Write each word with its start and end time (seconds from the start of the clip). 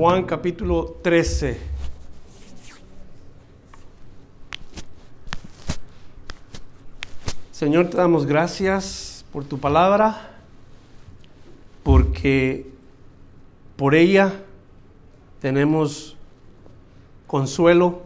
Juan 0.00 0.24
capítulo 0.24 0.96
13. 1.02 1.60
Señor, 7.52 7.90
te 7.90 7.98
damos 7.98 8.24
gracias 8.24 9.26
por 9.30 9.44
tu 9.44 9.58
palabra, 9.58 10.38
porque 11.82 12.72
por 13.76 13.94
ella 13.94 14.32
tenemos 15.38 16.16
consuelo, 17.26 18.00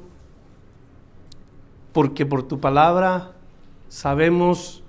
porque 1.92 2.27
por 2.27 2.42
tu 2.42 2.59
palabra 2.59 3.37
sabemos 3.89 4.83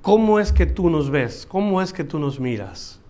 cómo 0.00 0.40
es 0.40 0.50
que 0.50 0.64
tú 0.64 0.88
nos 0.88 1.10
ves, 1.10 1.44
cómo 1.44 1.82
es 1.82 1.92
que 1.92 2.04
tú 2.04 2.18
nos 2.18 2.40
miras. 2.40 3.01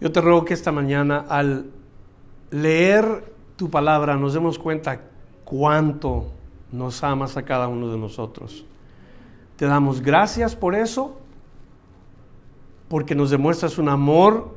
Yo 0.00 0.12
te 0.12 0.20
ruego 0.20 0.44
que 0.44 0.54
esta 0.54 0.72
mañana 0.72 1.24
al 1.28 1.70
leer 2.50 3.32
tu 3.56 3.70
palabra 3.70 4.16
nos 4.16 4.34
demos 4.34 4.58
cuenta 4.58 5.00
cuánto 5.44 6.32
nos 6.72 7.02
amas 7.02 7.36
a 7.36 7.42
cada 7.44 7.68
uno 7.68 7.88
de 7.88 7.98
nosotros. 7.98 8.66
Te 9.56 9.64
damos 9.64 10.02
gracias 10.02 10.54
por 10.54 10.74
eso, 10.74 11.16
porque 12.88 13.14
nos 13.14 13.30
demuestras 13.30 13.78
un 13.78 13.88
amor 13.88 14.54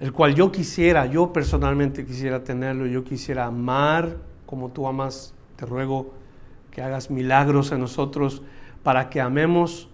el 0.00 0.12
cual 0.12 0.34
yo 0.34 0.50
quisiera, 0.50 1.06
yo 1.06 1.32
personalmente 1.32 2.06
quisiera 2.06 2.42
tenerlo, 2.42 2.86
yo 2.86 3.04
quisiera 3.04 3.46
amar 3.46 4.16
como 4.46 4.70
tú 4.70 4.86
amas. 4.86 5.34
Te 5.56 5.66
ruego 5.66 6.12
que 6.70 6.82
hagas 6.82 7.10
milagros 7.10 7.70
en 7.72 7.80
nosotros 7.80 8.42
para 8.82 9.10
que 9.10 9.20
amemos 9.20 9.88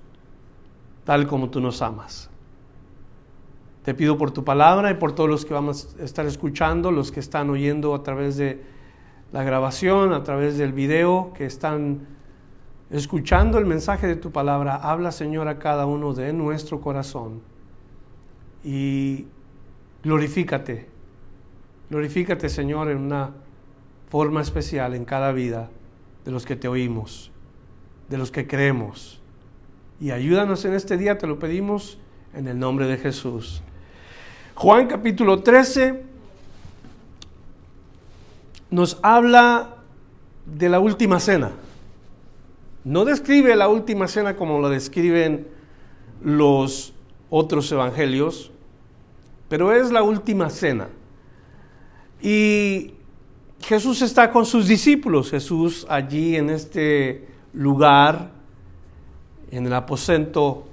tal 1.04 1.26
como 1.26 1.50
tú 1.50 1.60
nos 1.60 1.82
amas. 1.82 2.30
Te 3.86 3.94
pido 3.94 4.18
por 4.18 4.32
tu 4.32 4.42
palabra 4.42 4.90
y 4.90 4.94
por 4.94 5.14
todos 5.14 5.30
los 5.30 5.44
que 5.44 5.54
vamos 5.54 5.94
a 6.00 6.02
estar 6.02 6.26
escuchando, 6.26 6.90
los 6.90 7.12
que 7.12 7.20
están 7.20 7.48
oyendo 7.50 7.94
a 7.94 8.02
través 8.02 8.36
de 8.36 8.60
la 9.30 9.44
grabación, 9.44 10.12
a 10.12 10.24
través 10.24 10.58
del 10.58 10.72
video, 10.72 11.32
que 11.36 11.46
están 11.46 12.00
escuchando 12.90 13.58
el 13.58 13.64
mensaje 13.64 14.08
de 14.08 14.16
tu 14.16 14.32
palabra. 14.32 14.74
Habla, 14.74 15.12
Señor, 15.12 15.46
a 15.46 15.60
cada 15.60 15.86
uno 15.86 16.14
de 16.14 16.32
nuestro 16.32 16.80
corazón 16.80 17.42
y 18.64 19.26
glorifícate. 20.02 20.88
Glorifícate, 21.88 22.48
Señor, 22.48 22.90
en 22.90 22.98
una 22.98 23.34
forma 24.08 24.40
especial 24.40 24.94
en 24.94 25.04
cada 25.04 25.30
vida 25.30 25.70
de 26.24 26.32
los 26.32 26.44
que 26.44 26.56
te 26.56 26.66
oímos, 26.66 27.30
de 28.08 28.18
los 28.18 28.32
que 28.32 28.48
creemos. 28.48 29.22
Y 30.00 30.10
ayúdanos 30.10 30.64
en 30.64 30.74
este 30.74 30.96
día, 30.96 31.18
te 31.18 31.28
lo 31.28 31.38
pedimos 31.38 32.00
en 32.34 32.48
el 32.48 32.58
nombre 32.58 32.88
de 32.88 32.96
Jesús. 32.96 33.62
Juan 34.56 34.86
capítulo 34.86 35.42
13 35.42 36.02
nos 38.70 38.98
habla 39.02 39.76
de 40.46 40.70
la 40.70 40.80
última 40.80 41.20
cena. 41.20 41.52
No 42.82 43.04
describe 43.04 43.54
la 43.54 43.68
última 43.68 44.08
cena 44.08 44.34
como 44.34 44.58
lo 44.58 44.70
describen 44.70 45.46
los 46.22 46.94
otros 47.28 47.70
evangelios, 47.70 48.50
pero 49.50 49.72
es 49.72 49.92
la 49.92 50.02
última 50.02 50.48
cena. 50.48 50.88
Y 52.22 52.94
Jesús 53.60 54.00
está 54.00 54.32
con 54.32 54.46
sus 54.46 54.68
discípulos, 54.68 55.32
Jesús 55.32 55.86
allí 55.90 56.34
en 56.34 56.48
este 56.48 57.28
lugar, 57.52 58.30
en 59.50 59.66
el 59.66 59.74
aposento 59.74 60.66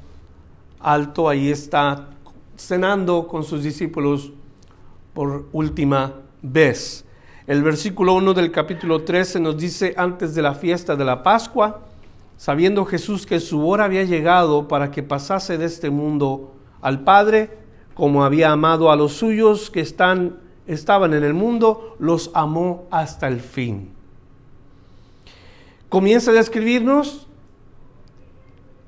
alto, 0.79 1.27
ahí 1.27 1.49
está 1.49 2.12
cenando 2.57 3.27
con 3.27 3.43
sus 3.43 3.63
discípulos 3.63 4.31
por 5.13 5.47
última 5.51 6.13
vez. 6.41 7.05
El 7.45 7.61
versículo 7.63 8.13
1 8.15 8.33
del 8.33 8.51
capítulo 8.51 9.03
13 9.03 9.39
nos 9.39 9.57
dice, 9.57 9.93
antes 9.97 10.33
de 10.33 10.41
la 10.41 10.55
fiesta 10.55 10.95
de 10.95 11.05
la 11.05 11.23
Pascua, 11.23 11.81
sabiendo 12.37 12.85
Jesús 12.85 13.25
que 13.25 13.39
su 13.39 13.67
hora 13.67 13.85
había 13.85 14.03
llegado 14.03 14.67
para 14.67 14.91
que 14.91 15.03
pasase 15.03 15.57
de 15.57 15.65
este 15.65 15.89
mundo 15.89 16.53
al 16.81 17.03
Padre, 17.03 17.57
como 17.93 18.23
había 18.23 18.51
amado 18.51 18.91
a 18.91 18.95
los 18.95 19.13
suyos 19.13 19.69
que 19.69 19.81
están, 19.81 20.39
estaban 20.67 21.13
en 21.13 21.23
el 21.23 21.33
mundo, 21.33 21.95
los 21.99 22.31
amó 22.33 22.87
hasta 22.91 23.27
el 23.27 23.39
fin. 23.39 23.91
Comienza 25.89 26.31
a 26.31 26.33
describirnos 26.33 27.27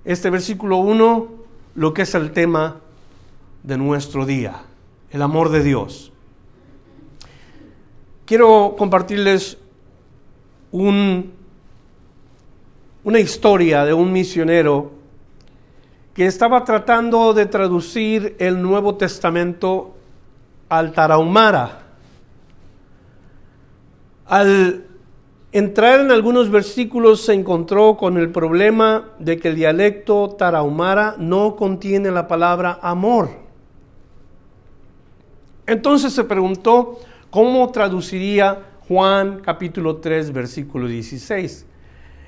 este 0.05 0.29
versículo 0.29 0.77
1 0.77 1.27
lo 1.75 1.93
que 1.93 2.03
es 2.03 2.15
el 2.15 2.31
tema 2.31 2.81
de 3.65 3.77
nuestro 3.77 4.25
día, 4.25 4.61
el 5.09 5.21
amor 5.21 5.49
de 5.49 5.63
Dios. 5.63 6.11
Quiero 8.25 8.75
compartirles 8.77 9.57
un, 10.71 11.31
una 13.03 13.19
historia 13.19 13.83
de 13.85 13.93
un 13.93 14.11
misionero 14.11 14.91
que 16.13 16.27
estaba 16.27 16.63
tratando 16.63 17.33
de 17.33 17.47
traducir 17.47 18.35
el 18.39 18.61
Nuevo 18.61 18.95
Testamento 18.95 19.95
al 20.69 20.91
tarahumara. 20.91 21.81
Al 24.27 24.85
entrar 25.51 26.01
en 26.01 26.11
algunos 26.11 26.51
versículos 26.51 27.21
se 27.21 27.33
encontró 27.33 27.97
con 27.97 28.17
el 28.17 28.31
problema 28.31 29.09
de 29.19 29.37
que 29.37 29.49
el 29.49 29.55
dialecto 29.55 30.29
tarahumara 30.37 31.15
no 31.17 31.55
contiene 31.55 32.11
la 32.11 32.27
palabra 32.27 32.79
amor. 32.81 33.44
Entonces 35.67 36.13
se 36.13 36.23
preguntó 36.23 36.99
cómo 37.29 37.69
traduciría 37.71 38.63
Juan 38.87 39.41
capítulo 39.43 39.97
3 39.97 40.31
versículo 40.31 40.87
16, 40.87 41.65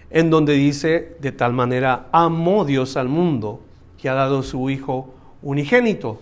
en 0.10 0.30
donde 0.30 0.54
dice, 0.54 1.16
de 1.20 1.32
tal 1.32 1.54
manera 1.54 2.08
amó 2.12 2.66
Dios 2.66 2.98
al 2.98 3.10
mundo 3.10 3.62
que 4.02 4.10
ha 4.10 4.16
dado 4.16 4.42
su 4.42 4.70
Hijo 4.70 5.14
unigénito. 5.44 6.20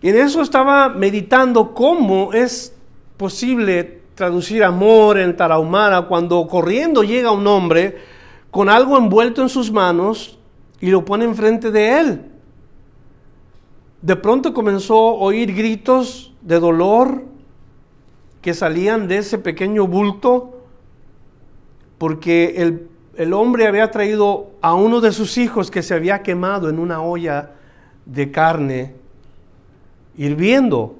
Y 0.00 0.08
en 0.08 0.16
eso 0.16 0.40
estaba 0.40 0.88
meditando 0.88 1.74
cómo 1.74 2.32
es 2.32 2.74
posible 3.18 4.00
traducir 4.14 4.64
amor 4.64 5.18
en 5.18 5.36
tarahumara 5.36 6.02
cuando 6.02 6.46
corriendo 6.46 7.02
llega 7.02 7.32
un 7.32 7.46
hombre 7.46 7.98
con 8.50 8.70
algo 8.70 8.96
envuelto 8.96 9.42
en 9.42 9.50
sus 9.50 9.70
manos 9.70 10.38
y 10.80 10.86
lo 10.88 11.04
pone 11.04 11.26
enfrente 11.26 11.70
de 11.70 12.00
él 12.00 12.30
de 14.02 14.16
pronto 14.16 14.54
comenzó 14.54 14.94
a 14.94 15.12
oír 15.14 15.54
gritos 15.54 16.32
de 16.40 16.58
dolor 16.58 17.24
que 18.40 18.54
salían 18.54 19.08
de 19.08 19.18
ese 19.18 19.38
pequeño 19.38 19.86
bulto 19.86 20.62
porque 21.98 22.54
el, 22.56 22.88
el, 23.16 23.34
hombre 23.34 23.66
había 23.66 23.90
traído 23.90 24.52
a 24.62 24.74
uno 24.74 25.02
de 25.02 25.12
sus 25.12 25.36
hijos 25.36 25.70
que 25.70 25.82
se 25.82 25.94
había 25.94 26.22
quemado 26.22 26.70
en 26.70 26.78
una 26.78 27.02
olla 27.02 27.50
de 28.06 28.30
carne 28.30 28.94
hirviendo. 30.16 30.96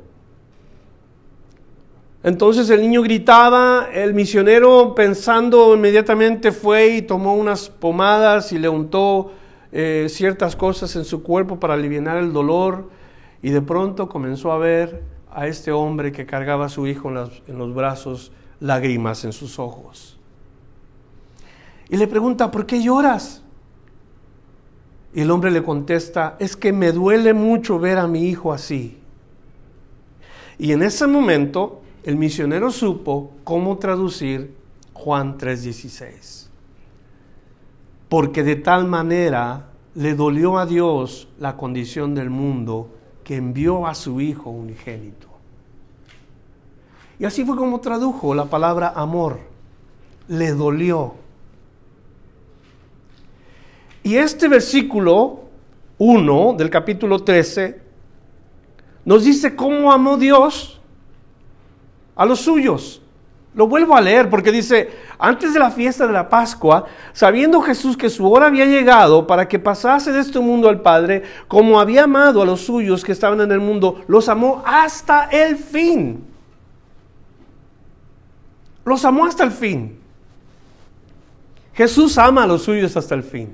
Entonces 2.22 2.68
el 2.68 2.82
niño 2.82 3.00
gritaba, 3.00 3.88
el 3.94 4.12
misionero 4.12 4.94
pensando 4.94 5.74
inmediatamente 5.74 6.52
fue 6.52 6.88
y 6.88 7.02
tomó 7.02 7.34
unas 7.34 7.70
pomadas 7.70 8.52
y 8.52 8.58
le 8.58 8.68
untó 8.68 9.32
eh, 9.72 10.06
ciertas 10.08 10.56
cosas 10.56 10.96
en 10.96 11.04
su 11.04 11.22
cuerpo 11.22 11.60
para 11.60 11.74
aliviar 11.74 12.16
el 12.16 12.32
dolor 12.32 12.90
y 13.42 13.50
de 13.50 13.62
pronto 13.62 14.08
comenzó 14.08 14.52
a 14.52 14.58
ver 14.58 15.02
a 15.30 15.46
este 15.46 15.70
hombre 15.70 16.12
que 16.12 16.26
cargaba 16.26 16.66
a 16.66 16.68
su 16.68 16.86
hijo 16.86 17.08
en, 17.08 17.30
en 17.46 17.58
los 17.58 17.74
brazos, 17.74 18.32
lágrimas 18.58 19.24
en 19.24 19.32
sus 19.32 19.58
ojos. 19.58 20.18
Y 21.88 21.96
le 21.96 22.06
pregunta, 22.06 22.50
¿por 22.50 22.66
qué 22.66 22.82
lloras? 22.82 23.42
Y 25.14 25.22
el 25.22 25.30
hombre 25.30 25.50
le 25.50 25.62
contesta, 25.62 26.36
es 26.38 26.56
que 26.56 26.72
me 26.72 26.92
duele 26.92 27.34
mucho 27.34 27.78
ver 27.78 27.98
a 27.98 28.06
mi 28.06 28.28
hijo 28.28 28.52
así. 28.52 28.98
Y 30.58 30.72
en 30.72 30.82
ese 30.82 31.06
momento 31.06 31.80
el 32.04 32.16
misionero 32.16 32.70
supo 32.70 33.32
cómo 33.44 33.78
traducir 33.78 34.54
Juan 34.92 35.38
3:16 35.38 36.49
porque 38.10 38.42
de 38.42 38.56
tal 38.56 38.86
manera 38.88 39.68
le 39.94 40.14
dolió 40.14 40.58
a 40.58 40.66
Dios 40.66 41.28
la 41.38 41.56
condición 41.56 42.14
del 42.14 42.28
mundo 42.28 42.90
que 43.22 43.36
envió 43.36 43.86
a 43.86 43.94
su 43.94 44.20
Hijo 44.20 44.50
unigénito. 44.50 45.28
Y 47.20 47.24
así 47.24 47.44
fue 47.44 47.56
como 47.56 47.80
tradujo 47.80 48.34
la 48.34 48.46
palabra 48.46 48.92
amor. 48.96 49.38
Le 50.26 50.50
dolió. 50.52 51.14
Y 54.02 54.16
este 54.16 54.48
versículo 54.48 55.44
1 55.98 56.54
del 56.58 56.68
capítulo 56.68 57.22
13 57.22 57.80
nos 59.04 59.24
dice 59.24 59.54
cómo 59.54 59.92
amó 59.92 60.16
Dios 60.16 60.80
a 62.16 62.26
los 62.26 62.40
suyos. 62.40 63.02
Lo 63.52 63.66
vuelvo 63.66 63.96
a 63.96 64.00
leer 64.00 64.30
porque 64.30 64.52
dice, 64.52 64.90
antes 65.18 65.52
de 65.52 65.58
la 65.58 65.72
fiesta 65.72 66.06
de 66.06 66.12
la 66.12 66.28
Pascua, 66.28 66.86
sabiendo 67.12 67.60
Jesús 67.60 67.96
que 67.96 68.08
su 68.08 68.30
hora 68.30 68.46
había 68.46 68.64
llegado 68.64 69.26
para 69.26 69.48
que 69.48 69.58
pasase 69.58 70.12
de 70.12 70.20
este 70.20 70.38
mundo 70.38 70.68
al 70.68 70.82
Padre, 70.82 71.24
como 71.48 71.80
había 71.80 72.04
amado 72.04 72.42
a 72.42 72.44
los 72.44 72.60
suyos 72.60 73.04
que 73.04 73.12
estaban 73.12 73.40
en 73.40 73.50
el 73.50 73.58
mundo, 73.58 74.04
los 74.06 74.28
amó 74.28 74.62
hasta 74.64 75.24
el 75.24 75.56
fin. 75.56 76.24
Los 78.84 79.04
amó 79.04 79.26
hasta 79.26 79.42
el 79.42 79.50
fin. 79.50 79.98
Jesús 81.74 82.18
ama 82.18 82.44
a 82.44 82.46
los 82.46 82.62
suyos 82.62 82.96
hasta 82.96 83.16
el 83.16 83.24
fin. 83.24 83.50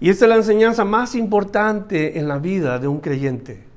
Y 0.00 0.08
esta 0.08 0.24
es 0.24 0.28
la 0.30 0.36
enseñanza 0.36 0.84
más 0.84 1.14
importante 1.14 2.18
en 2.18 2.28
la 2.28 2.38
vida 2.38 2.78
de 2.78 2.88
un 2.88 3.00
creyente. 3.00 3.67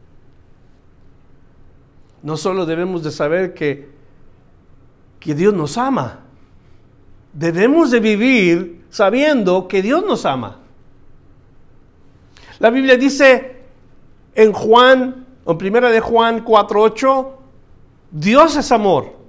No 2.23 2.37
solo 2.37 2.65
debemos 2.65 3.03
de 3.03 3.11
saber 3.11 3.53
que, 3.53 3.89
que 5.19 5.33
Dios 5.33 5.53
nos 5.53 5.77
ama, 5.77 6.19
debemos 7.33 7.91
de 7.91 7.99
vivir 7.99 8.85
sabiendo 8.89 9.67
que 9.67 9.81
Dios 9.81 10.03
nos 10.05 10.25
ama. 10.25 10.59
La 12.59 12.69
Biblia 12.69 12.95
dice 12.95 13.55
en 14.35 14.53
Juan, 14.53 15.25
en 15.45 15.57
primera 15.57 15.89
de 15.89 15.99
Juan 15.99 16.45
4:8, 16.45 17.27
Dios 18.11 18.55
es 18.55 18.71
amor. 18.71 19.21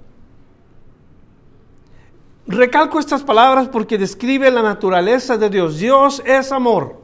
Recalco 2.45 2.99
estas 2.99 3.23
palabras 3.23 3.69
porque 3.69 3.97
describe 3.97 4.51
la 4.51 4.61
naturaleza 4.61 5.37
de 5.37 5.49
Dios. 5.49 5.79
Dios 5.79 6.21
es 6.25 6.51
amor. 6.51 7.01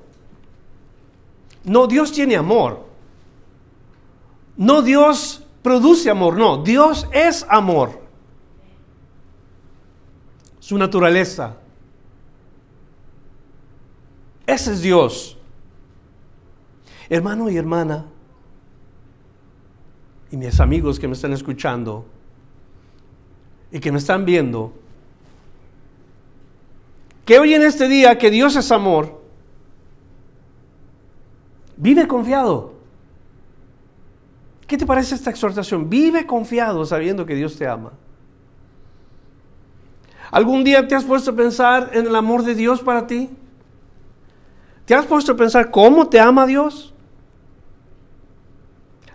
No, 1.64 1.88
Dios 1.88 2.12
tiene 2.12 2.36
amor. 2.36 2.86
No, 4.58 4.82
Dios 4.82 5.46
produce 5.62 6.10
amor. 6.10 6.38
No, 6.38 6.64
Dios 6.64 7.08
es 7.12 7.46
amor. 7.50 8.02
Su 10.60 10.78
naturaleza. 10.78 11.58
Ese 14.46 14.74
es 14.74 14.82
Dios. 14.82 15.38
Hermano 17.10 17.50
y 17.50 17.58
hermana, 17.58 18.06
y 20.32 20.38
mis 20.38 20.60
amigos 20.60 21.00
que 21.00 21.08
me 21.08 21.14
están 21.14 21.34
escuchando 21.34 22.06
y 23.72 23.80
que 23.80 23.92
me 23.92 23.98
están 23.98 24.26
viendo, 24.26 24.74
que 27.26 27.40
hoy 27.40 27.54
en 27.54 27.64
este 27.64 27.88
día 27.88 28.18
que 28.18 28.30
Dios 28.30 28.56
es 28.56 28.72
amor, 28.72 29.22
vive 31.78 32.08
confiado. 32.08 32.79
¿Qué 34.70 34.78
te 34.78 34.86
parece 34.86 35.16
esta 35.16 35.32
exhortación? 35.32 35.90
Vive 35.90 36.28
confiado 36.28 36.86
sabiendo 36.86 37.26
que 37.26 37.34
Dios 37.34 37.58
te 37.58 37.68
ama. 37.68 37.92
¿Algún 40.30 40.64
día 40.64 40.88
te 40.88 40.94
has 40.94 41.04
puesto 41.04 41.32
a 41.32 41.36
pensar 41.36 41.90
en 41.92 42.06
el 42.06 42.16
amor 42.16 42.44
de 42.44 42.54
Dios 42.54 42.82
para 42.82 43.08
ti? 43.08 43.32
¿Te 44.86 44.94
has 44.94 45.08
puesto 45.08 45.32
a 45.32 45.36
pensar 45.36 45.72
cómo 45.72 46.08
te 46.08 46.20
ama 46.20 46.46
Dios? 46.46 46.94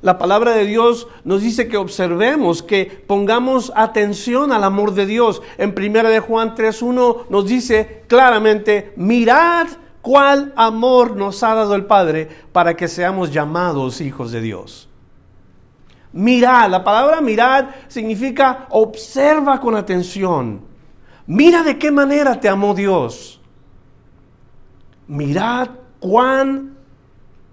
La 0.02 0.18
palabra 0.18 0.56
de 0.56 0.66
Dios 0.66 1.06
nos 1.22 1.42
dice 1.42 1.68
que 1.68 1.76
observemos, 1.76 2.64
que 2.64 2.86
pongamos 3.06 3.72
atención 3.76 4.50
al 4.50 4.64
amor 4.64 4.92
de 4.94 5.06
Dios. 5.06 5.40
En 5.56 5.72
1 5.78 6.08
de 6.08 6.18
Juan 6.18 6.56
3.1 6.56 7.26
nos 7.30 7.46
dice 7.46 8.02
claramente, 8.08 8.92
mirad 8.96 9.68
cuál 10.02 10.52
amor 10.56 11.14
nos 11.14 11.44
ha 11.44 11.54
dado 11.54 11.76
el 11.76 11.84
Padre 11.84 12.28
para 12.50 12.74
que 12.74 12.88
seamos 12.88 13.30
llamados 13.30 14.00
hijos 14.00 14.32
de 14.32 14.40
Dios. 14.40 14.88
Mirad, 16.14 16.70
la 16.70 16.84
palabra 16.84 17.20
mirad 17.20 17.70
significa 17.88 18.68
observa 18.70 19.58
con 19.58 19.74
atención. 19.74 20.60
Mira 21.26 21.64
de 21.64 21.76
qué 21.76 21.90
manera 21.90 22.38
te 22.38 22.48
amó 22.48 22.72
Dios. 22.72 23.40
Mirad 25.08 25.70
cuán 25.98 26.76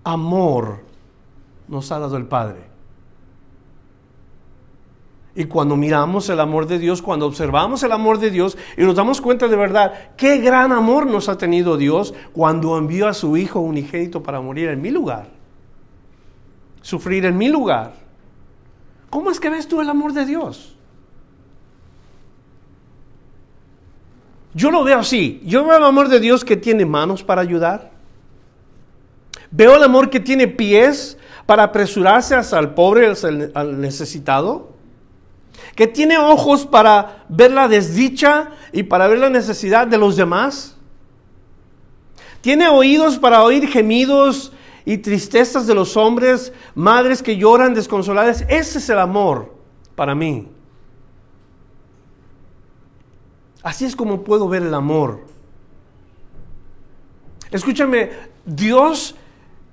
amor 0.04 0.84
nos 1.68 1.92
ha 1.92 1.98
dado 1.98 2.18
el 2.18 2.28
Padre. 2.28 2.69
Y 5.34 5.46
cuando 5.46 5.75
miramos 5.75 6.30
el 6.30 6.40
amor 6.40 6.68
de 6.68 6.78
Dios, 6.78 7.02
cuando 7.02 7.25
observamos 7.25 7.81
el 7.81 7.92
amor 7.92 8.19
de 8.19 8.30
Dios 8.30 8.60
y 8.78 8.84
nos 8.84 8.94
damos 8.94 9.22
cuenta 9.22 9.48
de 9.48 9.56
verdad 9.56 10.12
qué 10.16 10.38
gran 10.38 10.72
amor 10.72 11.07
nos 11.07 11.30
ha 11.30 11.38
tenido 11.40 11.78
Dios 11.78 12.14
cuando 12.31 12.78
envió 12.78 13.07
a 13.07 13.16
su 13.16 13.36
Hijo 13.38 13.60
unigénito 13.60 14.22
para 14.22 14.40
morir 14.40 14.69
en 14.69 14.84
mi 14.84 14.92
lugar, 14.92 15.30
sufrir 16.84 17.25
en 17.25 17.40
mi 17.40 17.48
lugar. 17.48 18.00
¿Cómo 19.12 19.30
es 19.30 19.40
que 19.42 19.50
ves 19.50 19.68
tú 19.68 19.81
el 19.81 19.90
amor 19.90 20.13
de 20.13 20.25
Dios? 20.25 20.74
Yo 24.54 24.72
lo 24.72 24.86
veo 24.86 25.00
así. 25.00 25.42
Yo 25.46 25.66
veo 25.66 25.78
el 25.78 25.84
amor 25.84 26.08
de 26.08 26.22
Dios 26.22 26.44
que 26.46 26.56
tiene 26.56 26.86
manos 26.86 27.22
para 27.22 27.42
ayudar. 27.42 27.92
Veo 29.52 29.75
el 29.75 29.84
amor 29.84 30.10
que 30.10 30.22
tiene 30.22 30.48
pies 30.48 31.18
para 31.46 31.63
apresurarse 31.63 32.36
hasta 32.36 32.58
el 32.58 32.69
pobre, 32.69 33.13
al 33.54 33.81
necesitado, 33.81 34.69
que 35.75 35.88
tiene 35.88 36.18
ojos 36.18 36.66
para 36.66 37.25
ver 37.28 37.52
la 37.52 37.68
desdicha 37.68 38.52
y 38.72 38.84
para 38.84 39.10
ver 39.10 39.19
la 39.19 39.30
necesidad 39.30 39.88
de 39.88 39.98
los 39.98 40.16
demás, 40.16 40.78
tiene 42.40 42.69
oídos 42.69 43.19
para 43.19 43.44
oír 43.44 43.68
gemidos 43.68 44.54
y 44.86 44.98
tristezas 44.98 45.68
de 45.68 45.75
los 45.75 45.98
hombres, 45.98 46.54
madres 46.75 47.22
que 47.22 47.38
lloran 47.38 47.74
desconsoladas. 47.74 48.45
Ese 48.48 48.80
es 48.80 48.89
el 48.89 49.00
amor 49.00 49.54
para 49.95 50.16
mí. 50.16 50.48
Así 53.63 53.86
es 53.86 53.95
como 53.95 54.24
puedo 54.24 54.48
ver 54.48 54.63
el 54.63 54.74
amor. 54.74 55.22
Escúchame, 57.52 58.09
Dios 58.45 59.16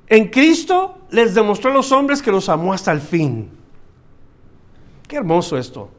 en 0.08 0.28
Cristo 0.28 0.98
les 1.10 1.34
demostró 1.34 1.70
a 1.70 1.74
los 1.74 1.92
hombres 1.92 2.20
que 2.20 2.32
los 2.32 2.48
amó 2.48 2.72
hasta 2.72 2.92
el 2.92 3.00
fin. 3.00 3.50
Qué 5.06 5.16
hermoso 5.16 5.56
esto. 5.56 5.90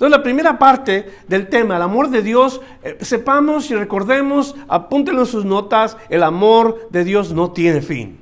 Entonces 0.00 0.16
la 0.16 0.22
primera 0.22 0.58
parte 0.58 1.10
del 1.28 1.50
tema, 1.50 1.76
el 1.76 1.82
amor 1.82 2.08
de 2.08 2.22
Dios, 2.22 2.62
eh, 2.82 2.96
sepamos 3.02 3.70
y 3.70 3.74
recordemos, 3.74 4.56
apúntenlo 4.66 5.20
en 5.20 5.26
sus 5.26 5.44
notas, 5.44 5.98
el 6.08 6.22
amor 6.22 6.88
de 6.88 7.04
Dios 7.04 7.34
no 7.34 7.50
tiene 7.50 7.82
fin. 7.82 8.18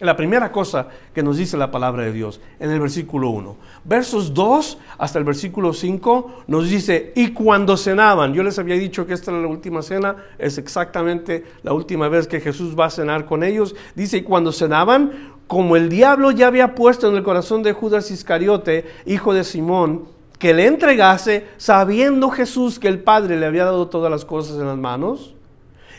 La 0.00 0.16
primera 0.16 0.50
cosa 0.50 0.88
que 1.12 1.22
nos 1.22 1.36
dice 1.36 1.58
la 1.58 1.70
palabra 1.70 2.04
de 2.04 2.12
Dios 2.12 2.40
en 2.58 2.70
el 2.70 2.80
versículo 2.80 3.28
1. 3.28 3.56
Versos 3.84 4.32
2 4.32 4.78
hasta 4.96 5.18
el 5.18 5.26
versículo 5.26 5.74
5 5.74 6.44
nos 6.46 6.70
dice, 6.70 7.12
y 7.14 7.32
cuando 7.32 7.76
cenaban, 7.76 8.32
yo 8.32 8.42
les 8.42 8.58
había 8.58 8.76
dicho 8.76 9.06
que 9.06 9.12
esta 9.12 9.32
era 9.32 9.42
la 9.42 9.48
última 9.48 9.82
cena, 9.82 10.16
es 10.38 10.56
exactamente 10.56 11.44
la 11.62 11.74
última 11.74 12.08
vez 12.08 12.26
que 12.26 12.40
Jesús 12.40 12.74
va 12.74 12.86
a 12.86 12.90
cenar 12.90 13.26
con 13.26 13.44
ellos. 13.44 13.76
Dice, 13.94 14.16
y 14.16 14.22
cuando 14.22 14.50
cenaban, 14.50 15.34
como 15.46 15.76
el 15.76 15.90
diablo 15.90 16.30
ya 16.30 16.46
había 16.46 16.74
puesto 16.74 17.06
en 17.10 17.16
el 17.16 17.22
corazón 17.22 17.62
de 17.62 17.74
Judas 17.74 18.10
Iscariote, 18.10 18.86
hijo 19.04 19.34
de 19.34 19.44
Simón, 19.44 20.15
que 20.38 20.54
le 20.54 20.66
entregase, 20.66 21.46
sabiendo 21.56 22.30
Jesús 22.30 22.78
que 22.78 22.88
el 22.88 23.02
Padre 23.02 23.38
le 23.38 23.46
había 23.46 23.64
dado 23.64 23.88
todas 23.88 24.10
las 24.10 24.24
cosas 24.24 24.58
en 24.58 24.66
las 24.66 24.76
manos, 24.76 25.34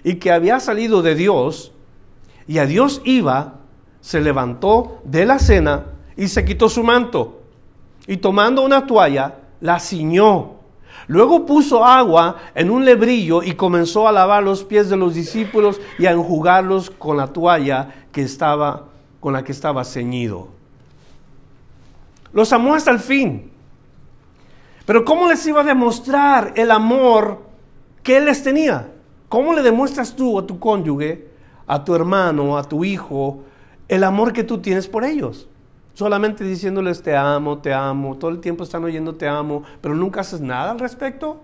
y 0.04 0.16
que 0.16 0.32
había 0.32 0.60
salido 0.60 1.02
de 1.02 1.16
Dios, 1.16 1.72
y 2.48 2.60
a 2.60 2.66
Dios 2.66 3.02
iba, 3.04 3.56
se 4.00 4.22
levantó 4.22 5.02
de 5.04 5.26
la 5.26 5.40
cena 5.40 5.86
y 6.16 6.28
se 6.30 6.46
quitó 6.46 6.70
su 6.70 6.84
manto 6.84 7.42
y 8.08 8.18
tomando 8.18 8.64
una 8.64 8.88
toalla 8.88 9.36
la 9.60 9.80
ciñó. 9.80 10.54
Luego 11.08 11.46
puso 11.46 11.86
agua 11.86 12.38
en 12.56 12.72
un 12.72 12.84
lebrillo 12.86 13.44
y 13.44 13.54
comenzó 13.54 14.08
a 14.08 14.12
lavar 14.12 14.44
los 14.44 14.64
pies 14.64 14.90
de 14.90 14.98
los 14.98 15.14
discípulos 15.14 15.80
y 16.00 16.06
a 16.06 16.12
enjugarlos 16.12 16.90
con 16.90 17.18
la 17.18 17.28
toalla 17.28 18.06
que 18.12 18.22
estaba 18.22 18.86
con 19.20 19.34
la 19.34 19.44
que 19.44 19.52
estaba 19.52 19.84
ceñido. 19.84 20.48
Los 22.34 22.54
amó 22.54 22.76
hasta 22.76 22.92
el 22.92 23.00
fin. 23.00 23.52
Pero 24.88 25.04
¿cómo 25.04 25.28
les 25.28 25.46
iba 25.46 25.60
a 25.60 25.66
demostrar 25.66 26.54
el 26.56 26.72
amor 26.72 27.42
que 28.04 28.16
él 28.16 28.24
les 28.24 28.42
tenía? 28.42 28.90
¿Cómo 29.28 29.52
le 29.52 29.62
demuestras 29.62 30.16
tú 30.16 30.40
a 30.40 30.48
tu 30.48 30.60
cónyuge, 30.60 31.28
a 31.68 31.84
tu 31.84 31.94
hermano, 31.94 32.58
a 32.58 32.64
tu 32.64 32.86
hijo, 32.86 33.44
el 33.90 34.06
amor 34.06 34.32
que 34.32 34.46
tú 34.46 34.60
tienes 34.60 34.88
por 34.88 35.04
ellos. 35.04 35.50
Solamente 35.94 36.46
diciéndoles 36.46 37.04
te 37.04 37.18
amo, 37.18 37.58
te 37.58 37.74
amo, 37.74 38.16
todo 38.16 38.32
el 38.32 38.40
tiempo 38.40 38.64
están 38.64 38.86
oyendo 38.86 39.16
te 39.16 39.28
amo, 39.28 39.64
pero 39.82 39.94
nunca 39.94 40.22
haces 40.22 40.40
nada 40.40 40.72
al 40.72 40.80
respecto. 40.80 41.42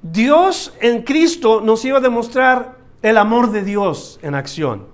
Dios 0.00 0.72
en 0.80 1.02
Cristo 1.02 1.60
nos 1.60 1.84
iba 1.84 1.98
a 1.98 2.00
demostrar 2.00 2.76
el 3.02 3.18
amor 3.18 3.50
de 3.50 3.64
Dios 3.64 4.20
en 4.22 4.36
acción. 4.36 4.86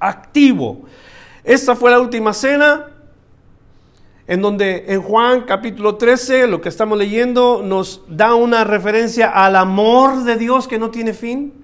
Activo. 0.00 0.80
Esta 1.44 1.76
fue 1.76 1.92
la 1.92 2.00
última 2.00 2.32
cena 2.32 2.86
en 4.28 4.42
donde 4.42 4.84
en 4.88 5.00
Juan 5.00 5.44
capítulo 5.46 5.96
13, 5.96 6.48
lo 6.48 6.60
que 6.60 6.68
estamos 6.68 6.98
leyendo, 6.98 7.62
nos 7.64 8.02
da 8.08 8.34
una 8.34 8.62
referencia 8.62 9.30
al 9.30 9.56
amor 9.56 10.22
de 10.24 10.36
Dios 10.36 10.68
que 10.68 10.78
no 10.78 10.90
tiene 10.90 11.14
fin. 11.14 11.54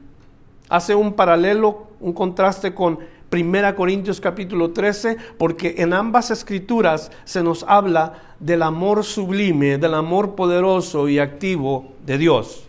Hace 0.71 0.95
un 0.95 1.13
paralelo, 1.13 1.89
un 2.01 2.15
contraste 2.15 2.75
con 2.75 3.01
1 3.31 3.77
Corintios 3.77 4.19
capítulo 4.19 4.71
13, 4.71 5.19
porque 5.37 5.75
en 5.77 5.93
ambas 5.93 6.31
escrituras 6.31 7.13
se 7.25 7.43
nos 7.43 7.65
habla 7.69 8.15
del 8.41 8.63
amor 8.63 9.05
sublime, 9.05 9.77
del 9.77 9.93
amor 9.93 10.35
poderoso 10.35 11.07
y 11.07 11.19
activo 11.19 11.93
de 12.07 12.17
Dios. 12.17 12.65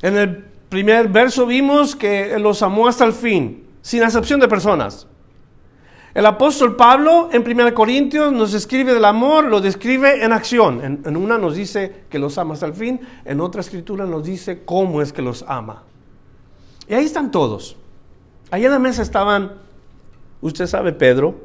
En 0.00 0.16
el 0.16 0.44
primer 0.68 1.08
verso 1.08 1.44
vimos 1.44 1.96
que 1.96 2.38
los 2.38 2.62
amó 2.62 2.86
hasta 2.86 3.04
el 3.04 3.12
fin 3.12 3.69
sin 3.82 4.02
acepción 4.02 4.40
de 4.40 4.48
personas. 4.48 5.06
El 6.12 6.26
apóstol 6.26 6.74
Pablo 6.74 7.28
en 7.32 7.48
1 7.48 7.72
Corintios 7.72 8.32
nos 8.32 8.52
escribe 8.52 8.92
del 8.92 9.04
amor, 9.04 9.44
lo 9.44 9.60
describe 9.60 10.24
en 10.24 10.32
acción. 10.32 11.02
En, 11.04 11.16
una 11.16 11.38
nos 11.38 11.54
dice 11.54 12.04
que 12.10 12.18
los 12.18 12.36
ama 12.36 12.54
hasta 12.54 12.66
el 12.66 12.74
fin, 12.74 13.00
en 13.24 13.40
otra 13.40 13.60
escritura 13.60 14.06
nos 14.06 14.24
dice 14.24 14.64
cómo 14.64 15.02
es 15.02 15.12
que 15.12 15.22
los 15.22 15.44
ama. 15.46 15.84
Y 16.88 16.94
ahí 16.94 17.04
están 17.04 17.30
todos. 17.30 17.76
Ahí 18.50 18.64
en 18.64 18.72
la 18.72 18.80
mesa 18.80 19.02
estaban, 19.02 19.52
usted 20.40 20.66
sabe 20.66 20.92
Pedro, 20.92 21.36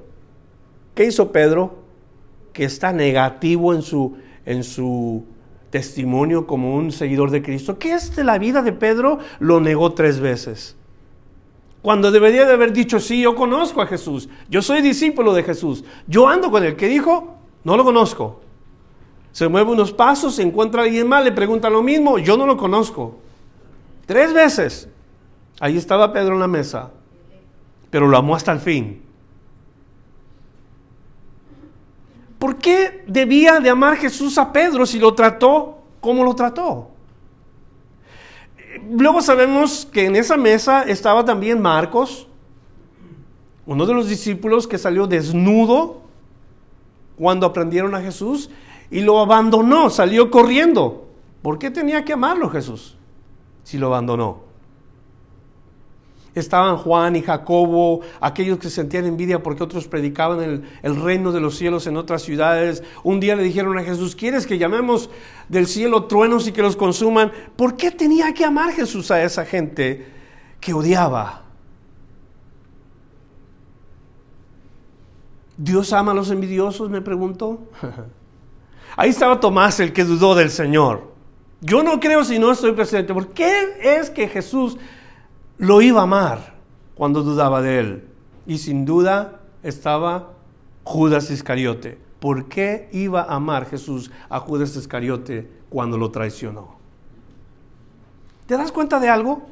¿qué 0.95 1.05
hizo 1.05 1.31
Pedro? 1.31 1.83
Que 2.51 2.63
está 2.63 2.91
negativo 2.91 3.71
en 3.71 3.83
su, 3.83 4.17
en 4.47 4.63
su 4.63 5.25
testimonio 5.69 6.47
como 6.47 6.75
un 6.75 6.91
seguidor 6.91 7.29
de 7.29 7.43
Cristo. 7.43 7.77
¿Qué 7.77 7.93
es 7.93 8.15
de 8.15 8.23
la 8.23 8.39
vida 8.39 8.63
de 8.63 8.73
Pedro? 8.73 9.19
Lo 9.37 9.59
negó 9.59 9.93
tres 9.93 10.19
veces. 10.19 10.75
Cuando 11.85 12.09
debería 12.09 12.47
de 12.47 12.53
haber 12.53 12.73
dicho, 12.73 12.99
sí, 12.99 13.21
yo 13.21 13.35
conozco 13.35 13.79
a 13.79 13.85
Jesús, 13.85 14.27
yo 14.49 14.63
soy 14.63 14.81
discípulo 14.81 15.35
de 15.35 15.43
Jesús, 15.43 15.83
yo 16.07 16.27
ando 16.27 16.49
con 16.49 16.63
él. 16.63 16.75
¿Qué 16.75 16.87
dijo? 16.87 17.37
No 17.63 17.77
lo 17.77 17.83
conozco. 17.83 18.41
Se 19.31 19.47
mueve 19.47 19.69
unos 19.69 19.93
pasos, 19.93 20.33
se 20.33 20.41
encuentra 20.41 20.81
alguien 20.81 21.07
más, 21.07 21.23
le 21.23 21.31
pregunta 21.31 21.69
lo 21.69 21.83
mismo, 21.83 22.17
yo 22.17 22.37
no 22.37 22.47
lo 22.47 22.57
conozco. 22.57 23.19
Tres 24.07 24.33
veces. 24.33 24.89
Ahí 25.59 25.77
estaba 25.77 26.11
Pedro 26.11 26.33
en 26.33 26.39
la 26.39 26.47
mesa, 26.47 26.89
pero 27.91 28.07
lo 28.07 28.17
amó 28.17 28.35
hasta 28.35 28.51
el 28.51 28.61
fin. 28.61 29.03
¿Por 32.39 32.55
qué 32.55 33.03
debía 33.05 33.59
de 33.59 33.69
amar 33.69 33.97
Jesús 33.97 34.39
a 34.39 34.51
Pedro 34.51 34.87
si 34.87 34.97
lo 34.97 35.13
trató 35.13 35.83
como 36.01 36.23
lo 36.23 36.33
trató? 36.33 36.94
Luego 38.89 39.21
sabemos 39.21 39.87
que 39.91 40.05
en 40.05 40.15
esa 40.15 40.37
mesa 40.37 40.83
estaba 40.83 41.25
también 41.25 41.61
Marcos, 41.61 42.27
uno 43.65 43.85
de 43.85 43.93
los 43.93 44.07
discípulos 44.07 44.67
que 44.67 44.77
salió 44.77 45.07
desnudo 45.07 46.01
cuando 47.17 47.45
aprendieron 47.45 47.95
a 47.95 48.01
Jesús 48.01 48.49
y 48.91 49.01
lo 49.01 49.19
abandonó, 49.19 49.89
salió 49.89 50.29
corriendo. 50.29 51.07
¿Por 51.41 51.57
qué 51.59 51.71
tenía 51.71 52.05
que 52.05 52.13
amarlo 52.13 52.49
Jesús 52.49 52.97
si 53.63 53.77
lo 53.77 53.87
abandonó? 53.87 54.45
Estaban 56.35 56.77
Juan 56.77 57.15
y 57.15 57.21
Jacobo, 57.21 58.01
aquellos 58.19 58.59
que 58.59 58.69
sentían 58.69 59.05
envidia 59.05 59.41
porque 59.41 59.63
otros 59.63 59.87
predicaban 59.87 60.41
el, 60.41 60.63
el, 60.83 61.01
reino 61.01 61.31
de 61.31 61.39
los 61.39 61.55
cielos 61.55 61.87
en 61.87 61.97
otras 61.97 62.21
ciudades. 62.21 62.83
Un 63.03 63.19
día 63.19 63.35
le 63.35 63.43
dijeron 63.43 63.77
a 63.77 63.83
Jesús, 63.83 64.15
¿quieres 64.15 64.45
que 64.45 64.57
llamemos 64.57 65.09
del 65.49 65.65
cielo 65.67 66.03
truenos 66.03 66.47
y 66.47 66.51
que 66.51 66.61
los 66.61 66.75
consuman? 66.75 67.31
¿Por 67.55 67.77
qué 67.77 67.89
tenía 67.89 68.33
que 68.33 68.45
amar 68.45 68.73
Jesús 68.73 69.09
a 69.11 69.23
esa 69.23 69.45
gente 69.45 70.07
que 70.59 70.73
odiaba? 70.73 71.41
¿Dios 75.57 75.93
ama 75.93 76.11
a 76.11 76.15
los 76.15 76.29
envidiosos? 76.31 76.89
Me 76.89 77.01
preguntó. 77.01 77.59
Ahí 78.97 79.09
estaba 79.09 79.39
Tomás, 79.39 79.79
el 79.79 79.93
que 79.93 80.03
dudó 80.03 80.35
del 80.35 80.49
Señor. 80.49 81.13
Yo 81.61 81.83
no 81.83 81.99
creo 81.99 82.23
si 82.23 82.39
no 82.39 82.51
estoy 82.51 82.73
presente. 82.73 83.13
¿Por 83.13 83.29
qué 83.29 83.77
es 83.81 84.09
que 84.09 84.27
Jesús 84.27 84.77
lo 85.57 85.81
iba 85.81 86.01
a 86.01 86.03
amar 86.03 86.55
cuando 86.95 87.23
dudaba 87.23 87.61
de 87.61 87.79
él. 87.79 88.07
Y 88.47 88.57
sin 88.57 88.85
duda 88.85 89.39
estaba 89.63 90.31
Judas 90.83 91.31
Iscariote. 91.31 91.97
¿Por 92.19 92.45
qué 92.45 92.89
iba 92.91 93.21
a 93.21 93.35
amar 93.35 93.65
Jesús 93.65 94.11
a 94.29 94.39
Judas 94.39 94.75
Iscariote 94.75 95.49
cuando 95.69 95.97
lo 95.97 96.11
traicionó? 96.11 96.75
¿Te 98.45 98.57
das 98.57 98.71
cuenta 98.71 98.99
de 98.99 99.09
algo? 99.09 99.43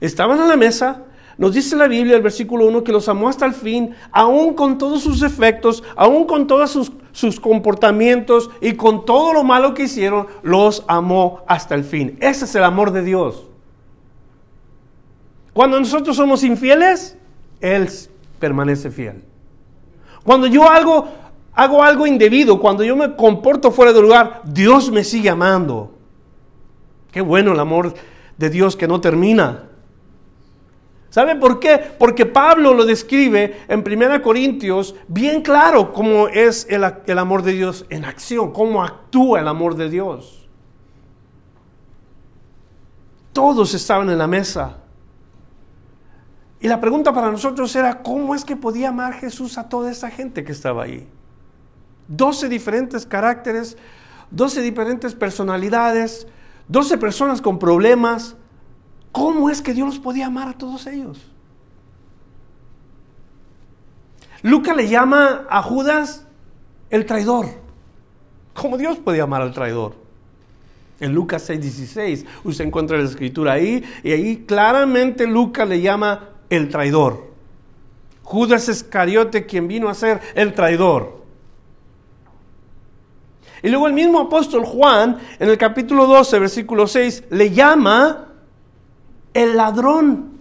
Estaban 0.00 0.40
en 0.40 0.48
la 0.48 0.56
mesa, 0.56 1.04
nos 1.38 1.54
dice 1.54 1.76
la 1.76 1.88
Biblia, 1.88 2.16
el 2.16 2.22
versículo 2.22 2.66
1, 2.66 2.82
que 2.82 2.92
los 2.92 3.08
amó 3.08 3.28
hasta 3.28 3.46
el 3.46 3.52
fin, 3.52 3.94
aún 4.10 4.54
con 4.54 4.78
todos 4.78 5.02
sus 5.02 5.22
efectos, 5.22 5.82
aún 5.96 6.26
con 6.26 6.46
todos 6.46 6.70
sus, 6.70 6.92
sus, 7.12 7.40
comportamientos 7.40 8.50
y 8.60 8.74
con 8.74 9.04
todo 9.04 9.32
lo 9.32 9.44
malo 9.44 9.74
que 9.74 9.84
hicieron, 9.84 10.26
los 10.42 10.84
amó 10.88 11.42
hasta 11.46 11.74
el 11.74 11.84
fin. 11.84 12.16
Ese 12.20 12.46
es 12.46 12.54
el 12.54 12.64
amor 12.64 12.90
de 12.90 13.02
Dios. 13.02 13.44
Cuando 15.56 15.80
nosotros 15.80 16.14
somos 16.14 16.44
infieles, 16.44 17.16
Él 17.62 17.88
permanece 18.38 18.90
fiel. 18.90 19.24
Cuando 20.22 20.46
yo 20.46 20.70
hago, 20.70 21.08
hago 21.54 21.82
algo 21.82 22.06
indebido, 22.06 22.60
cuando 22.60 22.84
yo 22.84 22.94
me 22.94 23.16
comporto 23.16 23.70
fuera 23.70 23.90
de 23.94 24.02
lugar, 24.02 24.42
Dios 24.44 24.90
me 24.90 25.02
sigue 25.02 25.30
amando. 25.30 25.94
Qué 27.10 27.22
bueno 27.22 27.52
el 27.52 27.60
amor 27.60 27.94
de 28.36 28.50
Dios 28.50 28.76
que 28.76 28.86
no 28.86 29.00
termina. 29.00 29.70
¿Sabe 31.08 31.36
por 31.36 31.58
qué? 31.58 31.80
Porque 31.98 32.26
Pablo 32.26 32.74
lo 32.74 32.84
describe 32.84 33.62
en 33.66 33.80
1 33.80 34.20
Corintios 34.20 34.94
bien 35.08 35.40
claro 35.40 35.90
cómo 35.94 36.28
es 36.28 36.66
el, 36.68 36.84
el, 37.06 37.18
amor 37.18 37.42
de 37.42 37.52
Dios 37.52 37.86
en 37.88 38.04
acción, 38.04 38.52
cómo 38.52 38.84
actúa 38.84 39.40
el 39.40 39.48
amor 39.48 39.74
de 39.74 39.88
Dios. 39.88 40.46
Todos 43.32 43.72
estaban 43.72 44.10
en 44.10 44.18
la 44.18 44.26
mesa. 44.26 44.82
Y 46.60 46.68
la 46.68 46.80
pregunta 46.80 47.12
para 47.12 47.30
nosotros 47.30 47.74
era, 47.76 48.02
¿cómo 48.02 48.34
es 48.34 48.44
que 48.44 48.56
podía 48.56 48.88
amar 48.88 49.14
Jesús 49.14 49.58
a 49.58 49.68
toda 49.68 49.90
esa 49.90 50.10
gente 50.10 50.44
que 50.44 50.52
estaba 50.52 50.84
ahí? 50.84 51.06
Doce 52.08 52.48
diferentes 52.48 53.04
caracteres, 53.04 53.76
doce 54.30 54.62
diferentes 54.62 55.14
personalidades, 55.14 56.26
doce 56.68 56.96
personas 56.96 57.42
con 57.42 57.58
problemas. 57.58 58.36
¿Cómo 59.12 59.50
es 59.50 59.60
que 59.60 59.74
Dios 59.74 59.86
los 59.86 59.98
podía 59.98 60.26
amar 60.26 60.48
a 60.48 60.52
todos 60.54 60.86
ellos? 60.86 61.30
Lucas 64.42 64.76
le 64.76 64.88
llama 64.88 65.46
a 65.50 65.62
Judas 65.62 66.26
el 66.90 67.04
traidor. 67.04 67.46
¿Cómo 68.54 68.78
Dios 68.78 68.98
podía 68.98 69.24
amar 69.24 69.42
al 69.42 69.52
traidor? 69.52 69.94
En 71.00 71.12
Lucas 71.12 71.48
6:16, 71.50 72.24
usted 72.44 72.64
encuentra 72.64 72.96
la 72.96 73.04
escritura 73.04 73.52
ahí, 73.52 73.84
y 74.02 74.12
ahí 74.12 74.44
claramente 74.46 75.26
Lucas 75.26 75.68
le 75.68 75.82
llama 75.82 76.35
el 76.50 76.68
traidor. 76.68 77.26
Judas 78.22 78.68
Iscariote 78.68 79.46
quien 79.46 79.68
vino 79.68 79.88
a 79.88 79.94
ser 79.94 80.20
el 80.34 80.52
traidor. 80.52 81.24
Y 83.62 83.68
luego 83.68 83.86
el 83.86 83.94
mismo 83.94 84.20
apóstol 84.20 84.64
Juan, 84.64 85.18
en 85.38 85.48
el 85.48 85.58
capítulo 85.58 86.06
12, 86.06 86.38
versículo 86.38 86.86
6, 86.86 87.24
le 87.30 87.50
llama 87.50 88.28
el 89.32 89.56
ladrón. 89.56 90.36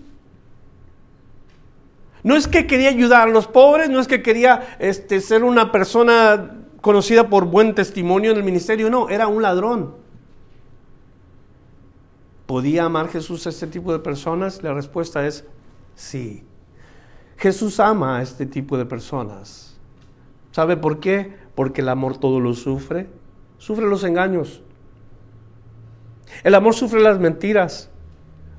No 2.23 2.35
es 2.35 2.47
que 2.47 2.65
quería 2.65 2.89
ayudar 2.89 3.27
a 3.27 3.31
los 3.31 3.47
pobres, 3.47 3.89
no 3.89 3.99
es 3.99 4.07
que 4.07 4.23
quería 4.23 4.75
este, 4.79 5.21
ser 5.21 5.43
una 5.43 5.71
persona 5.71 6.55
conocida 6.81 7.29
por 7.29 7.45
buen 7.45 7.75
testimonio 7.75 8.31
en 8.31 8.37
el 8.37 8.43
ministerio, 8.43 8.89
no, 8.89 9.09
era 9.09 9.27
un 9.27 9.41
ladrón. 9.41 9.95
¿Podía 12.45 12.85
amar 12.85 13.09
Jesús 13.09 13.45
a 13.45 13.49
este 13.49 13.67
tipo 13.67 13.91
de 13.91 13.99
personas? 13.99 14.61
La 14.61 14.73
respuesta 14.73 15.25
es 15.25 15.45
Sí. 15.95 16.43
Jesús 17.37 17.79
ama 17.79 18.17
a 18.17 18.21
este 18.21 18.45
tipo 18.45 18.77
de 18.77 18.85
personas. 18.85 19.77
¿Sabe 20.51 20.77
por 20.77 20.99
qué? 20.99 21.33
Porque 21.55 21.81
el 21.81 21.89
amor 21.89 22.17
todo 22.17 22.39
lo 22.39 22.53
sufre. 22.53 23.09
Sufre 23.57 23.85
los 23.85 24.03
engaños. 24.03 24.61
El 26.43 26.55
amor 26.55 26.73
sufre 26.73 27.01
las 27.01 27.19
mentiras, 27.19 27.89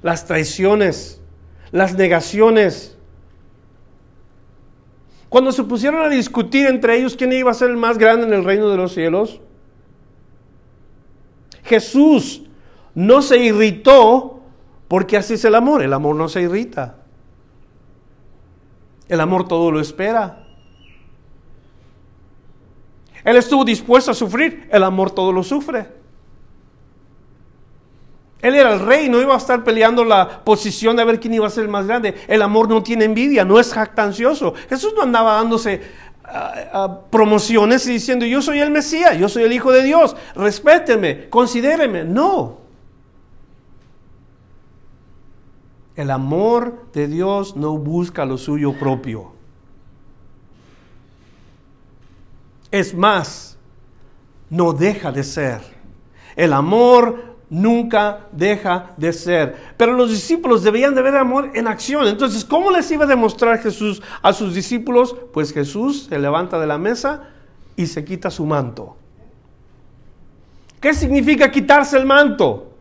las 0.02 0.26
traiciones, 0.26 1.20
las 1.72 1.94
negaciones. 1.94 2.96
Cuando 5.28 5.52
se 5.52 5.64
pusieron 5.64 6.02
a 6.02 6.08
discutir 6.08 6.66
entre 6.66 6.96
ellos 6.96 7.16
quién 7.16 7.32
iba 7.32 7.50
a 7.50 7.54
ser 7.54 7.70
el 7.70 7.76
más 7.76 7.98
grande 7.98 8.26
en 8.26 8.32
el 8.32 8.44
reino 8.44 8.68
de 8.68 8.76
los 8.76 8.92
cielos, 8.92 9.40
Jesús 11.64 12.44
no 12.94 13.22
se 13.22 13.38
irritó 13.38 14.40
porque 14.88 15.16
así 15.16 15.34
es 15.34 15.44
el 15.44 15.54
amor. 15.54 15.82
El 15.82 15.92
amor 15.92 16.14
no 16.16 16.28
se 16.28 16.42
irrita. 16.42 17.05
El 19.08 19.20
amor 19.20 19.46
todo 19.46 19.70
lo 19.70 19.80
espera. 19.80 20.44
Él 23.24 23.36
estuvo 23.36 23.64
dispuesto 23.64 24.10
a 24.10 24.14
sufrir. 24.14 24.68
El 24.70 24.82
amor 24.82 25.10
todo 25.10 25.32
lo 25.32 25.42
sufre. 25.42 25.86
Él 28.40 28.54
era 28.54 28.74
el 28.74 28.80
rey, 28.80 29.08
no 29.08 29.20
iba 29.20 29.34
a 29.34 29.38
estar 29.38 29.64
peleando 29.64 30.04
la 30.04 30.44
posición 30.44 30.94
de 30.96 31.04
ver 31.04 31.18
quién 31.18 31.34
iba 31.34 31.46
a 31.46 31.50
ser 31.50 31.64
el 31.64 31.70
más 31.70 31.86
grande. 31.86 32.14
El 32.28 32.42
amor 32.42 32.68
no 32.68 32.82
tiene 32.82 33.04
envidia, 33.04 33.44
no 33.44 33.58
es 33.58 33.72
jactancioso. 33.72 34.54
Jesús 34.68 34.92
no 34.94 35.02
andaba 35.02 35.34
dándose 35.34 35.80
ah, 36.24 36.54
ah, 36.72 37.00
promociones 37.10 37.86
y 37.88 37.92
diciendo, 37.92 38.26
yo 38.26 38.42
soy 38.42 38.60
el 38.60 38.70
Mesías, 38.70 39.18
yo 39.18 39.28
soy 39.28 39.44
el 39.44 39.52
Hijo 39.52 39.72
de 39.72 39.82
Dios, 39.82 40.14
respétenme, 40.36 41.28
considérenme. 41.28 42.04
No. 42.04 42.65
El 45.96 46.10
amor 46.10 46.86
de 46.92 47.08
Dios 47.08 47.56
no 47.56 47.78
busca 47.78 48.24
lo 48.26 48.36
suyo 48.36 48.78
propio. 48.78 49.32
Es 52.70 52.94
más, 52.94 53.56
no 54.50 54.74
deja 54.74 55.10
de 55.10 55.24
ser. 55.24 55.62
El 56.36 56.52
amor 56.52 57.36
nunca 57.48 58.26
deja 58.32 58.90
de 58.98 59.12
ser. 59.14 59.56
Pero 59.78 59.94
los 59.94 60.10
discípulos 60.10 60.62
debían 60.62 60.94
de 60.94 61.00
ver 61.00 61.16
amor 61.16 61.52
en 61.54 61.66
acción. 61.66 62.06
Entonces, 62.06 62.44
¿cómo 62.44 62.70
les 62.70 62.90
iba 62.90 63.04
a 63.04 63.08
demostrar 63.08 63.58
Jesús 63.58 64.02
a 64.20 64.34
sus 64.34 64.54
discípulos? 64.54 65.16
Pues 65.32 65.52
Jesús 65.52 66.08
se 66.10 66.18
levanta 66.18 66.58
de 66.58 66.66
la 66.66 66.76
mesa 66.76 67.30
y 67.74 67.86
se 67.86 68.04
quita 68.04 68.30
su 68.30 68.44
manto. 68.44 68.96
¿Qué 70.80 70.92
significa 70.92 71.50
quitarse 71.50 71.96
el 71.96 72.04
manto? 72.04 72.75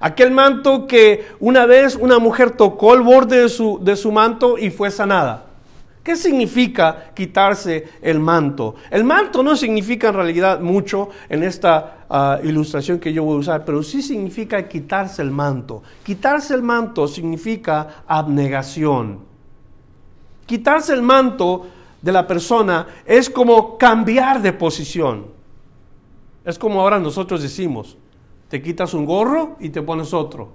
Aquel 0.00 0.30
manto 0.30 0.86
que 0.86 1.26
una 1.40 1.66
vez 1.66 1.96
una 1.96 2.18
mujer 2.18 2.52
tocó 2.52 2.94
el 2.94 3.02
borde 3.02 3.42
de 3.42 3.48
su, 3.48 3.80
de 3.82 3.96
su 3.96 4.12
manto 4.12 4.58
y 4.58 4.70
fue 4.70 4.90
sanada. 4.90 5.44
¿Qué 6.08 6.16
significa 6.16 7.10
quitarse 7.14 7.86
el 8.00 8.18
manto? 8.18 8.76
El 8.90 9.04
manto 9.04 9.42
no 9.42 9.54
significa 9.56 10.08
en 10.08 10.14
realidad 10.14 10.60
mucho 10.60 11.10
en 11.28 11.42
esta 11.42 12.06
ah, 12.08 12.38
ilustración 12.42 12.98
que 12.98 13.12
yo 13.12 13.24
voy 13.24 13.36
a 13.36 13.40
usar, 13.40 13.64
pero 13.64 13.82
sí 13.82 14.00
significa 14.00 14.66
quitarse 14.66 15.20
el 15.20 15.30
manto. 15.30 15.82
Quitarse 16.02 16.54
el 16.54 16.62
manto 16.62 17.06
significa 17.08 18.04
abnegación. 18.06 19.18
Quitarse 20.46 20.94
el 20.94 21.02
manto 21.02 21.66
de 22.00 22.12
la 22.12 22.26
persona 22.26 22.86
es 23.04 23.28
como 23.28 23.76
cambiar 23.76 24.40
de 24.40 24.54
posición. 24.54 25.26
Es 26.42 26.58
como 26.58 26.80
ahora 26.80 26.98
nosotros 26.98 27.42
decimos, 27.42 27.98
te 28.48 28.62
quitas 28.62 28.94
un 28.94 29.04
gorro 29.04 29.56
y 29.60 29.68
te 29.68 29.82
pones 29.82 30.12
otro. 30.12 30.50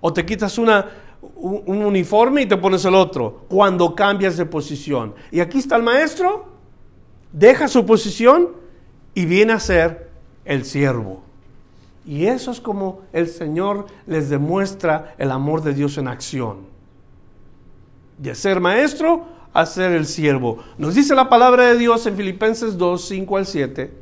O 0.00 0.12
te 0.12 0.24
quitas 0.24 0.58
una, 0.58 0.90
un, 1.36 1.84
uniforme 1.84 2.42
y 2.42 2.46
te 2.46 2.56
pones 2.56 2.84
el 2.84 2.94
otro 2.94 3.44
cuando 3.48 3.94
cambias 3.94 4.36
de 4.36 4.46
posición. 4.46 5.14
Y 5.30 5.40
aquí 5.40 5.58
está 5.58 5.76
el 5.76 5.82
maestro, 5.82 6.46
deja 7.32 7.68
su 7.68 7.86
posición 7.86 8.50
y 9.14 9.26
viene 9.26 9.52
a 9.52 9.60
ser 9.60 10.10
el 10.44 10.64
siervo. 10.64 11.22
Y 12.04 12.26
eso 12.26 12.50
es 12.50 12.60
como 12.60 13.02
el 13.12 13.28
Señor 13.28 13.86
les 14.06 14.28
demuestra 14.28 15.14
el 15.18 15.30
amor 15.30 15.62
de 15.62 15.74
Dios 15.74 15.98
en 15.98 16.08
acción. 16.08 16.72
De 18.18 18.34
ser 18.34 18.60
maestro 18.60 19.26
a 19.52 19.66
ser 19.66 19.92
el 19.92 20.06
siervo. 20.06 20.58
Nos 20.78 20.94
dice 20.94 21.14
la 21.14 21.28
palabra 21.28 21.66
de 21.66 21.78
Dios 21.78 22.06
en 22.06 22.16
Filipenses 22.16 22.76
2, 22.76 23.04
5 23.04 23.36
al 23.36 23.46
7. 23.46 24.01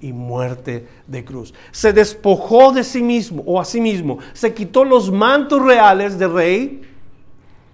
y 0.00 0.12
muerte 0.12 0.88
de 1.06 1.24
cruz. 1.24 1.54
Se 1.70 1.92
despojó 1.92 2.72
de 2.72 2.84
sí 2.84 3.02
mismo 3.02 3.42
o 3.46 3.60
a 3.60 3.64
sí 3.64 3.80
mismo, 3.80 4.18
se 4.32 4.54
quitó 4.54 4.84
los 4.84 5.10
mantos 5.10 5.62
reales 5.62 6.18
de 6.18 6.28
rey, 6.28 6.82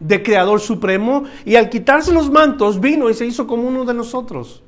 de 0.00 0.22
creador 0.22 0.60
supremo, 0.60 1.24
y 1.44 1.56
al 1.56 1.70
quitarse 1.70 2.12
los 2.12 2.30
mantos 2.30 2.80
vino 2.80 3.08
y 3.08 3.14
se 3.14 3.26
hizo 3.26 3.46
como 3.46 3.68
uno 3.68 3.84
de 3.84 3.94
nosotros. 3.94 4.62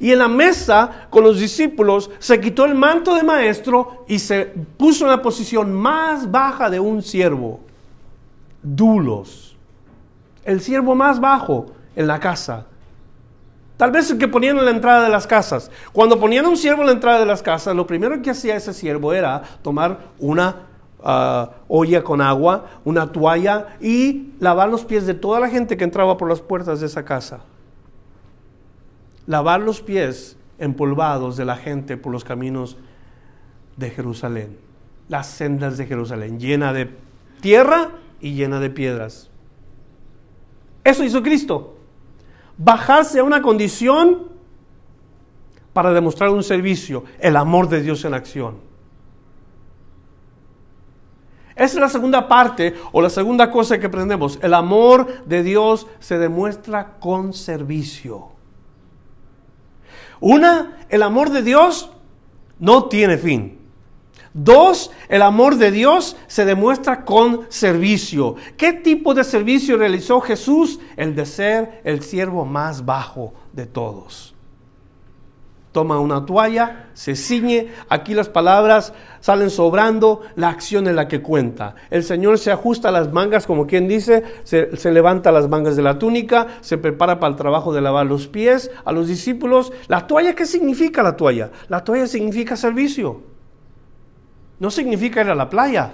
Y 0.00 0.10
en 0.10 0.18
la 0.18 0.28
mesa 0.28 1.06
con 1.08 1.22
los 1.22 1.38
discípulos 1.38 2.10
se 2.18 2.40
quitó 2.40 2.64
el 2.64 2.74
manto 2.74 3.14
de 3.14 3.22
maestro 3.22 4.04
y 4.08 4.18
se 4.18 4.46
puso 4.76 5.04
en 5.04 5.10
la 5.12 5.22
posición 5.22 5.72
más 5.72 6.30
baja 6.30 6.68
de 6.68 6.80
un 6.80 7.00
siervo. 7.00 7.60
Dulos. 8.62 9.56
El 10.44 10.60
siervo 10.60 10.94
más 10.94 11.20
bajo 11.20 11.66
en 11.94 12.08
la 12.08 12.18
casa 12.18 12.66
Tal 13.76 13.90
vez 13.90 14.10
el 14.10 14.18
que 14.18 14.28
ponían 14.28 14.58
en 14.58 14.64
la 14.64 14.70
entrada 14.70 15.04
de 15.04 15.10
las 15.10 15.26
casas. 15.26 15.70
Cuando 15.92 16.20
ponían 16.20 16.46
un 16.46 16.56
siervo 16.56 16.82
en 16.82 16.86
la 16.86 16.92
entrada 16.92 17.18
de 17.18 17.26
las 17.26 17.42
casas, 17.42 17.74
lo 17.74 17.86
primero 17.86 18.20
que 18.22 18.30
hacía 18.30 18.56
ese 18.56 18.72
siervo 18.72 19.12
era 19.12 19.42
tomar 19.62 19.98
una 20.20 20.66
ah, 21.02 21.50
olla 21.66 22.04
con 22.04 22.20
agua, 22.20 22.66
una 22.84 23.10
toalla 23.10 23.76
y 23.80 24.32
lavar 24.38 24.68
los 24.68 24.84
pies 24.84 25.06
de 25.06 25.14
toda 25.14 25.40
la 25.40 25.48
gente 25.48 25.76
que 25.76 25.84
entraba 25.84 26.16
por 26.16 26.28
las 26.28 26.40
puertas 26.40 26.80
de 26.80 26.86
esa 26.86 27.04
casa. 27.04 27.40
Lavar 29.26 29.60
los 29.60 29.80
pies 29.80 30.36
empolvados 30.58 31.36
de 31.36 31.44
la 31.44 31.56
gente 31.56 31.96
por 31.96 32.12
los 32.12 32.22
caminos 32.22 32.76
de 33.76 33.90
Jerusalén, 33.90 34.56
las 35.08 35.26
sendas 35.26 35.76
de 35.78 35.86
Jerusalén, 35.86 36.38
llena 36.38 36.72
de 36.72 36.90
tierra 37.40 37.90
y 38.20 38.34
llena 38.34 38.60
de 38.60 38.70
piedras. 38.70 39.30
Eso 40.84 41.02
hizo 41.02 41.22
Cristo 41.22 41.73
bajarse 42.56 43.20
a 43.20 43.24
una 43.24 43.42
condición 43.42 44.28
para 45.72 45.92
demostrar 45.92 46.30
un 46.30 46.42
servicio, 46.42 47.04
el 47.18 47.36
amor 47.36 47.68
de 47.68 47.82
Dios 47.82 48.04
en 48.04 48.14
acción. 48.14 48.56
Esa 51.56 51.74
es 51.74 51.80
la 51.80 51.88
segunda 51.88 52.26
parte 52.26 52.74
o 52.92 53.00
la 53.00 53.10
segunda 53.10 53.50
cosa 53.50 53.78
que 53.78 53.86
aprendemos. 53.86 54.38
El 54.42 54.54
amor 54.54 55.24
de 55.24 55.42
Dios 55.42 55.86
se 56.00 56.18
demuestra 56.18 56.94
con 56.98 57.32
servicio. 57.32 58.30
Una, 60.20 60.78
el 60.88 61.02
amor 61.02 61.30
de 61.30 61.42
Dios 61.42 61.90
no 62.58 62.86
tiene 62.86 63.18
fin. 63.18 63.63
Dos, 64.36 64.90
el 65.08 65.22
amor 65.22 65.58
de 65.58 65.70
Dios 65.70 66.16
se 66.26 66.44
demuestra 66.44 67.04
con 67.04 67.46
servicio. 67.50 68.34
¿Qué 68.56 68.72
tipo 68.72 69.14
de 69.14 69.22
servicio 69.22 69.76
realizó 69.76 70.20
Jesús? 70.20 70.80
El 70.96 71.14
de 71.14 71.24
ser 71.24 71.80
el 71.84 72.02
siervo 72.02 72.44
más 72.44 72.84
bajo 72.84 73.32
de 73.52 73.66
todos. 73.66 74.34
Toma 75.70 76.00
una 76.00 76.26
toalla, 76.26 76.88
se 76.94 77.14
ciñe, 77.14 77.68
aquí 77.88 78.12
las 78.12 78.28
palabras 78.28 78.92
salen 79.20 79.50
sobrando, 79.50 80.22
la 80.34 80.48
acción 80.48 80.88
es 80.88 80.96
la 80.96 81.06
que 81.06 81.22
cuenta. 81.22 81.76
El 81.90 82.02
Señor 82.02 82.38
se 82.40 82.50
ajusta 82.50 82.90
las 82.90 83.12
mangas, 83.12 83.46
como 83.46 83.68
quien 83.68 83.86
dice, 83.86 84.24
se, 84.42 84.76
se 84.76 84.90
levanta 84.90 85.30
las 85.30 85.48
mangas 85.48 85.76
de 85.76 85.82
la 85.82 86.00
túnica, 86.00 86.58
se 86.60 86.76
prepara 86.76 87.20
para 87.20 87.30
el 87.30 87.36
trabajo 87.36 87.72
de 87.72 87.82
lavar 87.82 88.06
los 88.06 88.26
pies 88.26 88.72
a 88.84 88.90
los 88.90 89.06
discípulos. 89.06 89.72
¿La 89.86 90.08
toalla 90.08 90.34
qué 90.34 90.44
significa 90.44 91.04
la 91.04 91.16
toalla? 91.16 91.52
La 91.68 91.84
toalla 91.84 92.08
significa 92.08 92.56
servicio 92.56 93.33
no 94.58 94.70
significa 94.70 95.20
ir 95.20 95.30
a 95.30 95.34
la 95.34 95.48
playa. 95.48 95.92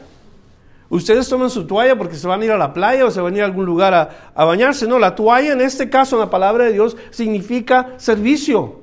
Ustedes 0.89 1.29
toman 1.29 1.51
su 1.51 1.67
toalla 1.67 1.97
porque 1.97 2.17
se 2.17 2.27
van 2.27 2.43
a 2.43 2.45
ir 2.45 2.51
a 2.51 2.59
la 2.59 2.73
playa 2.73 3.07
o 3.07 3.11
se 3.11 3.21
van 3.21 3.35
a 3.35 3.37
ir 3.37 3.43
a 3.43 3.47
algún 3.47 3.65
lugar 3.65 3.95
a, 4.35 4.45
bañarse. 4.45 4.89
No, 4.89 4.99
la 4.99 5.15
toalla 5.15 5.53
en 5.53 5.61
este 5.61 5.89
caso, 5.89 6.17
en 6.17 6.21
la 6.21 6.31
palabra 6.31 6.65
de 6.65 6.73
Dios, 6.73 6.97
significa 7.11 7.95
servicio. 7.97 8.81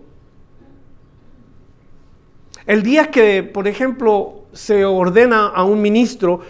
El 2.66 2.82
día 2.82 3.12
que, 3.12 3.44
por 3.44 3.68
ejemplo, 3.68 4.46
se 4.54 4.86
ordena 4.86 5.48
a 5.48 5.64
un 5.64 5.82
ministro, 5.82 6.42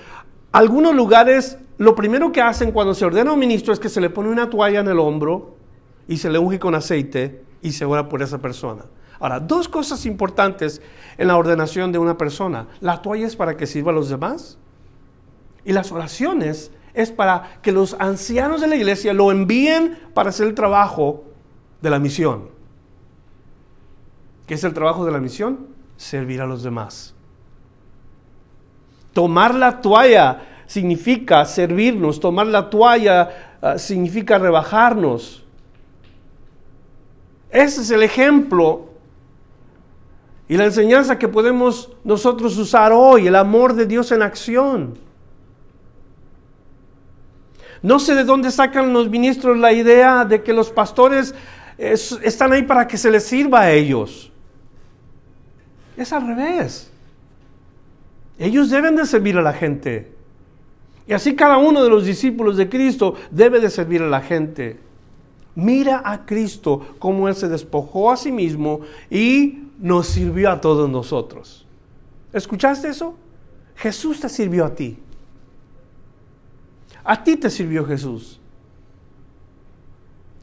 algunos 0.51 0.95
lugares 0.95 1.57
lo 1.77 1.93
primero 1.95 2.31
que 2.31 2.41
hacen 2.41 2.71
cuando 2.71 2.93
se 2.93 3.05
ordena 3.05 3.31
a 3.31 3.33
un 3.33 3.39
ministro 3.39 3.73
es 3.73 3.79
que 3.79 3.89
se 3.89 4.01
le 4.01 4.09
pone 4.09 4.29
una 4.29 4.49
toalla 4.49 4.79
en 4.79 4.87
el 4.87 4.99
hombro 4.99 5.55
y 6.07 6.17
se 6.17 6.29
le 6.29 6.39
unge 6.39 6.59
con 6.59 6.73
aceite 6.73 7.43
y 7.61 7.71
se 7.71 7.85
ora 7.85 8.09
por 8.09 8.21
esa 8.21 8.39
persona. 8.39 8.85
Ahora, 9.19 9.39
dos 9.39 9.67
cosas 9.67 10.05
importantes 10.05 10.81
en 11.17 11.27
la 11.27 11.37
ordenación 11.37 11.91
de 11.91 11.97
una 11.97 12.17
persona. 12.17 12.67
La 12.81 13.01
toalla 13.01 13.25
es 13.25 13.35
para 13.35 13.57
que 13.57 13.65
sirva 13.65 13.91
a 13.91 13.95
los 13.95 14.09
demás 14.09 14.57
y 15.65 15.73
las 15.73 15.91
oraciones 15.91 16.71
es 16.93 17.11
para 17.11 17.59
que 17.61 17.71
los 17.71 17.95
ancianos 17.99 18.61
de 18.61 18.67
la 18.67 18.75
iglesia 18.75 19.13
lo 19.13 19.31
envíen 19.31 19.99
para 20.13 20.29
hacer 20.29 20.47
el 20.47 20.55
trabajo 20.55 21.25
de 21.81 21.89
la 21.89 21.99
misión. 21.99 22.49
¿Qué 24.47 24.53
es 24.53 24.63
el 24.63 24.73
trabajo 24.73 25.05
de 25.05 25.11
la 25.11 25.19
misión? 25.19 25.67
Servir 25.97 26.41
a 26.41 26.45
los 26.45 26.63
demás. 26.63 27.13
Tomar 29.13 29.53
la 29.55 29.81
toalla 29.81 30.41
significa 30.67 31.43
servirnos, 31.45 32.19
tomar 32.19 32.47
la 32.47 32.69
toalla 32.69 33.57
ah, 33.61 33.77
significa 33.77 34.37
rebajarnos 34.37 35.43
Ese 37.49 37.81
es 37.81 37.91
el 37.91 38.03
ejemplo 38.03 38.89
y 40.49 40.55
la 40.55 40.65
enseñanza 40.65 41.19
que 41.19 41.27
podemos 41.27 41.91
nosotros 42.03 42.57
usar 42.57 42.91
hoy, 42.93 43.27
el 43.27 43.35
amor 43.35 43.73
de 43.73 43.85
Dios 43.85 44.11
en 44.11 44.21
acción. 44.21 44.97
No 47.81 47.99
sé 47.99 48.15
de 48.15 48.23
dónde 48.23 48.51
sacan 48.51 48.93
los 48.93 49.09
ministros 49.09 49.57
la 49.57 49.73
idea 49.73 50.25
de 50.25 50.41
que 50.41 50.53
los 50.53 50.69
pastores 50.69 51.35
están 51.77 52.53
ahí 52.53 52.63
para 52.63 52.87
que 52.87 52.97
se 52.97 53.11
les 53.11 53.23
sirva 53.23 53.61
a 53.61 53.71
ellos. 53.71 54.31
Es 55.97 56.13
al 56.13 56.27
revés. 56.27 56.91
Ellos 58.39 58.69
deben 58.69 58.95
de 58.95 59.05
servir 59.05 59.37
a 59.37 59.41
la 59.41 59.53
gente. 59.53 60.11
Y 61.07 61.13
así 61.13 61.35
cada 61.35 61.57
uno 61.57 61.83
de 61.83 61.89
los 61.89 62.05
discípulos 62.05 62.57
de 62.57 62.69
Cristo 62.69 63.15
debe 63.31 63.59
de 63.59 63.69
servir 63.69 64.01
a 64.01 64.07
la 64.07 64.21
gente. 64.21 64.79
Mira 65.55 66.01
a 66.05 66.25
Cristo 66.25 66.95
como 66.99 67.27
Él 67.27 67.35
se 67.35 67.49
despojó 67.49 68.11
a 68.11 68.17
sí 68.17 68.31
mismo 68.31 68.81
y 69.09 69.66
nos 69.79 70.07
sirvió 70.07 70.51
a 70.51 70.61
todos 70.61 70.89
nosotros. 70.89 71.65
¿Escuchaste 72.33 72.89
eso? 72.89 73.15
Jesús 73.75 74.19
te 74.19 74.29
sirvió 74.29 74.65
a 74.65 74.73
ti. 74.73 74.97
A 77.03 77.23
ti 77.23 77.37
te 77.37 77.49
sirvió 77.49 77.85
Jesús. 77.85 78.39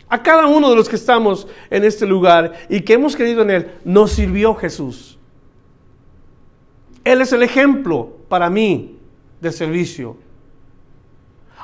A 0.09 0.23
cada 0.23 0.47
uno 0.47 0.70
de 0.70 0.77
los 0.77 0.88
que 0.88 0.97
estamos 0.97 1.47
en 1.70 1.85
este 1.85 2.07
lugar 2.07 2.53
y 2.68 2.81
que 2.83 2.94
hemos 2.94 3.16
creído 3.16 3.42
en 3.42 3.51
Él, 3.51 3.73
nos 3.85 4.12
sirvió 4.12 4.55
Jesús. 4.55 5.18
Él 7.03 7.20
es 7.20 7.33
el 7.33 7.42
ejemplo 7.42 8.16
para 8.29 8.49
mí 8.49 8.99
de 9.40 9.53
servicio. 9.53 10.16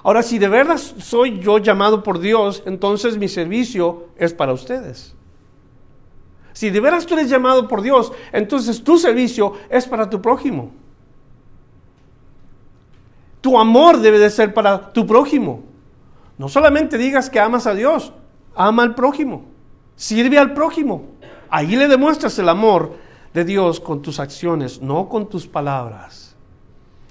Ahora, 0.02 0.22
si 0.22 0.38
de 0.38 0.48
verdad 0.48 0.78
soy 0.78 1.40
yo 1.40 1.58
llamado 1.58 2.02
por 2.02 2.18
Dios, 2.18 2.62
entonces 2.66 3.16
mi 3.16 3.28
servicio 3.28 4.08
es 4.16 4.34
para 4.34 4.52
ustedes. 4.52 5.14
Si 6.52 6.70
de 6.70 6.80
veras 6.80 7.06
tú 7.06 7.14
eres 7.14 7.28
llamado 7.28 7.68
por 7.68 7.82
Dios, 7.82 8.12
entonces 8.32 8.82
tu 8.82 8.98
servicio 8.98 9.54
es 9.68 9.86
para 9.86 10.10
tu 10.10 10.20
prójimo. 10.20 10.70
Tu 13.40 13.58
amor 13.58 13.98
debe 14.00 14.18
de 14.18 14.30
ser 14.30 14.52
para 14.52 14.92
tu 14.92 15.06
prójimo. 15.06 15.62
No 16.36 16.48
solamente 16.48 16.98
digas 16.98 17.30
que 17.30 17.40
amas 17.40 17.66
a 17.66 17.74
Dios, 17.74 18.12
ama 18.54 18.82
al 18.82 18.94
prójimo. 18.94 19.44
Sirve 19.96 20.38
al 20.38 20.54
prójimo. 20.54 21.04
Ahí 21.50 21.76
le 21.76 21.88
demuestras 21.88 22.38
el 22.38 22.48
amor 22.48 22.94
de 23.34 23.44
Dios 23.44 23.80
con 23.80 24.02
tus 24.02 24.20
acciones, 24.20 24.80
no 24.80 25.08
con 25.08 25.28
tus 25.28 25.46
palabras. 25.46 26.34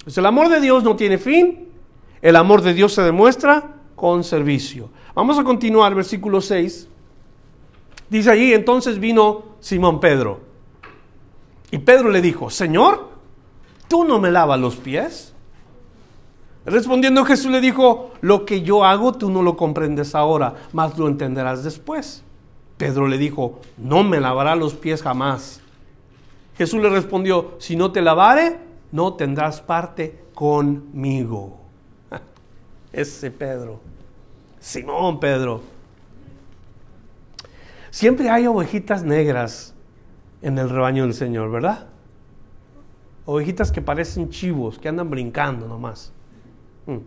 Pues 0.03 0.17
el 0.17 0.25
amor 0.25 0.49
de 0.49 0.59
Dios 0.59 0.83
no 0.83 0.95
tiene 0.95 1.17
fin. 1.17 1.69
El 2.21 2.35
amor 2.35 2.61
de 2.61 2.73
Dios 2.73 2.93
se 2.93 3.01
demuestra 3.01 3.75
con 3.95 4.23
servicio. 4.23 4.89
Vamos 5.13 5.37
a 5.39 5.43
continuar, 5.43 5.93
versículo 5.95 6.41
6. 6.41 6.87
Dice 8.09 8.31
allí, 8.31 8.53
entonces 8.53 8.99
vino 8.99 9.43
Simón 9.59 9.99
Pedro. 9.99 10.41
Y 11.71 11.77
Pedro 11.79 12.09
le 12.09 12.21
dijo, 12.21 12.49
Señor, 12.49 13.09
¿tú 13.87 14.03
no 14.03 14.19
me 14.19 14.31
lavas 14.31 14.59
los 14.59 14.75
pies? 14.75 15.33
Respondiendo 16.65 17.23
Jesús 17.25 17.51
le 17.51 17.61
dijo, 17.61 18.11
lo 18.21 18.45
que 18.45 18.61
yo 18.61 18.83
hago 18.83 19.13
tú 19.13 19.29
no 19.29 19.41
lo 19.41 19.55
comprendes 19.55 20.15
ahora, 20.15 20.55
mas 20.73 20.97
lo 20.97 21.07
entenderás 21.07 21.63
después. 21.63 22.23
Pedro 22.77 23.07
le 23.07 23.17
dijo, 23.17 23.59
no 23.77 24.03
me 24.03 24.19
lavará 24.19 24.55
los 24.55 24.73
pies 24.73 25.01
jamás. 25.01 25.61
Jesús 26.57 26.81
le 26.81 26.89
respondió, 26.89 27.55
si 27.59 27.75
no 27.75 27.91
te 27.91 28.01
lavare, 28.01 28.59
no 28.91 29.13
tendrás 29.13 29.61
parte 29.61 30.23
conmigo. 30.33 31.59
Ese 32.93 33.31
Pedro, 33.31 33.79
Simón 34.59 35.19
Pedro. 35.19 35.78
Siempre 37.91 38.29
hay 38.29 38.47
ovejitas 38.47 39.03
negras 39.03 39.75
en 40.41 40.57
el 40.57 40.69
rebaño 40.69 41.03
del 41.03 41.13
Señor, 41.13 41.51
¿verdad? 41.51 41.87
Ovejitas 43.25 43.71
que 43.71 43.81
parecen 43.81 44.29
chivos, 44.29 44.79
que 44.79 44.89
andan 44.89 45.09
brincando 45.09 45.67
nomás. 45.67 46.13
Mm. 46.85 46.97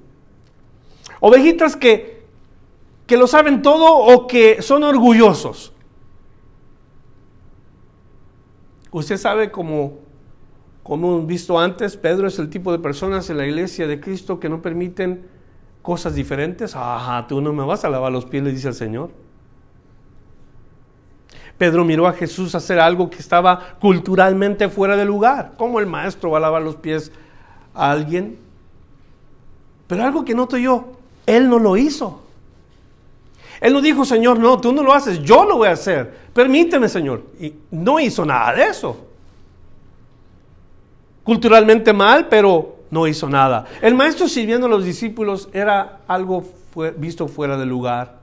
Ovejitas 1.20 1.76
que, 1.76 2.24
que 3.06 3.16
lo 3.16 3.26
saben 3.26 3.62
todo 3.62 3.96
o 3.96 4.26
que 4.26 4.62
son 4.62 4.82
orgullosos. 4.82 5.72
Usted 8.90 9.16
sabe 9.16 9.50
como, 9.50 9.98
como 10.82 11.14
hemos 11.14 11.26
visto 11.26 11.58
antes, 11.58 11.96
Pedro 11.96 12.26
es 12.26 12.38
el 12.38 12.50
tipo 12.50 12.72
de 12.72 12.78
personas 12.78 13.30
en 13.30 13.38
la 13.38 13.46
iglesia 13.46 13.86
de 13.86 14.00
Cristo 14.00 14.38
que 14.38 14.48
no 14.48 14.60
permiten 14.60 15.26
cosas 15.80 16.14
diferentes. 16.14 16.76
Ajá, 16.76 17.26
tú 17.26 17.40
no 17.40 17.52
me 17.52 17.64
vas 17.64 17.84
a 17.84 17.88
lavar 17.88 18.12
los 18.12 18.26
pies, 18.26 18.42
le 18.42 18.50
dice 18.50 18.68
el 18.68 18.74
Señor. 18.74 19.21
Pedro 21.58 21.84
miró 21.84 22.06
a 22.06 22.12
Jesús 22.12 22.54
hacer 22.54 22.80
algo 22.80 23.08
que 23.08 23.18
estaba 23.18 23.76
culturalmente 23.80 24.68
fuera 24.68 24.96
de 24.96 25.04
lugar. 25.04 25.52
¿Cómo 25.56 25.80
el 25.80 25.86
maestro 25.86 26.30
va 26.30 26.38
a 26.38 26.40
lavar 26.40 26.62
los 26.62 26.76
pies 26.76 27.12
a 27.74 27.90
alguien? 27.90 28.38
Pero 29.86 30.04
algo 30.04 30.24
que 30.24 30.34
noto 30.34 30.56
yo, 30.56 30.92
él 31.26 31.48
no 31.48 31.58
lo 31.58 31.76
hizo. 31.76 32.22
Él 33.60 33.72
no 33.72 33.80
dijo, 33.80 34.04
Señor, 34.04 34.38
no, 34.40 34.60
tú 34.60 34.72
no 34.72 34.82
lo 34.82 34.92
haces, 34.92 35.22
yo 35.22 35.44
lo 35.44 35.58
voy 35.58 35.68
a 35.68 35.72
hacer. 35.72 36.12
Permíteme, 36.34 36.88
Señor. 36.88 37.22
Y 37.38 37.54
no 37.70 38.00
hizo 38.00 38.24
nada 38.24 38.54
de 38.54 38.64
eso. 38.64 38.96
Culturalmente 41.22 41.92
mal, 41.92 42.26
pero 42.28 42.78
no 42.90 43.06
hizo 43.06 43.28
nada. 43.28 43.66
El 43.80 43.94
maestro 43.94 44.26
sirviendo 44.26 44.66
a 44.66 44.70
los 44.70 44.84
discípulos 44.84 45.48
era 45.52 46.00
algo 46.08 46.44
visto 46.96 47.28
fuera 47.28 47.56
de 47.56 47.66
lugar. 47.66 48.21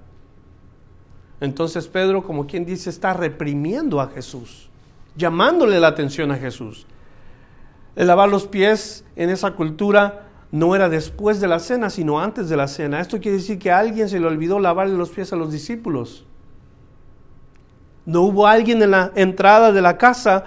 Entonces 1.41 1.87
Pedro, 1.87 2.23
como 2.23 2.47
quien 2.47 2.65
dice, 2.65 2.89
está 2.89 3.13
reprimiendo 3.13 4.01
a 4.01 4.07
Jesús, 4.07 4.69
llamándole 5.15 5.79
la 5.79 5.87
atención 5.87 6.31
a 6.31 6.37
Jesús. 6.37 6.85
El 7.95 8.07
lavar 8.07 8.29
los 8.29 8.47
pies 8.47 9.05
en 9.15 9.29
esa 9.29 9.51
cultura 9.51 10.27
no 10.51 10.75
era 10.75 10.89
después 10.89 11.39
de 11.39 11.47
la 11.47 11.59
cena, 11.59 11.89
sino 11.89 12.19
antes 12.19 12.49
de 12.49 12.57
la 12.57 12.67
cena. 12.67 12.99
Esto 12.99 13.19
quiere 13.19 13.37
decir 13.37 13.59
que 13.59 13.71
alguien 13.71 14.09
se 14.09 14.19
le 14.19 14.25
olvidó 14.25 14.59
lavarle 14.59 14.97
los 14.97 15.09
pies 15.09 15.31
a 15.31 15.35
los 15.35 15.51
discípulos. 15.51 16.25
No 18.05 18.21
hubo 18.21 18.47
alguien 18.47 18.81
en 18.81 18.91
la 18.91 19.11
entrada 19.15 19.71
de 19.71 19.81
la 19.81 19.97
casa 19.97 20.45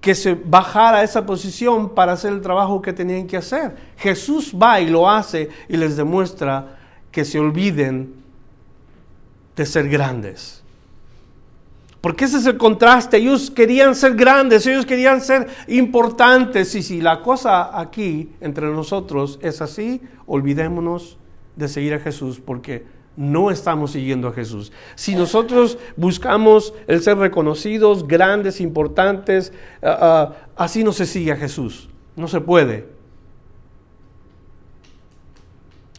que 0.00 0.14
se 0.14 0.34
bajara 0.34 0.98
a 0.98 1.02
esa 1.02 1.24
posición 1.24 1.94
para 1.94 2.12
hacer 2.12 2.32
el 2.32 2.42
trabajo 2.42 2.82
que 2.82 2.92
tenían 2.92 3.26
que 3.26 3.38
hacer. 3.38 3.74
Jesús 3.96 4.54
va 4.54 4.78
y 4.80 4.90
lo 4.90 5.08
hace 5.08 5.48
y 5.66 5.78
les 5.78 5.96
demuestra 5.96 6.76
que 7.10 7.24
se 7.24 7.38
olviden 7.38 8.23
de 9.56 9.66
ser 9.66 9.88
grandes. 9.88 10.62
Porque 12.00 12.26
ese 12.26 12.36
es 12.36 12.46
el 12.46 12.58
contraste. 12.58 13.16
Ellos 13.16 13.50
querían 13.50 13.94
ser 13.94 14.14
grandes, 14.14 14.66
ellos 14.66 14.84
querían 14.84 15.22
ser 15.22 15.46
importantes. 15.68 16.74
Y 16.74 16.82
si 16.82 17.00
la 17.00 17.22
cosa 17.22 17.80
aquí 17.80 18.30
entre 18.40 18.66
nosotros 18.66 19.38
es 19.40 19.62
así, 19.62 20.02
olvidémonos 20.26 21.16
de 21.56 21.66
seguir 21.66 21.94
a 21.94 22.00
Jesús 22.00 22.42
porque 22.44 22.84
no 23.16 23.50
estamos 23.50 23.92
siguiendo 23.92 24.28
a 24.28 24.32
Jesús. 24.32 24.70
Si 24.96 25.14
nosotros 25.14 25.78
buscamos 25.96 26.74
el 26.88 27.00
ser 27.00 27.16
reconocidos, 27.16 28.06
grandes, 28.06 28.60
importantes, 28.60 29.52
ah, 29.82 29.98
ah, 30.00 30.32
así 30.56 30.84
no 30.84 30.92
se 30.92 31.06
sigue 31.06 31.32
a 31.32 31.36
Jesús. 31.36 31.88
No 32.16 32.28
se 32.28 32.40
puede. 32.40 32.86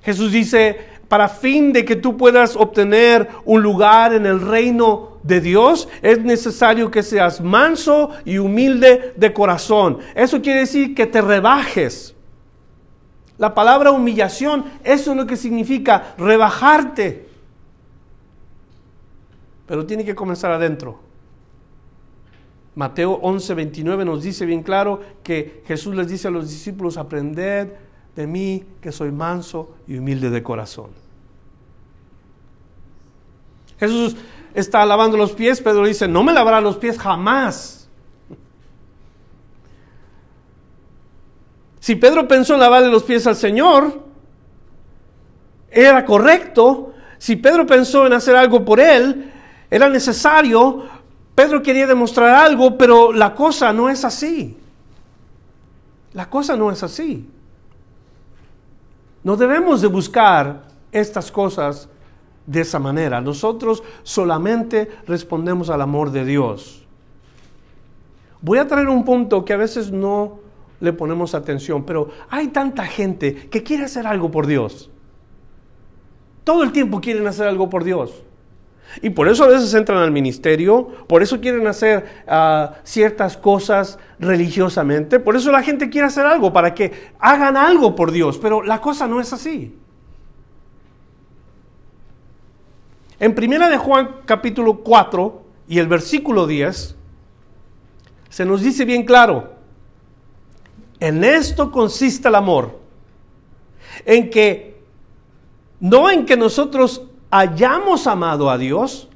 Jesús 0.03 0.31
dice, 0.31 0.77
para 1.07 1.29
fin 1.29 1.71
de 1.71 1.85
que 1.85 1.95
tú 1.95 2.17
puedas 2.17 2.55
obtener 2.55 3.27
un 3.45 3.61
lugar 3.61 4.13
en 4.13 4.25
el 4.25 4.41
reino 4.41 5.17
de 5.23 5.41
Dios, 5.41 5.87
es 6.01 6.19
necesario 6.23 6.91
que 6.91 7.03
seas 7.03 7.41
manso 7.41 8.11
y 8.25 8.37
humilde 8.37 9.13
de 9.15 9.33
corazón. 9.33 9.99
Eso 10.15 10.41
quiere 10.41 10.61
decir 10.61 10.95
que 10.95 11.05
te 11.05 11.21
rebajes. 11.21 12.15
La 13.37 13.53
palabra 13.53 13.91
humillación, 13.91 14.65
eso 14.83 15.11
es 15.11 15.17
lo 15.17 15.27
que 15.27 15.35
significa 15.35 16.15
rebajarte. 16.17 17.27
Pero 19.67 19.85
tiene 19.85 20.05
que 20.05 20.15
comenzar 20.15 20.51
adentro. 20.51 20.99
Mateo 22.75 23.13
11, 23.21 23.53
29 23.53 24.05
nos 24.05 24.23
dice 24.23 24.45
bien 24.45 24.61
claro 24.61 25.01
que 25.23 25.63
Jesús 25.65 25.95
les 25.95 26.07
dice 26.07 26.27
a 26.27 26.31
los 26.31 26.49
discípulos, 26.49 26.97
aprended 26.97 27.69
de 28.15 28.27
mí 28.27 28.63
que 28.81 28.91
soy 28.91 29.11
manso 29.11 29.75
y 29.87 29.97
humilde 29.97 30.29
de 30.29 30.41
corazón. 30.41 30.91
Jesús 33.79 34.15
está 34.53 34.85
lavando 34.85 35.17
los 35.17 35.33
pies, 35.33 35.61
Pedro 35.61 35.85
dice, 35.85 36.07
no 36.07 36.23
me 36.23 36.31
lavará 36.31 36.61
los 36.61 36.77
pies 36.77 36.97
jamás. 36.97 37.89
Si 41.79 41.95
Pedro 41.95 42.27
pensó 42.27 42.55
en 42.55 42.61
lavarle 42.61 42.89
los 42.89 43.03
pies 43.03 43.27
al 43.27 43.35
Señor, 43.35 44.01
era 45.69 46.03
correcto. 46.05 46.93
Si 47.17 47.35
Pedro 47.35 47.67
pensó 47.67 48.07
en 48.07 48.13
hacer 48.13 48.35
algo 48.35 48.63
por 48.65 48.79
él, 48.79 49.31
era 49.69 49.89
necesario. 49.89 50.85
Pedro 51.35 51.61
quería 51.61 51.85
demostrar 51.85 52.33
algo, 52.33 52.77
pero 52.77 53.11
la 53.11 53.35
cosa 53.35 53.73
no 53.73 53.89
es 53.89 54.05
así. 54.05 54.57
La 56.13 56.29
cosa 56.29 56.55
no 56.55 56.71
es 56.71 56.81
así. 56.81 57.29
No 59.25 59.35
debemos 59.35 59.81
de 59.81 59.87
buscar 59.87 60.67
estas 60.91 61.31
cosas 61.31 61.89
de 62.45 62.61
esa 62.61 62.77
manera. 62.77 63.21
Nosotros 63.21 63.81
solamente 64.03 64.87
respondemos 65.07 65.71
al 65.71 65.81
amor 65.81 66.11
de 66.11 66.23
Dios. 66.23 66.85
Voy 68.39 68.59
a 68.59 68.67
traer 68.67 68.87
un 68.87 69.03
punto 69.03 69.43
que 69.43 69.53
a 69.53 69.57
veces 69.57 69.91
no 69.91 70.37
le 70.79 70.93
ponemos 70.93 71.33
atención, 71.33 71.83
pero 71.85 72.09
hay 72.29 72.49
tanta 72.49 72.85
gente 72.85 73.49
que 73.49 73.63
quiere 73.63 73.85
hacer 73.85 74.05
algo 74.05 74.29
por 74.29 74.45
Dios. 74.45 74.91
Todo 76.43 76.61
el 76.61 76.71
tiempo 76.71 77.01
quieren 77.01 77.25
hacer 77.25 77.47
algo 77.47 77.67
por 77.67 77.83
Dios. 77.83 78.21
Y 79.01 79.09
por 79.09 79.27
eso 79.27 79.43
a 79.43 79.47
veces 79.47 79.73
entran 79.73 79.97
al 79.99 80.11
ministerio, 80.11 80.87
por 81.07 81.21
eso 81.21 81.41
quieren 81.41 81.67
hacer 81.67 82.23
ah, 82.27 82.75
ciertas 82.83 83.35
cosas 83.35 83.99
religiosamente, 84.19 85.19
por 85.19 85.35
eso 85.35 85.51
la 85.51 85.63
gente 85.63 85.89
quiere 85.89 86.07
hacer 86.07 86.25
algo, 86.25 86.53
para 86.53 86.73
que 86.73 87.11
hagan 87.19 87.57
algo 87.57 87.95
por 87.95 88.11
Dios, 88.11 88.37
pero 88.37 88.61
la 88.61 88.79
cosa 88.79 89.07
no 89.07 89.19
es 89.19 89.33
así. 89.33 89.75
En 93.19 93.33
primera 93.33 93.69
de 93.69 93.77
Juan 93.77 94.17
capítulo 94.25 94.77
4 94.79 95.41
y 95.67 95.79
el 95.79 95.87
versículo 95.87 96.47
10 96.47 96.95
se 98.29 98.45
nos 98.45 98.61
dice 98.61 98.83
bien 98.83 99.03
claro, 99.03 99.53
en 100.99 101.23
esto 101.23 101.71
consiste 101.71 102.27
el 102.27 102.35
amor, 102.35 102.79
en 104.05 104.29
que 104.29 104.75
no 105.79 106.09
en 106.09 106.25
que 106.25 106.35
nosotros 106.35 107.03
hayamos 107.31 108.07
amado 108.07 108.49
a 108.49 108.57
Dios, 108.57 109.09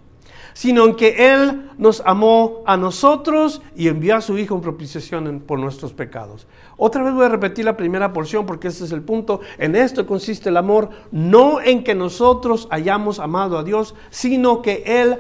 sino 0.53 0.85
en 0.85 0.95
que 0.95 1.33
Él 1.33 1.69
nos 1.77 2.01
amó 2.05 2.63
a 2.65 2.75
nosotros 2.75 3.61
y 3.75 3.87
envió 3.87 4.17
a 4.17 4.21
su 4.21 4.37
Hijo 4.37 4.55
en 4.55 4.61
propiciación 4.61 5.41
por 5.45 5.59
nuestros 5.59 5.93
pecados. 5.93 6.47
Otra 6.75 7.03
vez 7.03 7.13
voy 7.13 7.25
a 7.25 7.29
repetir 7.29 7.65
la 7.65 7.77
primera 7.77 8.11
porción 8.11 8.45
porque 8.45 8.67
ese 8.67 8.83
es 8.83 8.91
el 8.91 9.01
punto. 9.01 9.39
En 9.57 9.75
esto 9.75 10.05
consiste 10.05 10.49
el 10.49 10.57
amor, 10.57 10.89
no 11.11 11.61
en 11.61 11.83
que 11.83 11.95
nosotros 11.95 12.67
hayamos 12.71 13.19
amado 13.19 13.57
a 13.57 13.63
Dios, 13.63 13.95
sino 14.09 14.61
que 14.61 14.83
Él 14.85 15.19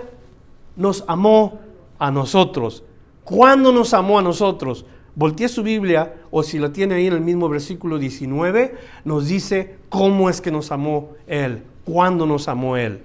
nos 0.75 1.03
amó 1.07 1.59
a 1.99 2.11
nosotros. 2.11 2.83
¿Cuándo 3.23 3.71
nos 3.71 3.93
amó 3.93 4.19
a 4.19 4.23
nosotros? 4.23 4.85
Voltee 5.19 5.49
su 5.49 5.63
Biblia, 5.63 6.13
o 6.31 6.43
si 6.43 6.59
la 6.59 6.71
tiene 6.71 6.95
ahí 6.95 7.07
en 7.07 7.11
el 7.11 7.19
mismo 7.19 7.49
versículo 7.49 7.97
19, 7.97 8.73
nos 9.03 9.27
dice 9.27 9.75
cómo 9.89 10.29
es 10.29 10.39
que 10.39 10.49
nos 10.49 10.71
amó 10.71 11.09
Él, 11.27 11.63
cuándo 11.83 12.25
nos 12.25 12.47
amó 12.47 12.77
Él. 12.77 13.03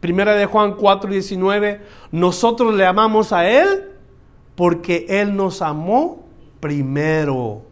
Primera 0.00 0.34
de 0.34 0.46
Juan 0.46 0.76
4:19, 0.76 1.78
nosotros 2.10 2.74
le 2.74 2.84
amamos 2.84 3.32
a 3.32 3.48
Él 3.48 3.90
porque 4.56 5.06
Él 5.08 5.36
nos 5.36 5.62
amó 5.62 6.24
primero. 6.58 7.62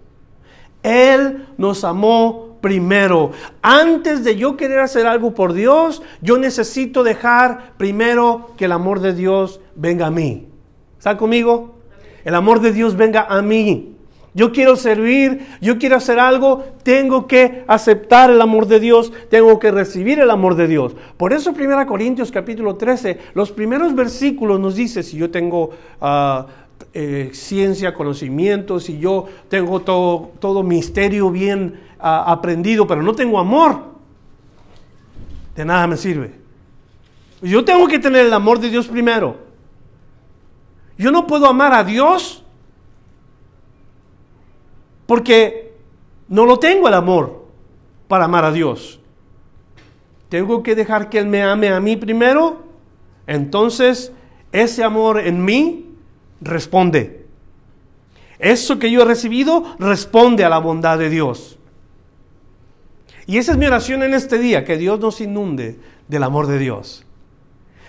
Él 0.85 1.49
nos 1.59 1.83
amó 1.83 2.59
primero. 2.61 3.33
Antes 3.61 4.23
de 4.23 4.37
yo 4.37 4.57
querer 4.57 4.79
hacer 4.79 5.09
algo 5.09 5.35
por 5.35 5.53
Dios, 5.53 6.01
yo 6.21 6.39
necesito 6.39 7.03
dejar 7.03 7.73
primero 7.77 8.53
que 8.57 8.67
el 8.67 8.73
amor 8.73 9.01
de 9.01 9.15
Dios 9.15 9.61
venga 9.75 10.07
a 10.07 10.11
mí. 10.13 10.47
¿Está 10.97 11.17
conmigo? 11.17 11.80
El 12.25 12.35
amor 12.35 12.61
de 12.61 12.73
Dios 12.73 12.97
venga 12.97 13.27
a 13.29 13.43
mí 13.43 13.97
yo 14.33 14.53
quiero 14.53 14.77
servir, 14.77 15.45
yo 15.61 15.79
quiero 15.79 15.97
hacer 15.97 16.21
algo, 16.21 16.65
tengo 16.85 17.27
que 17.27 17.65
aceptar 17.67 18.31
el 18.31 18.41
amor 18.41 18.67
de 18.67 18.79
Dios, 18.79 19.13
tengo 19.29 19.59
que 19.59 19.73
recibir 19.73 20.21
el 20.21 20.31
amor 20.31 20.55
de 20.55 20.69
Dios. 20.69 20.95
Por 21.17 21.33
eso 21.33 21.51
1 21.51 21.87
Corintios 21.87 22.31
capítulo 22.31 22.77
13, 22.77 23.19
los 23.35 23.51
primeros 23.51 23.95
versículos 23.95 24.61
nos 24.61 24.77
dice, 24.77 25.03
si 25.03 25.17
yo 25.17 25.31
tengo 25.33 25.71
eh, 26.95 27.31
ciencia, 27.33 27.93
conocimiento, 27.93 28.79
si 28.79 29.01
yo 29.01 29.27
tengo 29.49 29.81
todo, 29.81 30.31
todo 30.39 30.63
misterio 30.63 31.31
bien 31.31 31.81
ah, 31.99 32.31
aprendido, 32.31 32.87
pero 32.87 33.03
no 33.03 33.15
tengo 33.15 33.41
amor, 33.41 33.81
de 35.57 35.65
nada 35.65 35.89
me 35.89 35.97
sirve. 35.97 36.39
Yo 37.43 37.65
tengo 37.65 37.89
que 37.89 37.99
tener 37.99 38.27
el 38.27 38.33
amor 38.33 38.61
de 38.61 38.71
Dios 38.71 38.87
primero. 38.87 39.50
Yo 41.01 41.11
no 41.11 41.27
puedo 41.27 41.47
amar 41.47 41.73
a 41.73 41.83
Dios 41.83 42.45
porque 45.07 45.73
no 46.29 46.45
lo 46.45 46.59
tengo 46.59 46.89
el 46.89 46.93
amor 46.93 47.47
para 48.07 48.27
amar 48.27 48.45
a 48.45 48.53
Dios. 48.53 49.01
Tengo 50.29 50.63
que 50.63 50.75
dejar 50.75 51.09
que 51.09 51.19
Él 51.19 51.27
me 51.27 51.43
ame 51.43 51.71
a 51.71 51.81
mí 51.81 51.97
primero. 51.97 52.65
Entonces, 53.27 54.13
ese 54.53 54.85
amor 54.85 55.21
en 55.21 55.43
mí 55.43 55.87
responde. 56.43 57.25
Eso 58.39 58.79
que 58.79 58.91
yo 58.91 59.01
he 59.01 59.07
recibido 59.07 59.75
responde 59.79 60.45
a 60.45 60.51
la 60.51 60.59
bondad 60.59 60.99
de 60.99 61.09
Dios. 61.09 61.59
Y 63.27 63.39
esa 63.39 63.53
es 63.53 63.59
mi 63.59 63.65
oración 63.65 64.03
en 64.03 64.13
este 64.13 64.39
día, 64.39 64.67
que 64.67 64.77
Dios 64.77 65.01
nos 65.01 65.23
inunde 65.23 65.81
del 66.09 66.25
amor 66.25 66.47
de 66.47 66.59
Dios. 66.59 67.07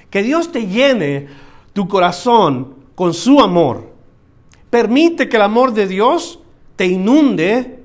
Que 0.09 0.23
Dios 0.23 0.53
te 0.53 0.67
llene 0.67 1.27
tu 1.73 1.89
corazón 1.89 2.79
con 3.01 3.15
su 3.15 3.39
amor. 3.39 3.89
Permite 4.69 5.27
que 5.27 5.35
el 5.35 5.41
amor 5.41 5.73
de 5.73 5.87
Dios 5.87 6.37
te 6.75 6.85
inunde 6.85 7.83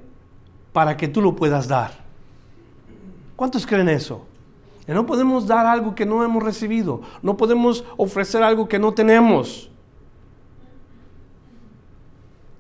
para 0.74 0.94
que 0.98 1.08
tú 1.08 1.22
lo 1.22 1.34
puedas 1.34 1.66
dar. 1.68 2.04
¿Cuántos 3.34 3.66
creen 3.66 3.88
eso? 3.88 4.26
No 4.86 5.06
podemos 5.06 5.46
dar 5.46 5.64
algo 5.64 5.94
que 5.94 6.04
no 6.04 6.22
hemos 6.22 6.42
recibido. 6.42 7.00
No 7.22 7.34
podemos 7.34 7.82
ofrecer 7.96 8.42
algo 8.42 8.68
que 8.68 8.78
no 8.78 8.92
tenemos. 8.92 9.70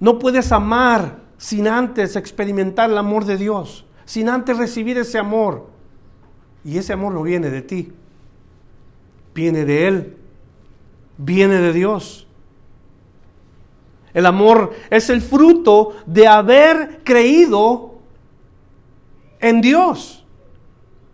No 0.00 0.18
puedes 0.18 0.50
amar 0.50 1.18
sin 1.36 1.68
antes 1.68 2.16
experimentar 2.16 2.88
el 2.88 2.96
amor 2.96 3.26
de 3.26 3.36
Dios, 3.36 3.84
sin 4.06 4.30
antes 4.30 4.56
recibir 4.56 4.96
ese 4.96 5.18
amor. 5.18 5.66
Y 6.64 6.78
ese 6.78 6.94
amor 6.94 7.12
no 7.12 7.22
viene 7.22 7.50
de 7.50 7.60
ti, 7.60 7.92
viene 9.34 9.66
de 9.66 9.88
Él, 9.88 10.16
viene 11.18 11.56
de 11.56 11.74
Dios. 11.74 12.25
El 14.16 14.24
amor 14.24 14.72
es 14.88 15.10
el 15.10 15.20
fruto 15.20 15.92
de 16.06 16.26
haber 16.26 17.02
creído 17.04 17.96
en 19.40 19.60
Dios. 19.60 20.24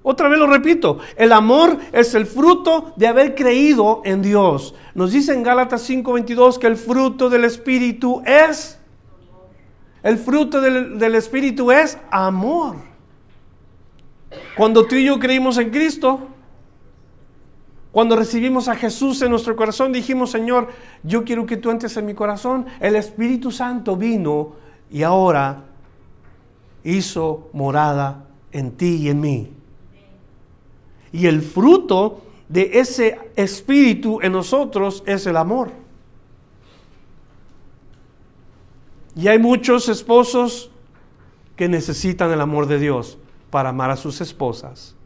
Otra 0.04 0.28
vez 0.28 0.38
lo 0.38 0.46
repito, 0.46 0.98
el 1.16 1.32
amor 1.32 1.78
es 1.90 2.14
el 2.14 2.26
fruto 2.26 2.92
de 2.94 3.08
haber 3.08 3.34
creído 3.34 4.02
en 4.04 4.22
Dios. 4.22 4.76
Nos 4.94 5.10
dice 5.10 5.32
en 5.32 5.42
Gálatas 5.42 5.82
5:22 5.82 6.60
que 6.60 6.68
el 6.68 6.76
fruto 6.76 7.28
del 7.28 7.44
Espíritu 7.44 8.22
es, 8.24 8.78
el 10.04 10.16
fruto 10.16 10.60
del, 10.60 10.96
del 10.96 11.16
Espíritu 11.16 11.72
es 11.72 11.98
amor. 12.08 12.76
Cuando 14.56 14.86
tú 14.86 14.94
y 14.94 15.06
yo 15.06 15.18
creímos 15.18 15.58
en 15.58 15.70
Cristo, 15.70 16.28
cuando 17.92 18.16
recibimos 18.16 18.68
a 18.68 18.74
Jesús 18.74 19.20
en 19.20 19.30
nuestro 19.30 19.54
corazón, 19.54 19.92
dijimos, 19.92 20.30
Señor, 20.30 20.68
yo 21.02 21.24
quiero 21.24 21.44
que 21.44 21.58
tú 21.58 21.70
entres 21.70 21.94
en 21.98 22.06
mi 22.06 22.14
corazón. 22.14 22.64
El 22.80 22.96
Espíritu 22.96 23.50
Santo 23.50 23.96
vino 23.96 24.54
y 24.90 25.02
ahora 25.02 25.64
hizo 26.84 27.50
morada 27.52 28.24
en 28.50 28.72
ti 28.72 28.96
y 28.96 29.10
en 29.10 29.20
mí. 29.20 29.50
Y 31.12 31.26
el 31.26 31.42
fruto 31.42 32.22
de 32.48 32.70
ese 32.80 33.18
Espíritu 33.36 34.20
en 34.22 34.32
nosotros 34.32 35.02
es 35.06 35.26
el 35.26 35.36
amor. 35.36 35.70
Y 39.14 39.28
hay 39.28 39.38
muchos 39.38 39.90
esposos 39.90 40.70
que 41.56 41.68
necesitan 41.68 42.30
el 42.30 42.40
amor 42.40 42.66
de 42.66 42.78
Dios 42.78 43.18
para 43.50 43.68
amar 43.68 43.90
a 43.90 43.96
sus 43.96 44.22
esposas. 44.22 44.96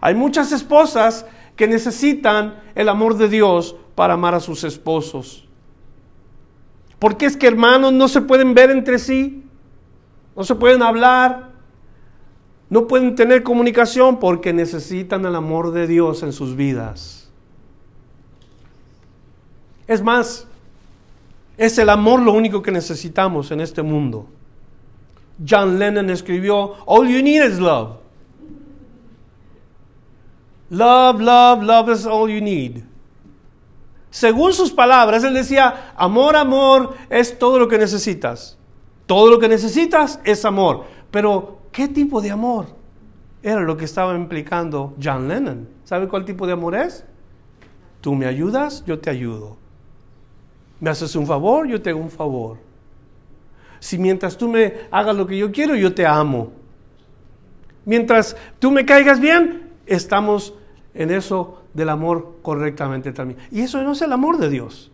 Hay 0.00 0.14
muchas 0.16 0.50
esposas 0.50 1.26
que 1.56 1.68
necesitan 1.68 2.62
el 2.74 2.88
amor 2.88 3.16
de 3.16 3.28
Dios 3.28 3.76
para 3.94 4.14
amar 4.14 4.34
a 4.34 4.40
sus 4.40 4.64
esposos. 4.64 5.46
Porque 6.98 7.26
es 7.26 7.36
que 7.36 7.46
hermanos 7.46 7.92
no 7.92 8.08
se 8.08 8.20
pueden 8.20 8.54
ver 8.54 8.70
entre 8.70 8.98
sí, 8.98 9.44
no 10.36 10.44
se 10.44 10.54
pueden 10.54 10.82
hablar, 10.82 11.52
no 12.70 12.86
pueden 12.88 13.14
tener 13.14 13.42
comunicación 13.42 14.18
porque 14.18 14.52
necesitan 14.52 15.24
el 15.26 15.34
amor 15.36 15.72
de 15.72 15.86
Dios 15.86 16.22
en 16.22 16.32
sus 16.32 16.56
vidas. 16.56 17.30
Es 19.86 20.02
más, 20.02 20.46
es 21.56 21.78
el 21.78 21.90
amor 21.90 22.20
lo 22.20 22.32
único 22.32 22.62
que 22.62 22.72
necesitamos 22.72 23.50
en 23.50 23.60
este 23.60 23.82
mundo. 23.82 24.26
John 25.46 25.78
Lennon 25.78 26.10
escribió, 26.10 26.74
All 26.86 27.06
you 27.08 27.22
need 27.22 27.44
is 27.44 27.58
love. 27.58 28.03
Love, 30.70 31.20
love, 31.20 31.62
love 31.62 31.90
is 31.90 32.06
all 32.06 32.28
you 32.28 32.40
need. 32.40 32.82
Según 34.10 34.52
sus 34.52 34.70
palabras, 34.70 35.24
él 35.24 35.34
decía, 35.34 35.92
amor, 35.96 36.36
amor 36.36 36.94
es 37.10 37.36
todo 37.38 37.58
lo 37.58 37.66
que 37.66 37.78
necesitas. 37.78 38.56
Todo 39.06 39.28
lo 39.28 39.38
que 39.38 39.48
necesitas 39.48 40.20
es 40.24 40.44
amor. 40.44 40.84
Pero, 41.10 41.58
¿qué 41.72 41.88
tipo 41.88 42.20
de 42.20 42.30
amor? 42.30 42.66
Era 43.42 43.60
lo 43.60 43.76
que 43.76 43.84
estaba 43.84 44.14
implicando 44.14 44.94
John 45.02 45.28
Lennon. 45.28 45.68
¿Sabe 45.84 46.08
cuál 46.08 46.24
tipo 46.24 46.46
de 46.46 46.52
amor 46.52 46.76
es? 46.76 47.04
Tú 48.00 48.14
me 48.14 48.26
ayudas, 48.26 48.84
yo 48.86 48.98
te 48.98 49.10
ayudo. 49.10 49.56
Me 50.80 50.90
haces 50.90 51.16
un 51.16 51.26
favor, 51.26 51.66
yo 51.66 51.82
te 51.82 51.90
hago 51.90 52.00
un 52.00 52.10
favor. 52.10 52.58
Si 53.80 53.98
mientras 53.98 54.36
tú 54.36 54.48
me 54.48 54.74
hagas 54.90 55.16
lo 55.16 55.26
que 55.26 55.36
yo 55.36 55.52
quiero, 55.52 55.74
yo 55.74 55.94
te 55.94 56.06
amo. 56.06 56.52
Mientras 57.84 58.36
tú 58.58 58.70
me 58.70 58.86
caigas 58.86 59.20
bien, 59.20 59.63
estamos 59.86 60.54
en 60.94 61.10
eso 61.10 61.62
del 61.72 61.88
amor 61.88 62.36
correctamente 62.42 63.12
también. 63.12 63.38
Y 63.50 63.60
eso 63.60 63.82
no 63.82 63.92
es 63.92 64.02
el 64.02 64.12
amor 64.12 64.38
de 64.38 64.48
Dios. 64.48 64.90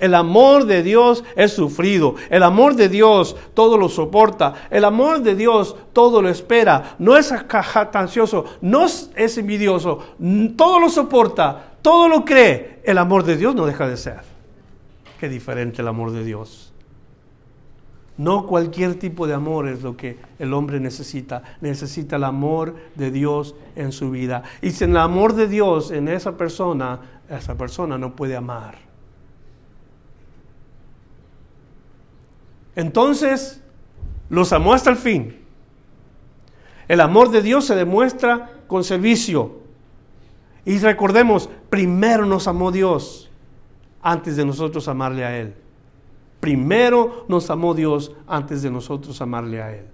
El 0.00 0.14
amor 0.14 0.66
de 0.66 0.82
Dios 0.82 1.24
es 1.36 1.52
sufrido. 1.52 2.16
El 2.28 2.42
amor 2.42 2.74
de 2.74 2.88
Dios 2.88 3.36
todo 3.54 3.78
lo 3.78 3.88
soporta. 3.88 4.54
El 4.70 4.84
amor 4.84 5.20
de 5.20 5.34
Dios 5.36 5.76
todo 5.92 6.20
lo 6.20 6.28
espera. 6.28 6.96
No 6.98 7.16
es 7.16 7.32
jactancioso, 7.32 8.44
no 8.60 8.84
es 8.84 9.38
envidioso. 9.38 10.00
Todo 10.56 10.80
lo 10.80 10.90
soporta, 10.90 11.76
todo 11.80 12.08
lo 12.08 12.24
cree. 12.24 12.80
El 12.84 12.98
amor 12.98 13.22
de 13.24 13.36
Dios 13.36 13.54
no 13.54 13.66
deja 13.66 13.88
de 13.88 13.96
ser. 13.96 14.20
Qué 15.20 15.28
diferente 15.28 15.80
el 15.80 15.88
amor 15.88 16.10
de 16.10 16.24
Dios. 16.24 16.73
No 18.16 18.46
cualquier 18.46 18.94
tipo 18.98 19.26
de 19.26 19.34
amor 19.34 19.68
es 19.68 19.82
lo 19.82 19.96
que 19.96 20.18
el 20.38 20.52
hombre 20.52 20.78
necesita. 20.78 21.42
Necesita 21.60 22.16
el 22.16 22.24
amor 22.24 22.76
de 22.94 23.10
Dios 23.10 23.56
en 23.74 23.90
su 23.90 24.10
vida. 24.10 24.44
Y 24.62 24.70
sin 24.70 24.90
el 24.90 24.98
amor 24.98 25.34
de 25.34 25.48
Dios 25.48 25.90
en 25.90 26.08
esa 26.08 26.36
persona, 26.36 27.00
esa 27.28 27.56
persona 27.56 27.98
no 27.98 28.14
puede 28.14 28.36
amar. 28.36 28.76
Entonces, 32.76 33.62
los 34.28 34.52
amó 34.52 34.74
hasta 34.74 34.90
el 34.90 34.96
fin. 34.96 35.40
El 36.86 37.00
amor 37.00 37.30
de 37.30 37.42
Dios 37.42 37.64
se 37.64 37.74
demuestra 37.74 38.52
con 38.68 38.84
servicio. 38.84 39.60
Y 40.64 40.78
recordemos, 40.78 41.48
primero 41.68 42.26
nos 42.26 42.46
amó 42.46 42.70
Dios 42.70 43.30
antes 44.02 44.36
de 44.36 44.44
nosotros 44.44 44.86
amarle 44.86 45.24
a 45.24 45.38
Él. 45.38 45.54
Primero 46.44 47.24
nos 47.26 47.48
amó 47.48 47.72
Dios 47.72 48.12
antes 48.26 48.60
de 48.60 48.70
nosotros 48.70 49.18
amarle 49.22 49.62
a 49.62 49.74
Él. 49.74 49.86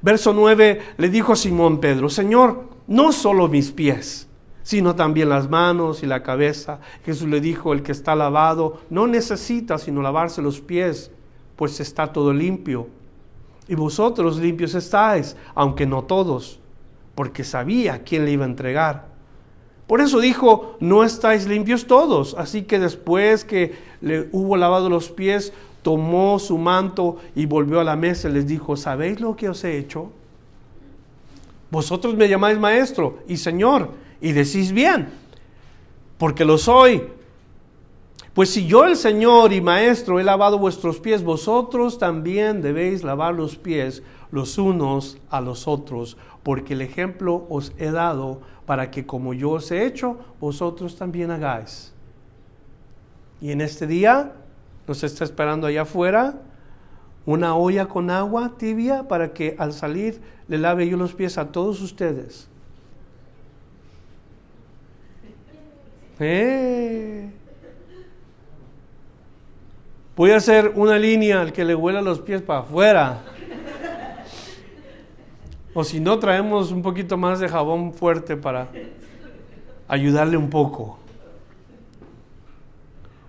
Verso 0.00 0.32
9 0.32 0.80
le 0.96 1.08
dijo 1.08 1.32
a 1.32 1.36
Simón 1.36 1.80
Pedro, 1.80 2.08
Señor, 2.08 2.68
no 2.86 3.10
solo 3.10 3.48
mis 3.48 3.72
pies, 3.72 4.28
sino 4.62 4.94
también 4.94 5.28
las 5.28 5.50
manos 5.50 6.04
y 6.04 6.06
la 6.06 6.22
cabeza. 6.22 6.78
Jesús 7.04 7.26
le 7.28 7.40
dijo, 7.40 7.72
el 7.72 7.82
que 7.82 7.90
está 7.90 8.14
lavado 8.14 8.80
no 8.90 9.08
necesita 9.08 9.76
sino 9.76 10.00
lavarse 10.00 10.40
los 10.40 10.60
pies 10.60 11.10
pues 11.56 11.80
está 11.80 12.12
todo 12.12 12.32
limpio. 12.32 12.86
Y 13.66 13.74
vosotros 13.74 14.38
limpios 14.38 14.76
estáis, 14.76 15.34
aunque 15.56 15.84
no 15.84 16.04
todos, 16.04 16.60
porque 17.16 17.42
sabía 17.42 18.04
quién 18.04 18.24
le 18.24 18.30
iba 18.30 18.44
a 18.44 18.48
entregar. 18.48 19.08
Por 19.88 20.02
eso 20.02 20.20
dijo, 20.20 20.76
no 20.80 21.02
estáis 21.02 21.48
limpios 21.48 21.86
todos. 21.86 22.36
Así 22.38 22.62
que 22.62 22.78
después 22.78 23.46
que 23.46 23.74
le 24.02 24.28
hubo 24.32 24.54
lavado 24.58 24.90
los 24.90 25.10
pies, 25.10 25.54
tomó 25.82 26.38
su 26.38 26.58
manto 26.58 27.16
y 27.34 27.46
volvió 27.46 27.80
a 27.80 27.84
la 27.84 27.96
mesa 27.96 28.28
y 28.28 28.32
les 28.32 28.46
dijo, 28.46 28.76
¿sabéis 28.76 29.20
lo 29.20 29.36
que 29.36 29.48
os 29.48 29.62
he 29.64 29.78
hecho? 29.78 30.10
Vosotros 31.70 32.14
me 32.14 32.28
llamáis 32.28 32.58
maestro 32.58 33.18
y 33.28 33.36
señor 33.36 33.90
y 34.20 34.32
decís 34.32 34.72
bien, 34.72 35.08
porque 36.16 36.44
lo 36.44 36.58
soy. 36.58 37.02
Pues 38.34 38.50
si 38.50 38.66
yo 38.66 38.84
el 38.84 38.96
Señor 38.96 39.52
y 39.52 39.60
Maestro 39.60 40.20
he 40.20 40.24
lavado 40.24 40.60
vuestros 40.60 41.00
pies, 41.00 41.24
vosotros 41.24 41.98
también 41.98 42.62
debéis 42.62 43.02
lavar 43.02 43.34
los 43.34 43.56
pies 43.56 44.02
los 44.30 44.58
unos 44.58 45.18
a 45.30 45.40
los 45.40 45.66
otros, 45.66 46.16
porque 46.42 46.74
el 46.74 46.82
ejemplo 46.82 47.46
os 47.48 47.72
he 47.78 47.90
dado 47.90 48.40
para 48.66 48.90
que 48.90 49.06
como 49.06 49.34
yo 49.34 49.50
os 49.50 49.70
he 49.70 49.86
hecho, 49.86 50.18
vosotros 50.40 50.96
también 50.96 51.30
hagáis. 51.30 51.92
Y 53.40 53.50
en 53.50 53.60
este 53.60 53.86
día 53.86 54.34
nos 54.88 55.04
está 55.04 55.22
esperando 55.22 55.66
allá 55.66 55.82
afuera 55.82 56.34
una 57.26 57.54
olla 57.54 57.86
con 57.86 58.08
agua 58.08 58.54
tibia 58.56 59.06
para 59.06 59.34
que 59.34 59.54
al 59.58 59.74
salir 59.74 60.18
le 60.48 60.56
lave 60.56 60.88
yo 60.88 60.96
los 60.96 61.12
pies 61.12 61.36
a 61.36 61.52
todos 61.52 61.82
ustedes. 61.82 62.48
¡Eh! 66.18 67.30
Voy 70.16 70.30
a 70.30 70.36
hacer 70.36 70.72
una 70.74 70.98
línea 70.98 71.42
al 71.42 71.52
que 71.52 71.64
le 71.64 71.74
huela 71.74 72.00
los 72.00 72.20
pies 72.20 72.40
para 72.40 72.60
afuera. 72.60 73.22
O 75.74 75.84
si 75.84 76.00
no, 76.00 76.18
traemos 76.18 76.72
un 76.72 76.80
poquito 76.80 77.18
más 77.18 77.40
de 77.40 77.48
jabón 77.48 77.92
fuerte 77.92 78.36
para 78.36 78.68
ayudarle 79.86 80.38
un 80.38 80.48
poco. 80.48 80.98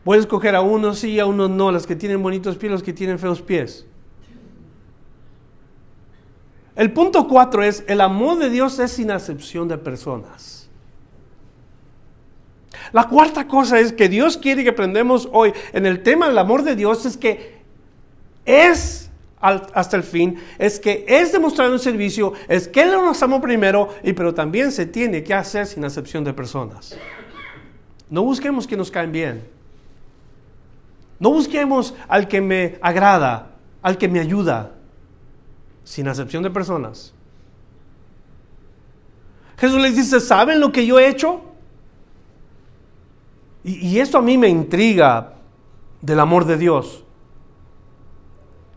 A 0.06 0.16
escoger 0.16 0.56
a 0.56 0.62
unos 0.62 1.00
sí 1.00 1.12
y 1.12 1.20
a 1.20 1.26
unos 1.26 1.50
no, 1.50 1.72
las 1.72 1.86
que 1.86 1.96
tienen 1.96 2.24
bonitos 2.24 2.58
pies, 2.58 2.72
los 2.72 2.84
que 2.84 2.94
tienen 2.94 3.20
feos 3.20 3.42
pies. 3.42 3.86
El 6.76 6.94
punto 6.94 7.28
cuatro 7.28 7.62
es, 7.62 7.84
el 7.88 8.02
amor 8.02 8.40
de 8.40 8.50
Dios 8.50 8.80
es 8.80 8.92
sin 8.92 9.12
acepción 9.12 9.68
de 9.68 9.78
personas. 9.78 10.70
La 12.92 13.08
cuarta 13.08 13.48
cosa 13.48 13.80
es 13.80 13.94
que 13.94 14.10
Dios 14.10 14.38
quiere 14.38 14.64
que 14.64 14.70
aprendamos 14.70 15.28
hoy 15.32 15.54
en 15.74 15.86
el 15.86 16.02
tema 16.02 16.28
del 16.28 16.38
amor 16.38 16.64
de 16.64 16.76
Dios 16.76 17.06
es 17.06 17.18
que 17.18 17.60
es 18.46 19.10
hasta 19.42 19.96
el 19.96 20.04
fin, 20.04 20.38
es 20.58 20.80
que 20.80 21.06
es 21.08 21.32
demostrar 21.32 21.70
un 21.70 21.80
servicio, 21.80 22.34
es 22.48 22.68
que 22.68 22.82
Él 22.82 22.92
nos 22.92 23.22
amó 23.24 23.40
primero, 23.42 23.90
y 24.04 24.14
pero 24.14 24.34
también 24.34 24.72
se 24.72 24.86
tiene 24.86 25.24
que 25.24 25.34
hacer 25.34 25.66
sin 25.66 25.86
acepción 25.86 26.24
de 26.24 26.34
personas. 26.34 26.98
No 28.10 28.24
busquemos 28.24 28.66
que 28.66 28.76
nos 28.76 28.90
caen 28.90 29.12
bien. 29.12 29.59
No 31.20 31.32
busquemos 31.32 31.94
al 32.08 32.28
que 32.28 32.42
me 32.42 32.80
agrada, 32.82 33.52
al 33.82 33.98
que 33.98 34.08
me 34.08 34.20
ayuda, 34.20 34.72
sin 35.84 36.08
acepción 36.08 36.44
de 36.44 36.50
personas. 36.50 37.14
Jesús 39.58 39.82
les 39.82 39.96
dice, 39.96 40.22
¿saben 40.22 40.60
lo 40.60 40.72
que 40.72 40.86
yo 40.86 40.98
he 41.00 41.10
hecho? 41.10 41.42
Y, 43.64 44.00
esto 44.00 44.18
a 44.18 44.22
mí 44.22 44.38
me 44.38 44.48
intriga 44.48 45.34
del 46.02 46.22
amor 46.22 46.46
de 46.46 46.58
Dios, 46.58 47.04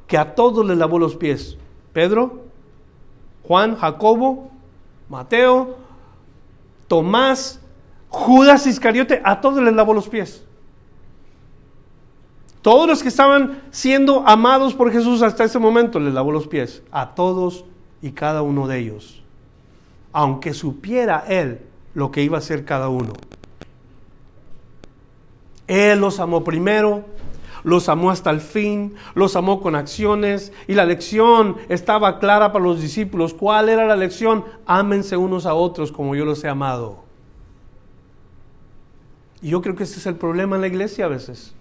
que 0.09 0.19
a 0.19 0.35
todos 0.35 0.67
le 0.67 0.75
lavó 0.75 0.99
los 0.99 1.15
pies. 1.15 1.57
Pedro, 1.93 2.43
Juan, 3.45 3.77
Jacobo, 3.77 4.51
Mateo, 5.09 5.77
Tomás, 6.89 7.61
Judas 8.09 8.67
Iscariote, 8.67 9.23
a 9.25 9.41
todos 9.41 9.63
les 9.63 9.73
lavó 9.73 9.95
los 9.95 10.09
pies. 10.09 10.45
Todos 12.63 12.87
los 12.87 13.03
que 13.03 13.09
estaban 13.09 13.61
siendo 13.73 14.27
amados 14.27 14.73
por 14.73 14.93
Jesús 14.93 15.21
hasta 15.23 15.43
ese 15.45 15.59
momento 15.59 15.99
les 15.99 16.15
lavó 16.15 16.31
los 16.31 16.47
pies. 16.47 16.83
A 16.93 17.15
todos 17.15 17.65
y 18.01 18.13
cada 18.13 18.43
uno 18.43 18.69
de 18.69 18.79
ellos. 18.79 19.23
Aunque 20.13 20.55
supiera 20.55 21.25
él 21.29 21.61
lo 21.95 22.13
que 22.13 22.23
iba 22.23 22.37
a 22.37 22.39
hacer 22.39 22.65
cada 22.65 22.89
uno. 22.89 23.15
Él 25.67 25.99
los 26.01 26.21
amó 26.21 26.45
primero, 26.45 27.05
los 27.65 27.89
amó 27.89 28.11
hasta 28.11 28.31
el 28.31 28.41
fin, 28.41 28.95
los 29.15 29.35
amó 29.35 29.61
con 29.61 29.75
acciones 29.75 30.53
y 30.69 30.75
la 30.75 30.85
lección 30.85 31.57
estaba 31.69 32.21
clara 32.21 32.53
para 32.53 32.65
los 32.65 32.81
discípulos. 32.81 33.35
¿Cuál 33.35 33.71
era 33.71 33.87
la 33.87 33.97
lección? 33.97 34.45
Ámense 34.67 35.17
unos 35.17 35.47
a 35.47 35.55
otros 35.55 35.91
como 35.91 36.15
yo 36.15 36.25
los 36.25 36.45
he 36.45 36.49
amado. 36.49 37.03
Y 39.41 39.51
yo 39.51 39.63
creo 39.63 39.75
que 39.75 39.83
ese 39.83 39.99
es 39.99 40.07
el 40.07 40.15
problema 40.15 40.55
en 40.55 40.63
la 40.63 40.69
iglesia 40.69 41.07
a 41.07 41.09
veces. 41.09 41.55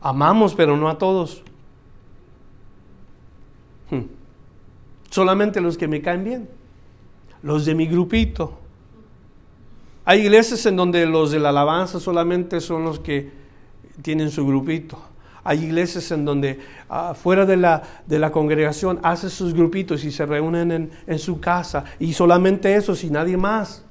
Amamos, 0.00 0.54
pero 0.54 0.76
no 0.76 0.88
a 0.88 0.98
todos. 0.98 1.42
Hmm. 3.90 4.02
Solamente 5.10 5.60
los 5.60 5.76
que 5.76 5.88
me 5.88 6.02
caen 6.02 6.24
bien, 6.24 6.48
los 7.42 7.64
de 7.64 7.74
mi 7.74 7.86
grupito. 7.86 8.58
Hay 10.04 10.20
iglesias 10.20 10.64
en 10.66 10.76
donde 10.76 11.04
los 11.06 11.30
de 11.30 11.38
la 11.38 11.50
alabanza 11.50 12.00
solamente 12.00 12.60
son 12.60 12.84
los 12.84 12.98
que 12.98 13.30
tienen 14.02 14.30
su 14.30 14.46
grupito. 14.46 14.98
Hay 15.44 15.64
iglesias 15.64 16.10
en 16.10 16.24
donde 16.24 16.60
ah, 16.88 17.14
fuera 17.14 17.46
de 17.46 17.56
la, 17.56 17.82
de 18.06 18.18
la 18.18 18.30
congregación 18.30 19.00
hace 19.02 19.30
sus 19.30 19.54
grupitos 19.54 20.04
y 20.04 20.12
se 20.12 20.26
reúnen 20.26 20.72
en, 20.72 20.90
en 21.06 21.18
su 21.18 21.40
casa 21.40 21.84
y 21.98 22.12
solamente 22.12 22.74
eso, 22.74 22.94
y 23.02 23.10
nadie 23.10 23.36
más. 23.36 23.84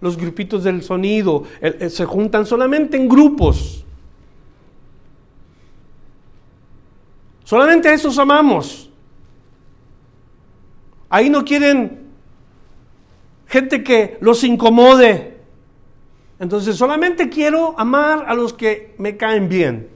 Los 0.00 0.16
grupitos 0.16 0.64
del 0.64 0.82
sonido 0.82 1.44
se 1.88 2.04
juntan 2.06 2.46
solamente 2.46 2.96
en 2.96 3.08
grupos. 3.08 3.84
Solamente 7.50 7.88
a 7.88 7.94
esos 7.94 8.16
amamos. 8.16 8.88
Ahí 11.08 11.28
no 11.28 11.44
quieren 11.44 12.12
gente 13.48 13.82
que 13.82 14.18
los 14.20 14.44
incomode. 14.44 15.36
Entonces 16.38 16.76
solamente 16.76 17.28
quiero 17.28 17.74
amar 17.76 18.26
a 18.28 18.34
los 18.34 18.52
que 18.52 18.94
me 18.98 19.16
caen 19.16 19.48
bien. 19.48 19.88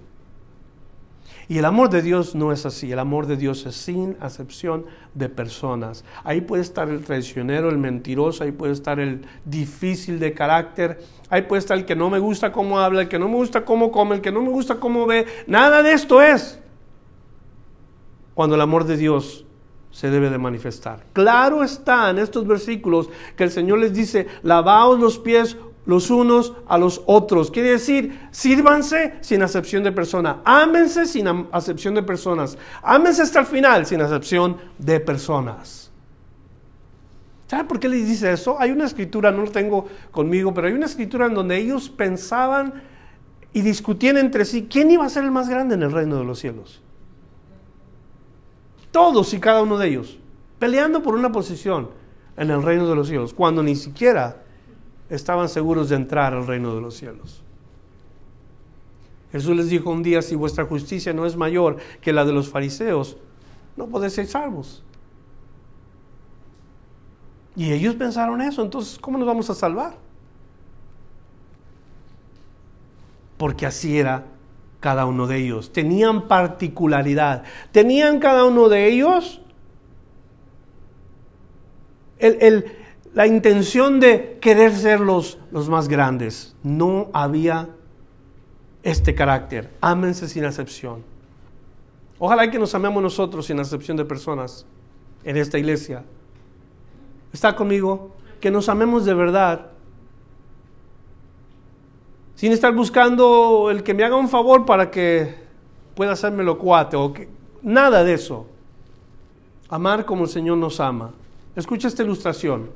Y 1.46 1.58
el 1.58 1.64
amor 1.64 1.90
de 1.90 2.02
Dios 2.02 2.34
no 2.34 2.50
es 2.50 2.66
así. 2.66 2.90
El 2.90 2.98
amor 2.98 3.28
de 3.28 3.36
Dios 3.36 3.64
es 3.66 3.76
sin 3.76 4.16
acepción 4.18 4.86
de 5.14 5.28
personas. 5.28 6.04
Ahí 6.24 6.40
puede 6.40 6.62
estar 6.62 6.88
el 6.88 7.04
traicionero, 7.04 7.68
el 7.68 7.78
mentiroso, 7.78 8.42
ahí 8.42 8.50
puede 8.50 8.72
estar 8.72 8.98
el 8.98 9.28
difícil 9.44 10.18
de 10.18 10.34
carácter, 10.34 11.04
ahí 11.30 11.42
puede 11.42 11.60
estar 11.60 11.78
el 11.78 11.84
que 11.84 11.94
no 11.94 12.10
me 12.10 12.18
gusta 12.18 12.50
cómo 12.50 12.80
habla, 12.80 13.02
el 13.02 13.08
que 13.08 13.20
no 13.20 13.28
me 13.28 13.36
gusta 13.36 13.64
cómo 13.64 13.92
come, 13.92 14.16
el 14.16 14.20
que 14.22 14.32
no 14.32 14.42
me 14.42 14.48
gusta 14.48 14.80
cómo 14.80 15.06
ve. 15.06 15.26
Nada 15.46 15.84
de 15.84 15.92
esto 15.92 16.20
es. 16.20 16.58
Cuando 18.34 18.56
el 18.56 18.60
amor 18.60 18.84
de 18.84 18.96
Dios 18.96 19.44
se 19.90 20.10
debe 20.10 20.28
de 20.28 20.38
manifestar. 20.38 21.04
Claro 21.12 21.62
está 21.62 22.10
en 22.10 22.18
estos 22.18 22.46
versículos 22.46 23.08
que 23.36 23.44
el 23.44 23.50
Señor 23.50 23.78
les 23.78 23.94
dice, 23.94 24.26
lavaos 24.42 24.98
los 24.98 25.18
pies 25.18 25.56
los 25.86 26.10
unos 26.10 26.54
a 26.66 26.78
los 26.78 27.02
otros. 27.06 27.50
Quiere 27.50 27.70
decir, 27.70 28.28
sírvanse 28.30 29.14
sin 29.20 29.42
acepción 29.42 29.84
de 29.84 29.92
persona, 29.92 30.40
ámense 30.44 31.06
sin 31.06 31.28
acepción 31.52 31.94
de 31.94 32.02
personas, 32.02 32.58
ámense 32.82 33.22
hasta 33.22 33.40
el 33.40 33.46
final 33.46 33.86
sin 33.86 34.00
acepción 34.00 34.56
de 34.78 35.00
personas. 35.00 35.90
¿Sabe 37.46 37.64
por 37.64 37.78
qué 37.78 37.88
les 37.88 38.06
dice 38.06 38.32
eso? 38.32 38.58
Hay 38.58 38.70
una 38.70 38.86
escritura, 38.86 39.30
no 39.30 39.42
lo 39.42 39.50
tengo 39.50 39.86
conmigo, 40.10 40.54
pero 40.54 40.66
hay 40.66 40.72
una 40.72 40.86
escritura 40.86 41.26
en 41.26 41.34
donde 41.34 41.56
ellos 41.56 41.90
pensaban 41.90 42.82
y 43.52 43.60
discutían 43.60 44.16
entre 44.16 44.44
sí 44.44 44.66
quién 44.68 44.90
iba 44.90 45.04
a 45.04 45.10
ser 45.10 45.24
el 45.24 45.30
más 45.30 45.48
grande 45.48 45.74
en 45.74 45.82
el 45.82 45.92
reino 45.92 46.16
de 46.16 46.24
los 46.24 46.38
cielos. 46.38 46.80
Todos 48.94 49.34
y 49.34 49.40
cada 49.40 49.60
uno 49.60 49.76
de 49.76 49.88
ellos, 49.88 50.18
peleando 50.60 51.02
por 51.02 51.16
una 51.16 51.32
posición 51.32 51.90
en 52.36 52.48
el 52.52 52.62
reino 52.62 52.88
de 52.88 52.94
los 52.94 53.08
cielos, 53.08 53.34
cuando 53.34 53.60
ni 53.60 53.74
siquiera 53.74 54.44
estaban 55.10 55.48
seguros 55.48 55.88
de 55.88 55.96
entrar 55.96 56.32
al 56.32 56.46
reino 56.46 56.72
de 56.76 56.80
los 56.80 56.94
cielos. 56.94 57.42
Jesús 59.32 59.56
les 59.56 59.68
dijo 59.68 59.90
un 59.90 60.04
día, 60.04 60.22
si 60.22 60.36
vuestra 60.36 60.64
justicia 60.64 61.12
no 61.12 61.26
es 61.26 61.34
mayor 61.34 61.78
que 62.00 62.12
la 62.12 62.24
de 62.24 62.32
los 62.32 62.48
fariseos, 62.48 63.16
no 63.76 63.88
podéis 63.88 64.12
ser 64.12 64.28
salvos. 64.28 64.84
Y 67.56 67.72
ellos 67.72 67.96
pensaron 67.96 68.40
eso, 68.42 68.62
entonces, 68.62 68.96
¿cómo 69.00 69.18
nos 69.18 69.26
vamos 69.26 69.50
a 69.50 69.56
salvar? 69.56 69.96
Porque 73.38 73.66
así 73.66 73.98
era 73.98 74.24
cada 74.84 75.06
uno 75.06 75.26
de 75.26 75.38
ellos. 75.38 75.72
Tenían 75.72 76.28
particularidad. 76.28 77.44
Tenían 77.72 78.18
cada 78.18 78.44
uno 78.44 78.68
de 78.68 78.86
ellos 78.86 79.40
el, 82.18 82.66
la 83.14 83.26
intención 83.26 83.98
de 83.98 84.36
querer 84.42 84.74
ser 84.74 85.00
los, 85.00 85.38
los 85.50 85.70
más 85.70 85.88
grandes. 85.88 86.54
No 86.62 87.08
había 87.14 87.70
este 88.82 89.14
carácter. 89.14 89.70
Ámense 89.80 90.28
sin 90.28 90.44
acepción. 90.44 91.02
Ojalá 92.18 92.50
que 92.50 92.58
nos 92.58 92.74
amemos 92.74 93.02
nosotros 93.02 93.46
sin 93.46 93.58
acepción 93.60 93.96
de 93.96 94.04
personas 94.04 94.66
en 95.24 95.38
esta 95.38 95.58
iglesia. 95.58 96.04
¿Está 97.32 97.56
conmigo? 97.56 98.14
Que 98.38 98.50
nos 98.50 98.68
amemos 98.68 99.06
de 99.06 99.14
verdad. 99.14 99.70
Sin 102.44 102.52
estar 102.52 102.74
buscando 102.74 103.70
el 103.70 103.82
que 103.82 103.94
me 103.94 104.04
haga 104.04 104.16
un 104.16 104.28
favor 104.28 104.66
para 104.66 104.90
que 104.90 105.34
pueda 105.94 106.12
hacérmelo 106.12 106.58
cuate 106.58 106.94
o 106.94 107.14
nada 107.62 108.04
de 108.04 108.12
eso. 108.12 108.46
Amar 109.70 110.04
como 110.04 110.24
el 110.24 110.28
Señor 110.28 110.58
nos 110.58 110.78
ama. 110.78 111.12
Escucha 111.56 111.88
esta 111.88 112.02
ilustración. 112.02 112.68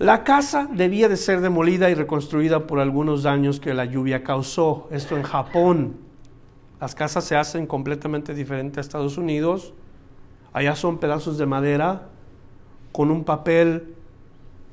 La 0.00 0.24
casa 0.24 0.68
debía 0.68 1.08
de 1.08 1.16
ser 1.16 1.42
demolida 1.42 1.90
y 1.90 1.94
reconstruida 1.94 2.66
por 2.66 2.80
algunos 2.80 3.22
daños 3.22 3.60
que 3.60 3.72
la 3.72 3.84
lluvia 3.84 4.24
causó. 4.24 4.88
Esto 4.90 5.16
en 5.16 5.22
Japón. 5.22 5.94
Las 6.80 6.96
casas 6.96 7.22
se 7.22 7.36
hacen 7.36 7.68
completamente 7.68 8.34
diferentes 8.34 8.78
a 8.78 8.80
Estados 8.80 9.16
Unidos. 9.16 9.74
Allá 10.52 10.74
son 10.74 10.98
pedazos 10.98 11.38
de 11.38 11.46
madera 11.46 12.08
con 12.90 13.12
un 13.12 13.22
papel 13.22 13.94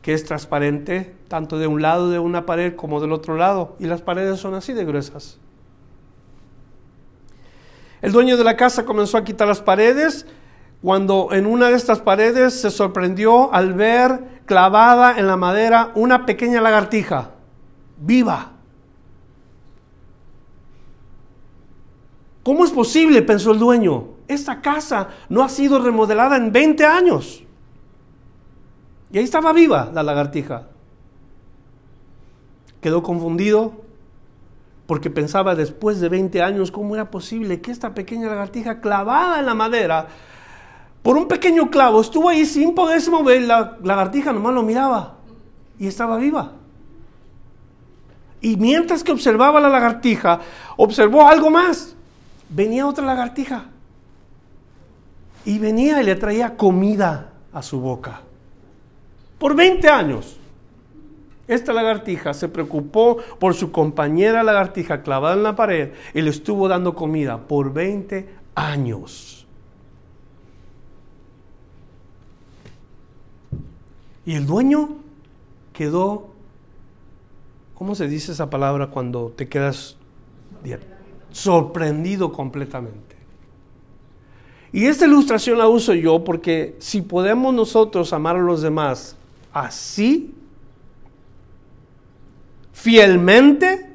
que 0.01 0.15
es 0.15 0.25
transparente, 0.25 1.13
tanto 1.27 1.57
de 1.59 1.67
un 1.67 1.81
lado 1.81 2.09
de 2.09 2.19
una 2.19 2.45
pared 2.45 2.75
como 2.75 2.99
del 2.99 3.11
otro 3.11 3.35
lado. 3.35 3.75
Y 3.79 3.85
las 3.85 4.01
paredes 4.01 4.39
son 4.39 4.53
así 4.53 4.73
de 4.73 4.85
gruesas. 4.85 5.39
El 8.01 8.11
dueño 8.11 8.37
de 8.37 8.43
la 8.43 8.55
casa 8.55 8.85
comenzó 8.85 9.17
a 9.17 9.23
quitar 9.23 9.47
las 9.47 9.61
paredes 9.61 10.25
cuando 10.81 11.29
en 11.31 11.45
una 11.45 11.69
de 11.69 11.75
estas 11.75 11.99
paredes 11.99 12.61
se 12.61 12.69
sorprendió 12.69 13.53
al 13.53 13.73
ver 13.73 14.41
clavada 14.45 15.17
en 15.17 15.27
la 15.27 15.35
madera 15.35 15.91
una 15.95 16.25
pequeña 16.25 16.61
lagartija, 16.61 17.31
viva. 17.97 18.51
¿Cómo 22.43 22.63
es 22.63 22.71
posible? 22.71 23.21
pensó 23.23 23.51
el 23.51 23.59
dueño. 23.59 24.05
Esta 24.27 24.61
casa 24.61 25.09
no 25.27 25.43
ha 25.43 25.49
sido 25.49 25.79
remodelada 25.79 26.37
en 26.37 26.51
20 26.51 26.85
años. 26.85 27.43
Y 29.11 29.17
ahí 29.17 29.23
estaba 29.23 29.51
viva 29.51 29.89
la 29.93 30.03
lagartija. 30.03 30.67
Quedó 32.87 33.03
confundido 33.03 33.73
porque 34.85 35.09
pensaba 35.09 35.55
después 35.55 35.99
de 35.99 36.07
20 36.07 36.41
años 36.41 36.71
cómo 36.71 36.95
era 36.95 37.11
posible 37.11 37.59
que 37.59 37.69
esta 37.69 37.93
pequeña 37.93 38.29
lagartija 38.29 38.79
clavada 38.79 39.41
en 39.41 39.45
la 39.45 39.53
madera 39.53 40.07
por 41.03 41.17
un 41.17 41.27
pequeño 41.27 41.69
clavo, 41.69 41.99
estuvo 41.99 42.29
ahí 42.29 42.45
sin 42.45 42.73
poderse 42.73 43.11
mover, 43.11 43.41
la 43.41 43.77
lagartija 43.83 44.31
nomás 44.31 44.53
lo 44.53 44.63
miraba 44.63 45.15
y 45.77 45.87
estaba 45.87 46.15
viva. 46.15 46.53
Y 48.39 48.55
mientras 48.55 49.03
que 49.03 49.11
observaba 49.11 49.59
la 49.59 49.67
lagartija, 49.67 50.39
observó 50.77 51.27
algo 51.27 51.49
más. 51.49 51.93
Venía 52.47 52.87
otra 52.87 53.05
lagartija. 53.05 53.65
Y 55.43 55.59
venía 55.59 56.01
y 56.01 56.05
le 56.05 56.15
traía 56.15 56.55
comida 56.55 57.33
a 57.51 57.61
su 57.61 57.81
boca. 57.81 58.21
Por 59.37 59.57
20 59.57 59.89
años. 59.89 60.37
Esta 61.47 61.71
lagartija 61.71 62.33
se 62.33 62.49
preocupó 62.49 63.17
por 63.39 63.53
su 63.53 63.71
compañera 63.71 64.43
lagartija 64.43 65.01
clavada 65.01 65.35
en 65.35 65.43
la 65.43 65.55
pared 65.55 65.91
y 66.13 66.21
le 66.21 66.29
estuvo 66.29 66.67
dando 66.67 66.93
comida 66.93 67.37
por 67.47 67.73
20 67.73 68.27
años. 68.55 69.47
Y 74.25 74.35
el 74.35 74.45
dueño 74.45 74.89
quedó, 75.71 76.27
¿cómo 77.75 77.95
se 77.95 78.09
dice 78.09 78.33
esa 78.33 78.49
palabra 78.49 78.87
cuando 78.87 79.31
te 79.33 79.47
quedas 79.47 79.95
sorprendido 81.31 82.33
completamente? 82.33 83.15
Y 84.73 84.87
esta 84.87 85.05
ilustración 85.05 85.57
la 85.57 85.69
uso 85.69 85.93
yo 85.93 86.25
porque 86.25 86.75
si 86.79 87.01
podemos 87.01 87.53
nosotros 87.53 88.11
amar 88.11 88.35
a 88.35 88.39
los 88.41 88.61
demás 88.61 89.15
así, 89.53 90.35
fielmente, 92.77 93.89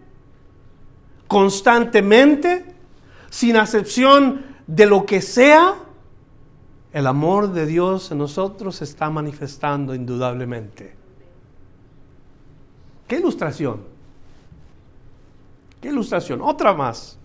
constantemente, 1.28 2.74
sin 3.30 3.56
acepción 3.56 4.44
de 4.66 4.86
lo 4.86 5.06
que 5.06 5.22
sea, 5.22 5.76
el 6.92 7.06
amor 7.06 7.52
de 7.52 7.64
Dios 7.64 8.10
en 8.10 8.18
nosotros 8.18 8.76
se 8.76 8.84
está 8.84 9.08
manifestando 9.08 9.94
indudablemente. 9.94 10.96
¿Qué 13.06 13.20
ilustración? 13.20 13.82
¿Qué 15.80 15.88
ilustración? 15.88 16.42
Otra 16.42 16.74
más. 16.74 17.16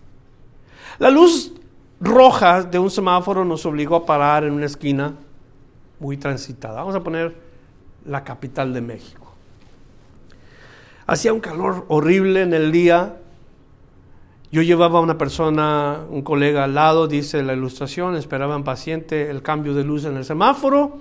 La 1.00 1.10
luz 1.10 1.52
roja 2.00 2.62
de 2.62 2.78
un 2.78 2.90
semáforo 2.90 3.44
nos 3.44 3.66
obligó 3.66 3.96
a 3.96 4.06
parar 4.06 4.44
en 4.44 4.52
una 4.52 4.66
esquina 4.66 5.16
muy 5.98 6.18
transitada. 6.18 6.76
Vamos 6.76 6.94
a 6.94 7.02
poner 7.02 7.36
la 8.06 8.22
capital 8.22 8.72
de 8.72 8.80
México. 8.80 9.27
Hacía 11.08 11.32
un 11.32 11.40
calor 11.40 11.86
horrible 11.88 12.42
en 12.42 12.54
el 12.54 12.70
día 12.70 13.16
yo 14.50 14.62
llevaba 14.62 14.98
a 14.98 15.02
una 15.02 15.18
persona, 15.18 16.06
un 16.08 16.22
colega 16.22 16.64
al 16.64 16.74
lado, 16.74 17.06
dice 17.06 17.42
la 17.42 17.52
ilustración, 17.52 18.16
esperaban 18.16 18.64
paciente 18.64 19.28
el 19.28 19.42
cambio 19.42 19.74
de 19.74 19.84
luz 19.84 20.06
en 20.06 20.16
el 20.16 20.24
semáforo. 20.24 21.00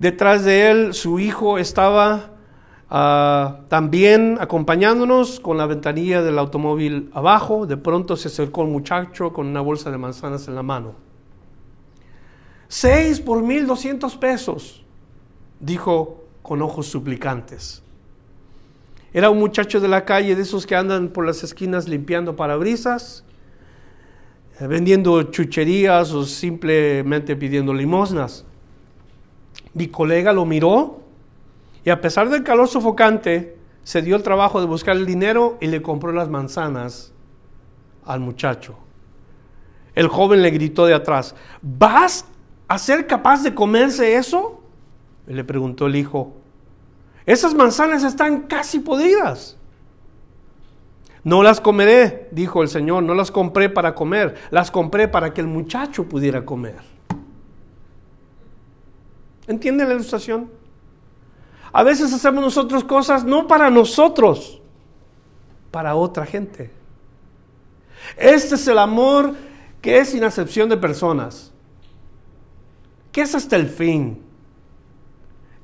Detrás 0.00 0.44
de 0.44 0.70
él 0.70 0.94
su 0.94 1.20
hijo 1.20 1.58
estaba 1.58 2.30
ah, 2.88 3.60
también 3.68 4.36
acompañándonos 4.40 5.38
con 5.38 5.58
la 5.58 5.66
ventanilla 5.66 6.22
del 6.22 6.40
automóvil 6.40 7.08
abajo. 7.14 7.66
De 7.66 7.76
pronto 7.76 8.16
se 8.16 8.26
acercó 8.26 8.62
un 8.62 8.72
muchacho 8.72 9.32
con 9.32 9.46
una 9.46 9.60
bolsa 9.60 9.92
de 9.92 9.98
manzanas 9.98 10.48
en 10.48 10.56
la 10.56 10.64
mano. 10.64 10.94
Seis 12.66 13.20
por 13.20 13.42
mil 13.42 13.64
doscientos 13.64 14.16
pesos, 14.16 14.84
dijo 15.60 16.24
con 16.42 16.62
ojos 16.62 16.88
suplicantes. 16.88 17.84
Era 19.12 19.30
un 19.30 19.38
muchacho 19.38 19.80
de 19.80 19.88
la 19.88 20.04
calle, 20.04 20.36
de 20.36 20.42
esos 20.42 20.66
que 20.66 20.76
andan 20.76 21.08
por 21.08 21.26
las 21.26 21.42
esquinas 21.42 21.88
limpiando 21.88 22.36
parabrisas, 22.36 23.24
eh, 24.60 24.66
vendiendo 24.66 25.22
chucherías 25.24 26.12
o 26.12 26.24
simplemente 26.24 27.34
pidiendo 27.34 27.74
limosnas. 27.74 28.44
Mi 29.74 29.88
colega 29.88 30.32
lo 30.32 30.44
miró 30.44 31.00
y 31.84 31.90
a 31.90 32.00
pesar 32.00 32.28
del 32.28 32.44
calor 32.44 32.68
sofocante, 32.68 33.56
se 33.82 34.02
dio 34.02 34.14
el 34.14 34.22
trabajo 34.22 34.60
de 34.60 34.66
buscar 34.66 34.96
el 34.96 35.06
dinero 35.06 35.56
y 35.60 35.66
le 35.66 35.82
compró 35.82 36.12
las 36.12 36.28
manzanas 36.28 37.12
al 38.04 38.20
muchacho. 38.20 38.76
El 39.94 40.08
joven 40.08 40.42
le 40.42 40.50
gritó 40.50 40.86
de 40.86 40.94
atrás, 40.94 41.34
¿vas 41.62 42.26
a 42.68 42.78
ser 42.78 43.06
capaz 43.06 43.42
de 43.42 43.54
comerse 43.54 44.14
eso? 44.14 44.62
le 45.26 45.44
preguntó 45.44 45.86
el 45.86 45.96
hijo. 45.96 46.39
Esas 47.26 47.54
manzanas 47.54 48.02
están 48.02 48.42
casi 48.42 48.80
podridas. 48.80 49.56
No 51.22 51.42
las 51.42 51.60
comeré, 51.60 52.28
dijo 52.30 52.62
el 52.62 52.68
Señor, 52.68 53.02
no 53.02 53.14
las 53.14 53.30
compré 53.30 53.68
para 53.68 53.94
comer, 53.94 54.36
las 54.50 54.70
compré 54.70 55.06
para 55.06 55.34
que 55.34 55.40
el 55.40 55.46
muchacho 55.46 56.08
pudiera 56.08 56.44
comer. 56.44 56.78
¿Entienden 59.46 59.88
la 59.88 59.94
ilustración? 59.94 60.50
A 61.72 61.82
veces 61.82 62.12
hacemos 62.12 62.42
nosotros 62.42 62.84
cosas 62.84 63.24
no 63.24 63.46
para 63.46 63.70
nosotros, 63.70 64.60
para 65.70 65.94
otra 65.94 66.24
gente. 66.24 66.70
Este 68.16 68.54
es 68.54 68.66
el 68.66 68.78
amor 68.78 69.34
que 69.82 69.98
es 69.98 70.10
sin 70.10 70.24
acepción 70.24 70.68
de 70.68 70.76
personas, 70.76 71.52
que 73.12 73.22
es 73.22 73.34
hasta 73.34 73.56
el 73.56 73.68
fin, 73.68 74.22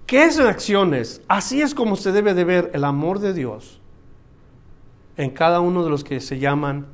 que 0.06 0.24
es 0.24 0.38
en 0.38 0.46
acciones. 0.46 1.20
Así 1.28 1.60
es 1.60 1.74
como 1.74 1.96
se 1.96 2.12
debe 2.12 2.34
de 2.34 2.44
ver 2.44 2.70
el 2.74 2.84
amor 2.84 3.18
de 3.18 3.34
Dios 3.34 3.80
en 5.16 5.30
cada 5.30 5.60
uno 5.60 5.82
de 5.82 5.90
los 5.90 6.04
que 6.04 6.20
se 6.20 6.38
llaman 6.38 6.86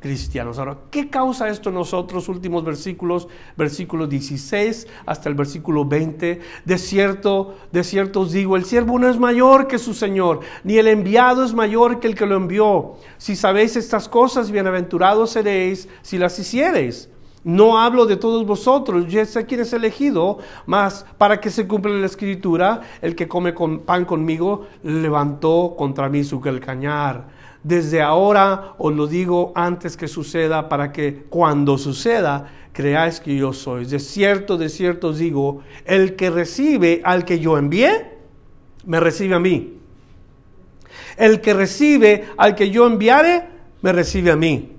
cristianos. 0.00 0.58
Ahora, 0.58 0.78
¿qué 0.90 1.10
causa 1.10 1.48
esto 1.48 1.70
en 1.70 1.74
nosotros? 1.74 2.28
Últimos 2.28 2.64
versículos, 2.64 3.26
versículo 3.56 4.06
16 4.06 4.86
hasta 5.06 5.28
el 5.28 5.34
versículo 5.34 5.84
20. 5.84 6.40
De 6.64 6.78
cierto, 6.78 7.56
de 7.72 7.82
cierto 7.82 8.20
os 8.20 8.32
digo, 8.32 8.56
el 8.56 8.64
siervo 8.64 8.98
no 8.98 9.08
es 9.08 9.18
mayor 9.18 9.66
que 9.66 9.78
su 9.78 9.94
Señor, 9.94 10.40
ni 10.62 10.78
el 10.78 10.86
enviado 10.86 11.44
es 11.44 11.54
mayor 11.54 11.98
que 11.98 12.06
el 12.06 12.14
que 12.14 12.26
lo 12.26 12.36
envió. 12.36 12.94
Si 13.16 13.34
sabéis 13.34 13.76
estas 13.76 14.08
cosas, 14.08 14.50
bienaventurados 14.50 15.30
seréis 15.30 15.88
si 16.02 16.18
las 16.18 16.38
hiciereis. 16.38 17.08
No 17.44 17.78
hablo 17.78 18.06
de 18.06 18.16
todos 18.16 18.44
vosotros, 18.44 19.06
yo 19.06 19.24
sé 19.24 19.46
quién 19.46 19.60
es 19.60 19.72
elegido, 19.72 20.38
mas 20.66 21.06
para 21.16 21.40
que 21.40 21.50
se 21.50 21.66
cumpla 21.66 21.92
la 21.92 22.06
escritura, 22.06 22.82
el 23.00 23.14
que 23.14 23.28
come 23.28 23.54
con 23.54 23.80
pan 23.80 24.04
conmigo 24.04 24.66
levantó 24.82 25.74
contra 25.76 26.08
mí 26.08 26.24
su 26.24 26.40
calcañar 26.40 27.38
desde 27.62 28.00
ahora 28.00 28.74
os 28.78 28.94
lo 28.94 29.06
digo 29.06 29.52
antes 29.54 29.96
que 29.96 30.08
suceda, 30.08 30.68
para 30.68 30.92
que 30.92 31.24
cuando 31.28 31.76
suceda 31.76 32.50
creáis 32.72 33.20
que 33.20 33.36
yo 33.36 33.52
soy. 33.52 33.84
De 33.84 33.98
cierto, 33.98 34.56
de 34.56 34.68
cierto 34.68 35.08
os 35.08 35.18
digo, 35.18 35.62
el 35.84 36.16
que 36.16 36.30
recibe 36.30 37.00
al 37.04 37.24
que 37.24 37.40
yo 37.40 37.58
envié, 37.58 38.16
me 38.86 39.00
recibe 39.00 39.34
a 39.34 39.40
mí. 39.40 39.74
El 41.16 41.40
que 41.40 41.52
recibe 41.52 42.24
al 42.36 42.54
que 42.54 42.70
yo 42.70 42.86
enviare, 42.86 43.48
me 43.82 43.92
recibe 43.92 44.30
a 44.30 44.36
mí. 44.36 44.77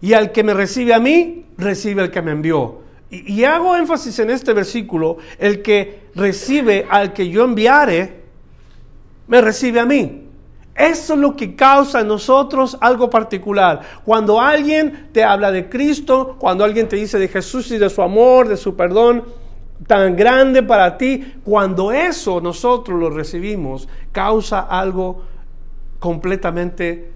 Y 0.00 0.12
al 0.12 0.32
que 0.32 0.42
me 0.42 0.54
recibe 0.54 0.94
a 0.94 1.00
mí, 1.00 1.46
recibe 1.56 2.02
al 2.02 2.10
que 2.10 2.22
me 2.22 2.32
envió. 2.32 2.80
Y, 3.08 3.44
hago 3.44 3.76
énfasis 3.76 4.18
en 4.18 4.30
este 4.30 4.52
versículo, 4.52 5.18
el 5.38 5.62
que 5.62 6.08
recibe 6.14 6.86
al 6.90 7.12
que 7.12 7.28
yo 7.28 7.44
enviare, 7.44 8.22
me 9.28 9.40
recibe 9.40 9.78
a 9.80 9.86
mí. 9.86 10.24
Eso 10.74 11.14
es 11.14 11.20
lo 11.20 11.36
que 11.36 11.54
causa 11.54 12.00
en 12.00 12.08
nosotros 12.08 12.76
algo 12.80 13.08
particular. 13.08 13.80
Cuando 14.04 14.40
alguien 14.40 15.08
te 15.12 15.24
habla 15.24 15.50
de 15.50 15.68
Cristo, 15.68 16.36
cuando 16.38 16.64
alguien 16.64 16.88
te 16.88 16.96
dice 16.96 17.18
de 17.18 17.28
Jesús 17.28 17.70
y 17.70 17.78
de 17.78 17.88
su 17.88 18.02
amor, 18.02 18.48
de 18.48 18.56
su 18.56 18.76
perdón 18.76 19.24
tan 19.86 20.16
grande 20.16 20.62
para 20.62 20.98
ti, 20.98 21.34
cuando 21.44 21.92
eso 21.92 22.40
nosotros 22.40 22.98
lo 22.98 23.10
recibimos, 23.10 23.88
causa 24.12 24.60
algo 24.60 25.22
completamente 25.98 27.12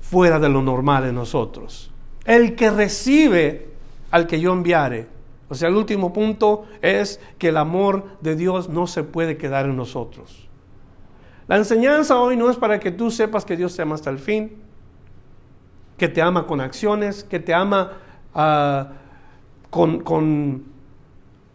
fuera 0.00 0.38
de 0.38 0.48
lo 0.48 0.62
normal 0.62 1.06
en 1.06 1.14
nosotros. 1.14 1.91
El 2.24 2.54
que 2.54 2.70
recibe 2.70 3.68
al 4.10 4.26
que 4.26 4.40
yo 4.40 4.52
enviare. 4.52 5.08
O 5.48 5.54
sea, 5.54 5.68
el 5.68 5.76
último 5.76 6.12
punto 6.12 6.64
es 6.80 7.20
que 7.38 7.48
el 7.48 7.56
amor 7.56 8.04
de 8.20 8.36
Dios 8.36 8.68
no 8.68 8.86
se 8.86 9.02
puede 9.02 9.36
quedar 9.36 9.66
en 9.66 9.76
nosotros. 9.76 10.48
La 11.48 11.56
enseñanza 11.56 12.18
hoy 12.18 12.36
no 12.36 12.48
es 12.48 12.56
para 12.56 12.80
que 12.80 12.90
tú 12.90 13.10
sepas 13.10 13.44
que 13.44 13.56
Dios 13.56 13.76
te 13.76 13.82
ama 13.82 13.96
hasta 13.96 14.10
el 14.10 14.18
fin, 14.18 14.52
que 15.98 16.08
te 16.08 16.22
ama 16.22 16.46
con 16.46 16.60
acciones, 16.60 17.24
que 17.24 17.38
te 17.38 17.52
ama 17.52 17.92
ah, 18.34 18.92
con, 19.68 20.64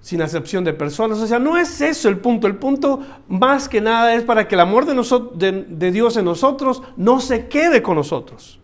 sin 0.01 0.21
acepción 0.21 0.63
de 0.63 0.73
personas. 0.73 1.19
O 1.19 1.25
sea, 1.25 1.39
no 1.39 1.57
es 1.57 1.81
eso 1.81 2.09
el 2.09 2.19
punto. 2.19 2.45
El 2.45 2.57
punto 2.57 2.99
más 3.27 3.67
que 3.67 3.81
nada 3.81 4.13
es 4.13 4.23
para 4.23 4.47
que 4.47 4.55
el 4.55 4.61
amor 4.61 4.85
de, 4.85 5.65
de 5.67 5.91
Dios 5.91 6.17
en 6.17 6.25
nosotros 6.25 6.83
no 6.97 7.19
se 7.19 7.47
quede 7.47 7.81
con 7.81 7.95
nosotros. 7.95 8.59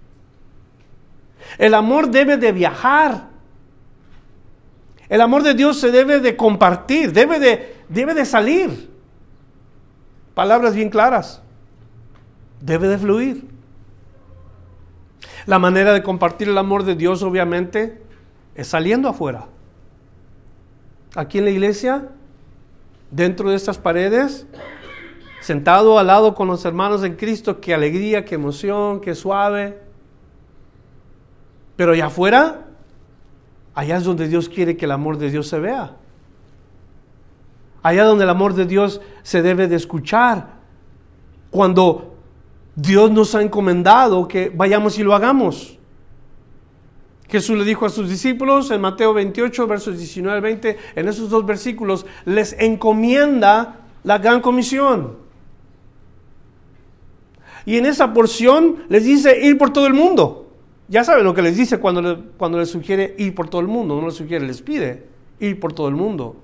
El 1.57 1.73
amor 1.73 2.09
debe 2.09 2.37
de 2.37 2.51
viajar. 2.51 3.29
El 5.09 5.21
amor 5.21 5.43
de 5.43 5.53
Dios 5.53 5.79
se 5.79 5.91
debe 5.91 6.19
de 6.19 6.35
compartir, 6.35 7.13
debe 7.13 7.39
de, 7.39 7.75
debe 7.89 8.13
de 8.13 8.25
salir. 8.25 8.89
Palabras 10.33 10.73
bien 10.73 10.89
claras. 10.89 11.41
Debe 12.61 12.87
de 12.87 12.97
fluir. 12.97 13.45
La 15.45 15.59
manera 15.59 15.93
de 15.93 16.01
compartir 16.01 16.49
el 16.49 16.57
amor 16.57 16.83
de 16.83 16.95
Dios, 16.95 17.21
obviamente, 17.21 18.01
es 18.55 18.67
saliendo 18.67 19.09
afuera. 19.09 19.45
Aquí 21.15 21.39
en 21.39 21.45
la 21.45 21.51
iglesia, 21.51 22.09
dentro 23.11 23.49
de 23.49 23.55
estas 23.55 23.77
paredes, 23.77 24.47
sentado 25.41 25.99
al 25.99 26.07
lado 26.07 26.33
con 26.33 26.47
los 26.47 26.63
hermanos 26.65 27.03
en 27.03 27.15
Cristo, 27.15 27.59
qué 27.59 27.73
alegría, 27.73 28.25
qué 28.25 28.35
emoción, 28.35 29.01
qué 29.01 29.13
suave. 29.13 29.82
Pero 31.75 31.93
allá 31.93 32.07
afuera, 32.07 32.65
allá 33.73 33.97
es 33.97 34.03
donde 34.03 34.27
Dios 34.27 34.49
quiere 34.49 34.77
que 34.77 34.85
el 34.85 34.91
amor 34.91 35.17
de 35.17 35.31
Dios 35.31 35.47
se 35.47 35.59
vea 35.59 35.95
allá 37.83 38.05
donde 38.05 38.23
el 38.23 38.29
amor 38.29 38.55
de 38.55 38.65
Dios 38.65 39.01
se 39.21 39.41
debe 39.41 39.67
de 39.67 39.75
escuchar. 39.75 40.53
Cuando 41.51 42.15
Dios 42.75 43.11
nos 43.11 43.35
ha 43.35 43.43
encomendado 43.43 44.27
que 44.27 44.49
vayamos 44.49 44.97
y 44.97 45.03
lo 45.03 45.13
hagamos. 45.13 45.77
Jesús 47.29 47.57
le 47.57 47.65
dijo 47.65 47.85
a 47.85 47.89
sus 47.89 48.09
discípulos 48.09 48.71
en 48.71 48.81
Mateo 48.81 49.13
28, 49.13 49.67
versos 49.67 49.97
19 49.97 50.35
al 50.35 50.41
20, 50.41 50.77
en 50.95 51.07
esos 51.07 51.29
dos 51.29 51.45
versículos, 51.45 52.05
les 52.25 52.53
encomienda 52.53 53.81
la 54.03 54.17
gran 54.17 54.39
comisión. 54.39 55.17
Y 57.65 57.77
en 57.77 57.85
esa 57.85 58.13
porción 58.13 58.83
les 58.89 59.03
dice 59.03 59.45
ir 59.45 59.57
por 59.57 59.71
todo 59.71 59.87
el 59.87 59.93
mundo. 59.93 60.42
Ya 60.93 61.03
saben 61.03 61.23
lo 61.23 61.33
que 61.33 61.41
les 61.41 61.57
dice 61.57 61.79
cuando, 61.79 62.23
cuando 62.37 62.59
les 62.59 62.69
sugiere 62.69 63.15
ir 63.17 63.33
por 63.33 63.49
todo 63.49 63.61
el 63.61 63.67
mundo, 63.67 63.99
no 63.99 64.05
les 64.05 64.13
sugiere, 64.13 64.45
les 64.45 64.61
pide 64.61 65.07
ir 65.39 65.59
por 65.59 65.73
todo 65.73 65.87
el 65.87 65.95
mundo. 65.95 66.35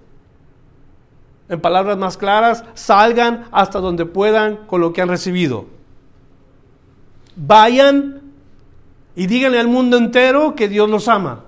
En 1.50 1.62
palabras 1.62 2.00
más 2.00 2.18
claras, 2.18 2.66
salgan 2.74 3.46
hasta 3.52 3.80
donde 3.80 4.08
puedan 4.08 4.66
con 4.66 4.82
lo 4.82 4.92
que 4.92 5.04
han 5.04 5.10
recibido. 5.10 5.68
Vayan 7.36 8.24
y 9.16 9.28
díganle 9.28 9.60
al 9.60 9.68
mundo 9.68 9.98
entero 9.98 10.56
que 10.56 10.68
Dios 10.68 10.90
los 10.90 11.08
ama. 11.08 11.44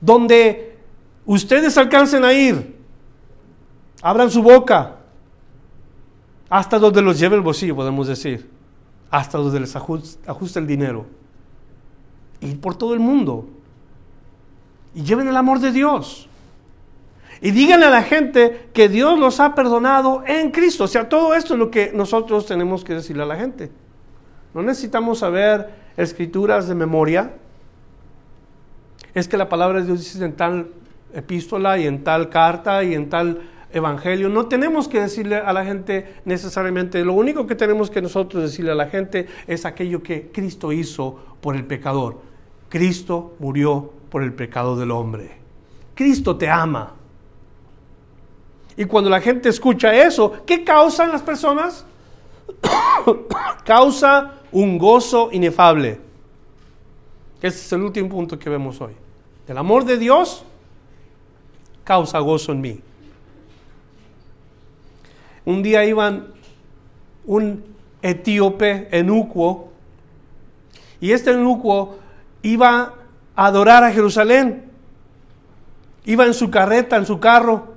Donde 0.00 0.78
ustedes 1.26 1.76
alcancen 1.76 2.24
a 2.24 2.32
ir, 2.32 2.74
abran 4.00 4.30
su 4.30 4.42
boca, 4.42 4.96
hasta 6.48 6.78
donde 6.78 7.02
los 7.02 7.18
lleve 7.18 7.36
el 7.36 7.42
bolsillo, 7.42 7.76
podemos 7.76 8.08
decir, 8.08 8.61
hasta 9.12 9.36
donde 9.36 9.60
les 9.60 9.76
ajuste, 9.76 10.58
el 10.58 10.66
dinero. 10.66 11.04
Ir 12.40 12.58
por 12.60 12.74
todo 12.74 12.94
el 12.94 12.98
mundo. 12.98 13.46
Y 14.94 15.02
lleven 15.02 15.28
el 15.28 15.36
amor 15.36 15.60
de 15.60 15.70
Dios. 15.70 16.28
Y 17.42 17.50
díganle 17.50 17.86
a 17.86 17.90
la 17.90 18.02
gente 18.02 18.70
que 18.72 18.88
Dios 18.88 19.18
los 19.18 19.38
ha 19.38 19.54
perdonado 19.54 20.24
en 20.26 20.50
Cristo. 20.50 20.84
O 20.84 20.88
sea, 20.88 21.10
todo 21.10 21.34
esto 21.34 21.52
es 21.52 21.58
lo 21.58 21.70
que 21.70 21.92
nosotros 21.94 22.46
tenemos 22.46 22.84
que 22.84 22.94
decirle 22.94 23.22
a 23.22 23.26
la 23.26 23.36
gente. 23.36 23.70
No 24.54 24.62
necesitamos 24.62 25.18
saber 25.18 25.70
escrituras 25.98 26.66
de 26.66 26.74
memoria. 26.74 27.34
Es 29.12 29.28
que 29.28 29.36
la 29.36 29.50
palabra 29.50 29.80
de 29.80 29.86
Dios 29.86 29.98
dice 29.98 30.24
en 30.24 30.32
tal 30.32 30.70
epístola 31.12 31.76
y 31.76 31.86
en 31.86 32.02
tal 32.02 32.30
carta 32.30 32.82
y 32.82 32.94
en 32.94 33.10
tal 33.10 33.42
evangelio. 33.72 34.28
No 34.28 34.46
tenemos 34.46 34.88
que 34.88 35.00
decirle 35.00 35.36
a 35.36 35.52
la 35.52 35.64
gente 35.64 36.16
necesariamente, 36.24 37.04
lo 37.04 37.14
único 37.14 37.46
que 37.46 37.54
tenemos 37.54 37.90
que 37.90 38.02
nosotros 38.02 38.42
decirle 38.42 38.72
a 38.72 38.74
la 38.74 38.86
gente 38.86 39.26
es 39.46 39.64
aquello 39.64 40.02
que 40.02 40.30
Cristo 40.32 40.72
hizo 40.72 41.18
por 41.40 41.56
el 41.56 41.64
pecador. 41.64 42.20
Cristo 42.68 43.34
murió 43.38 43.92
por 44.10 44.22
el 44.22 44.32
pecado 44.32 44.76
del 44.76 44.90
hombre. 44.90 45.32
Cristo 45.94 46.36
te 46.36 46.48
ama. 46.48 46.94
Y 48.76 48.84
cuando 48.86 49.10
la 49.10 49.20
gente 49.20 49.48
escucha 49.48 49.94
eso, 49.94 50.42
¿qué 50.46 50.64
causan 50.64 51.12
las 51.12 51.22
personas? 51.22 51.84
Causa 53.64 54.34
un 54.50 54.78
gozo 54.78 55.28
inefable. 55.32 56.00
Ese 57.40 57.58
es 57.58 57.72
el 57.72 57.82
último 57.82 58.08
punto 58.08 58.38
que 58.38 58.48
vemos 58.48 58.80
hoy. 58.80 58.92
El 59.48 59.58
amor 59.58 59.84
de 59.84 59.98
Dios 59.98 60.44
causa 61.84 62.18
gozo 62.20 62.52
en 62.52 62.60
mí. 62.60 62.80
Un 65.44 65.62
día 65.62 65.84
iban 65.84 66.28
un 67.24 67.64
etíope 68.02 68.88
enucuo 68.90 69.70
y 71.00 71.12
este 71.12 71.32
enucuo 71.32 71.98
iba 72.42 72.94
a 73.34 73.46
adorar 73.46 73.84
a 73.84 73.92
Jerusalén. 73.92 74.70
Iba 76.04 76.26
en 76.26 76.34
su 76.34 76.50
carreta, 76.50 76.96
en 76.96 77.06
su 77.06 77.20
carro, 77.20 77.72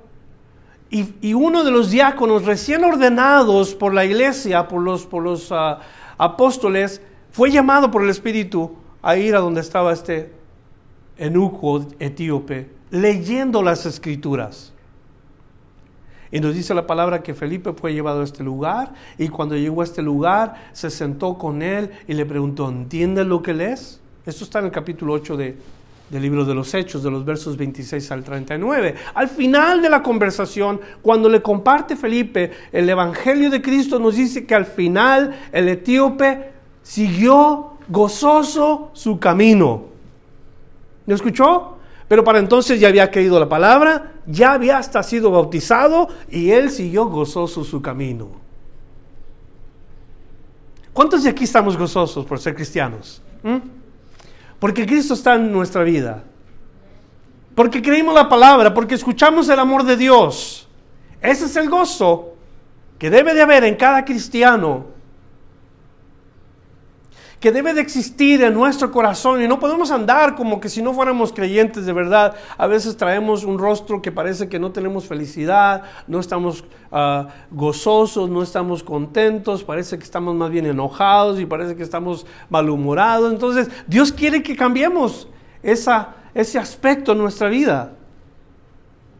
y, 0.88 1.34
uno 1.34 1.64
de 1.64 1.70
los 1.70 1.90
diáconos 1.90 2.44
recién 2.44 2.84
ordenados 2.84 3.74
por 3.74 3.92
la 3.92 4.04
iglesia, 4.04 4.68
por 4.68 4.80
los, 4.80 5.04
por 5.04 5.22
los 5.22 5.50
ah, 5.50 5.80
apóstoles, 6.16 7.02
fue 7.32 7.50
llamado 7.50 7.90
por 7.90 8.02
el 8.02 8.10
Espíritu 8.10 8.76
a 9.02 9.16
ir 9.16 9.34
a 9.34 9.40
donde 9.40 9.60
estaba 9.60 9.92
este 9.92 10.32
eunuco 11.18 11.84
etíope 11.98 12.70
leyendo 12.90 13.62
las 13.62 13.84
escrituras. 13.84 14.72
Y 16.30 16.40
nos 16.40 16.54
dice 16.54 16.74
la 16.74 16.86
palabra 16.86 17.22
que 17.22 17.34
Felipe 17.34 17.72
fue 17.72 17.94
llevado 17.94 18.20
a 18.20 18.24
este 18.24 18.42
lugar 18.42 18.92
y 19.18 19.28
cuando 19.28 19.56
llegó 19.56 19.80
a 19.80 19.84
este 19.84 20.02
lugar 20.02 20.54
se 20.72 20.90
sentó 20.90 21.38
con 21.38 21.62
él 21.62 21.90
y 22.08 22.14
le 22.14 22.26
preguntó, 22.26 22.68
¿entiendes 22.68 23.26
lo 23.26 23.42
que 23.42 23.54
lees? 23.54 24.00
Esto 24.24 24.44
está 24.44 24.58
en 24.58 24.66
el 24.66 24.70
capítulo 24.72 25.12
8 25.12 25.36
de, 25.36 25.56
del 26.10 26.22
libro 26.22 26.44
de 26.44 26.54
los 26.54 26.74
Hechos, 26.74 27.02
de 27.02 27.10
los 27.10 27.24
versos 27.24 27.56
26 27.56 28.10
al 28.10 28.24
39. 28.24 28.94
Al 29.14 29.28
final 29.28 29.82
de 29.82 29.88
la 29.88 30.02
conversación, 30.02 30.80
cuando 31.02 31.28
le 31.28 31.42
comparte 31.42 31.96
Felipe 31.96 32.50
el 32.72 32.88
Evangelio 32.88 33.50
de 33.50 33.62
Cristo, 33.62 33.98
nos 33.98 34.16
dice 34.16 34.46
que 34.46 34.54
al 34.54 34.66
final 34.66 35.34
el 35.52 35.68
etíope 35.68 36.50
siguió 36.82 37.72
gozoso 37.88 38.90
su 38.92 39.18
camino. 39.18 39.84
¿Me 41.06 41.14
escuchó? 41.14 41.75
Pero 42.08 42.22
para 42.22 42.38
entonces 42.38 42.78
ya 42.78 42.88
había 42.88 43.10
creído 43.10 43.40
la 43.40 43.48
palabra, 43.48 44.12
ya 44.26 44.52
había 44.52 44.78
hasta 44.78 45.02
sido 45.02 45.30
bautizado 45.30 46.08
y 46.30 46.50
él 46.50 46.70
siguió 46.70 47.06
gozoso 47.06 47.64
su 47.64 47.82
camino. 47.82 48.28
¿Cuántos 50.92 51.24
de 51.24 51.30
aquí 51.30 51.44
estamos 51.44 51.76
gozosos 51.76 52.24
por 52.24 52.38
ser 52.38 52.54
cristianos? 52.54 53.20
¿Mm? 53.42 53.56
Porque 54.58 54.86
Cristo 54.86 55.14
está 55.14 55.34
en 55.34 55.52
nuestra 55.52 55.82
vida. 55.82 56.22
Porque 57.54 57.82
creímos 57.82 58.14
la 58.14 58.28
palabra, 58.28 58.72
porque 58.72 58.94
escuchamos 58.94 59.48
el 59.48 59.58
amor 59.58 59.84
de 59.84 59.96
Dios. 59.96 60.68
Ese 61.20 61.46
es 61.46 61.56
el 61.56 61.68
gozo 61.68 62.34
que 62.98 63.10
debe 63.10 63.34
de 63.34 63.42
haber 63.42 63.64
en 63.64 63.74
cada 63.74 64.04
cristiano 64.04 64.95
que 67.46 67.52
debe 67.52 67.74
de 67.74 67.80
existir 67.80 68.42
en 68.42 68.54
nuestro 68.54 68.90
corazón 68.90 69.40
y 69.40 69.46
no 69.46 69.60
podemos 69.60 69.92
andar 69.92 70.34
como 70.34 70.58
que 70.58 70.68
si 70.68 70.82
no 70.82 70.92
fuéramos 70.92 71.32
creyentes 71.32 71.86
de 71.86 71.92
verdad. 71.92 72.34
A 72.58 72.66
veces 72.66 72.96
traemos 72.96 73.44
un 73.44 73.56
rostro 73.56 74.02
que 74.02 74.10
parece 74.10 74.48
que 74.48 74.58
no 74.58 74.72
tenemos 74.72 75.06
felicidad, 75.06 75.84
no 76.08 76.18
estamos 76.18 76.64
ah, 76.90 77.28
gozosos, 77.52 78.28
no 78.28 78.42
estamos 78.42 78.82
contentos, 78.82 79.62
parece 79.62 79.96
que 79.96 80.02
estamos 80.02 80.34
más 80.34 80.50
bien 80.50 80.66
enojados 80.66 81.38
y 81.38 81.46
parece 81.46 81.76
que 81.76 81.84
estamos 81.84 82.26
malhumorados. 82.50 83.32
Entonces 83.32 83.70
Dios 83.86 84.10
quiere 84.12 84.42
que 84.42 84.56
cambiemos 84.56 85.28
esa, 85.62 86.16
ese 86.34 86.58
aspecto 86.58 87.12
en 87.12 87.18
nuestra 87.18 87.48
vida. 87.48 87.92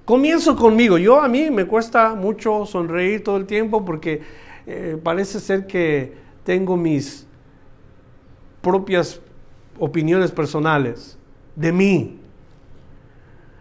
Comienzo 0.05 0.57
conmigo. 0.57 0.99
Yo 0.99 1.21
a 1.21 1.29
mí 1.29 1.49
me 1.53 1.65
cuesta 1.65 2.17
mucho 2.17 2.67
sonreír 2.67 3.23
todo 3.23 3.37
el 3.37 3.47
tiempo 3.47 3.85
porque 3.85 4.21
eh, 4.67 4.99
parece 5.01 5.39
ser 5.39 5.69
que 5.69 6.13
tengo 6.43 6.77
mis 6.77 7.26
propias 8.67 9.21
opiniones 9.79 10.33
personales 10.33 11.17
de 11.55 11.71
mí. 11.71 12.19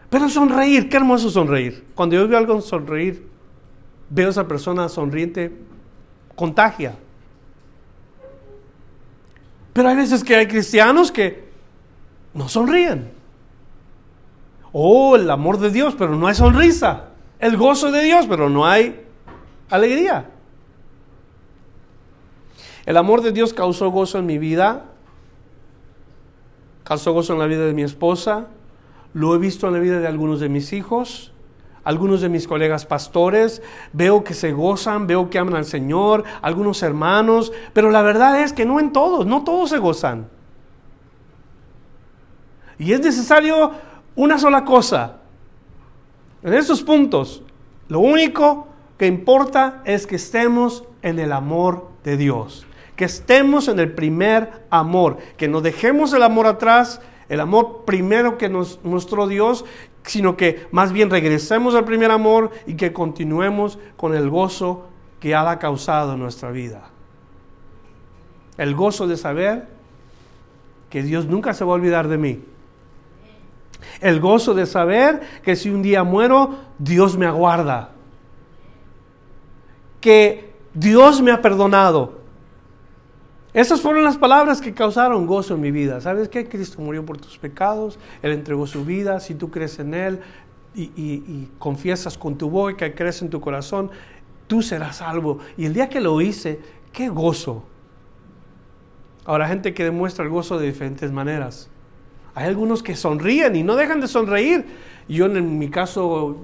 Pero 0.10 0.28
sonreír, 0.30 0.90
qué 0.90 0.98
hermoso 0.98 1.30
sonreír. 1.30 1.86
Cuando 1.94 2.16
yo 2.16 2.28
veo 2.28 2.40
algo 2.40 2.60
sonreír, 2.60 3.28
veo 4.10 4.26
a 4.26 4.32
esa 4.32 4.48
persona 4.48 4.90
sonriente, 4.90 5.56
contagia. 6.36 6.96
Pero 9.74 9.90
hay 9.90 9.96
veces 9.96 10.24
que 10.24 10.36
hay 10.36 10.48
cristianos 10.48 11.12
que 11.12 11.50
no 12.34 12.50
sonríen. 12.50 13.12
Oh, 14.72 15.16
el 15.16 15.30
amor 15.30 15.60
de 15.60 15.70
Dios, 15.70 15.94
pero 15.96 16.16
no 16.16 16.26
hay 16.26 16.34
sonrisa. 16.34 17.10
El 17.38 17.58
gozo 17.58 17.92
de 17.92 18.02
Dios, 18.02 18.26
pero 18.28 18.50
no 18.50 18.66
hay 18.66 19.06
alegría. 19.70 20.32
El 22.88 22.98
amor 22.98 23.22
de 23.22 23.32
Dios 23.32 23.54
causó 23.54 23.92
gozo 23.92 24.18
en 24.18 24.26
mi 24.26 24.40
vida 24.40 24.86
causó 26.86 27.14
gozo 27.14 27.34
en 27.34 27.40
la 27.40 27.48
vida 27.48 27.66
de 27.66 27.74
mi 27.74 27.82
esposa, 27.82 28.48
lo 29.14 29.36
he 29.36 29.38
visto 29.38 29.68
en 29.68 29.74
la 29.74 29.80
vida 29.80 30.00
de 30.00 30.08
algunos 30.08 30.40
de 30.40 30.50
mis 30.50 30.72
hijos, 30.72 31.34
algunos 31.84 32.22
de 32.22 32.30
mis 32.30 32.48
colegas 32.48 32.86
pastores, 32.86 33.62
veo 33.92 34.24
que 34.24 34.34
se 34.34 34.54
gozan, 34.54 35.08
veo 35.08 35.30
que 35.30 35.40
aman 35.40 35.56
al 35.56 35.66
Señor, 35.66 36.24
algunos 36.42 36.84
hermanos, 36.84 37.52
pero 37.74 37.92
la 37.92 38.04
verdad 38.04 38.42
es 38.42 38.54
que 38.54 38.66
no 38.66 38.80
en 38.80 38.94
todos, 38.94 39.26
no 39.26 39.44
todos 39.44 39.72
se 39.72 39.80
gozan. 39.80 40.28
Y 42.78 42.94
es 42.94 43.02
necesario 43.02 43.72
una 44.16 44.38
sola 44.38 44.64
cosa. 44.64 45.18
En 46.44 46.54
esos 46.54 46.84
puntos, 46.84 47.42
lo 47.88 48.00
único 48.00 48.68
que 48.98 49.08
importa 49.08 49.82
es 49.86 50.06
que 50.06 50.18
estemos 50.18 50.84
en 51.02 51.18
el 51.18 51.32
amor 51.32 51.90
de 52.04 52.18
Dios 52.18 52.65
que 52.96 53.06
estemos 53.06 53.68
en 53.68 53.80
el 53.80 53.92
primer 53.92 54.66
amor, 54.70 55.18
que 55.38 55.48
no 55.48 55.62
dejemos 55.62 56.14
el 56.14 56.24
amor 56.24 56.48
atrás, 56.48 57.02
el 57.30 57.40
amor 57.40 57.84
primero 57.86 58.38
que 58.38 58.50
nos 58.50 58.80
mostró 58.84 59.28
Dios, 59.28 59.66
sino 60.04 60.38
que 60.38 60.68
más 60.72 60.92
bien 60.92 61.10
regresemos 61.10 61.76
al 61.76 61.86
primer 61.86 62.12
amor 62.12 62.52
y 62.68 62.76
que 62.76 62.94
continuemos 62.94 63.80
con 63.98 64.16
el 64.16 64.30
gozo 64.30 64.86
que 65.20 65.34
ha 65.34 65.58
causado 65.60 66.14
en 66.14 66.20
nuestra 66.20 66.52
vida. 66.52 66.90
El 68.58 68.76
gozo 68.76 69.08
de 69.08 69.18
saber 69.18 69.68
que 70.90 71.04
Dios 71.04 71.26
nunca 71.26 71.54
se 71.54 71.66
va 71.66 71.72
a 71.72 71.76
olvidar 71.76 72.08
de 72.08 72.18
mí. 72.18 72.44
El 74.00 74.20
gozo 74.20 74.54
de 74.54 74.66
saber 74.66 75.22
que 75.44 75.56
si 75.56 75.70
un 75.70 75.82
día 75.82 76.04
muero, 76.04 76.56
Dios 76.78 77.18
me 77.18 77.26
aguarda. 77.26 77.92
Que 80.00 80.54
Dios 80.74 81.22
me 81.22 81.32
ha 81.32 81.42
perdonado. 81.42 82.25
Esas 83.56 83.80
fueron 83.80 84.04
las 84.04 84.18
palabras 84.18 84.60
que 84.60 84.74
causaron 84.74 85.26
gozo 85.26 85.56
en 85.56 85.62
mi 85.62 85.72
vida. 85.72 86.02
¿Sabes 86.02 86.28
qué? 86.28 86.46
Cristo 86.46 86.82
murió 86.82 87.06
por 87.06 87.18
tus 87.20 87.38
pecados, 87.38 87.98
Él 88.22 88.34
entregó 88.34 88.68
su 88.68 88.84
vida, 88.84 89.22
si 89.22 89.34
tú 89.34 89.50
crees 89.50 89.80
en 89.80 89.94
Él 89.94 90.20
y, 90.76 91.48
confiesas 91.58 92.18
con 92.18 92.38
tu 92.38 92.50
boca, 92.50 92.94
crees 92.94 93.22
en 93.22 93.30
tu 93.30 93.40
corazón, 93.40 93.92
tú 94.48 94.62
serás 94.62 94.98
salvo. 94.98 95.40
Y 95.56 95.66
el 95.66 95.74
día 95.74 95.88
que 95.88 96.02
lo 96.02 96.20
hice, 96.20 96.60
qué 96.92 97.08
gozo. 97.08 97.64
Ahora, 99.24 99.48
gente 99.48 99.74
que 99.74 99.86
demuestra 99.86 100.26
el 100.26 100.32
gozo 100.32 100.60
de 100.60 100.68
diferentes 100.68 101.14
maneras. 101.14 101.70
Hay 102.34 102.48
algunos 102.48 102.84
que 102.84 102.98
sonríen 102.98 103.56
y 103.56 103.64
no 103.64 103.78
dejan 103.78 104.02
de 104.02 104.10
sonreír. 104.10 104.66
Yo 105.08 105.28
en 105.28 105.58
mi 105.58 105.70
caso, 105.70 106.36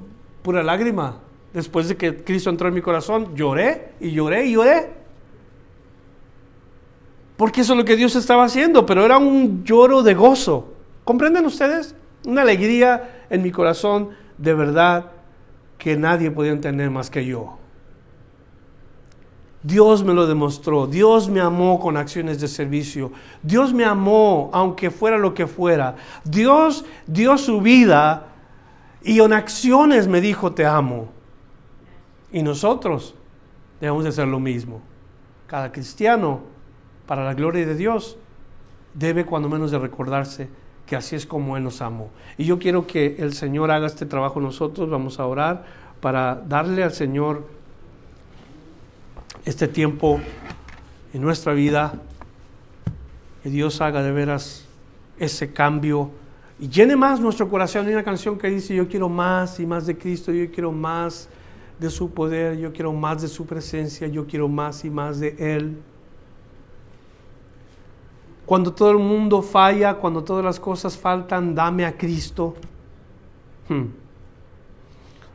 pura 0.44 0.64
lágrima. 0.64 1.18
Después 1.54 1.90
de 1.90 1.98
que 1.98 2.24
Cristo 2.24 2.50
entró 2.50 2.70
en 2.70 2.74
mi 2.74 2.82
corazón, 2.82 3.36
lloré 3.36 3.96
y 4.00 4.12
lloré 4.12 4.46
y 4.46 4.54
lloré 4.54 5.01
porque 7.42 7.62
eso 7.62 7.74
es 7.74 7.80
lo 7.80 7.86
que 7.86 7.96
Dios 7.96 8.16
estaba 8.16 8.44
haciendo, 8.44 8.86
pero 8.86 9.04
era 9.04 9.18
un 9.18 9.64
lloro 9.64 10.04
de 10.04 10.14
gozo. 10.14 10.76
¿Comprenden 11.04 11.44
ustedes? 11.48 11.96
Una 12.24 12.44
alegría 12.44 13.26
en 13.32 13.42
mi 13.42 13.50
corazón 13.50 14.12
de 14.38 14.54
verdad 14.54 15.08
que 15.80 15.98
nadie 15.98 16.30
podía 16.30 16.52
entender 16.52 16.92
más 16.92 17.10
que 17.10 17.26
yo. 17.26 17.58
Dios 19.64 20.04
me 20.04 20.14
lo 20.14 20.28
demostró, 20.28 20.86
Dios 20.86 21.30
me 21.30 21.42
amó 21.42 21.80
con 21.80 21.98
acciones 21.98 22.40
de 22.40 22.48
servicio, 22.48 23.12
Dios 23.42 23.74
me 23.74 23.86
amó 23.86 24.52
aunque 24.54 24.92
fuera 24.92 25.18
lo 25.18 25.34
que 25.34 25.48
fuera, 25.48 25.96
Dios 26.24 26.86
dio 27.08 27.40
su 27.40 27.60
vida 27.60 28.28
y 29.02 29.20
en 29.20 29.34
acciones 29.34 30.08
me 30.08 30.22
dijo 30.22 30.52
te 30.54 30.68
amo. 30.68 31.08
Y 32.32 32.44
nosotros 32.44 33.16
debemos 33.80 34.04
de 34.04 34.10
hacer 34.10 34.28
lo 34.28 34.40
mismo. 34.40 34.80
Cada 35.48 35.72
cristiano 35.72 36.51
para 37.12 37.26
la 37.26 37.34
gloria 37.34 37.66
de 37.66 37.76
Dios, 37.76 38.16
debe 38.94 39.26
cuando 39.26 39.50
menos 39.50 39.70
de 39.70 39.78
recordarse 39.78 40.48
que 40.86 40.96
así 40.96 41.18
es 41.18 41.26
como 41.26 41.58
Él 41.58 41.64
nos 41.66 41.82
amó. 41.82 42.10
Y 42.38 42.46
yo 42.46 42.58
quiero 42.58 42.88
que 42.88 43.18
el 43.20 43.34
Señor 43.34 43.70
haga 43.70 43.88
este 43.88 44.06
trabajo 44.06 44.40
nosotros, 44.40 44.90
vamos 44.90 45.20
a 45.20 45.26
orar 45.26 45.66
para 46.00 46.36
darle 46.36 46.86
al 46.86 46.94
Señor 46.94 47.46
este 49.44 49.68
tiempo 49.68 50.22
en 51.14 51.22
nuestra 51.22 51.52
vida, 51.52 51.96
que 53.44 53.50
Dios 53.50 53.82
haga 53.82 54.02
de 54.04 54.14
veras 54.14 54.66
ese 55.20 55.52
cambio 55.52 56.12
y 56.62 56.70
llene 56.70 56.96
más 56.96 57.20
nuestro 57.20 57.50
corazón. 57.50 57.88
Hay 57.88 57.92
una 57.94 58.06
canción 58.06 58.38
que 58.38 58.50
dice, 58.50 58.74
yo 58.74 58.88
quiero 58.88 59.10
más 59.10 59.60
y 59.60 59.66
más 59.66 59.86
de 59.86 59.98
Cristo, 59.98 60.32
yo 60.32 60.50
quiero 60.50 60.72
más 60.72 61.28
de 61.78 61.90
su 61.90 62.14
poder, 62.14 62.58
yo 62.58 62.72
quiero 62.72 62.94
más 62.94 63.22
de 63.22 63.28
su 63.28 63.46
presencia, 63.46 64.08
yo 64.08 64.26
quiero 64.26 64.48
más 64.48 64.86
y 64.86 64.90
más 64.90 65.20
de 65.20 65.36
Él 65.38 65.76
cuando 68.52 68.74
todo 68.74 68.92
el 68.92 68.98
mundo 68.98 69.42
falla, 69.42 69.94
cuando 69.94 70.26
todas 70.26 70.44
las 70.44 70.60
cosas 70.60 70.98
faltan, 70.98 71.56
dame 71.56 71.86
a 71.86 71.98
Cristo. 71.98 72.54
Hmm. 73.70 73.86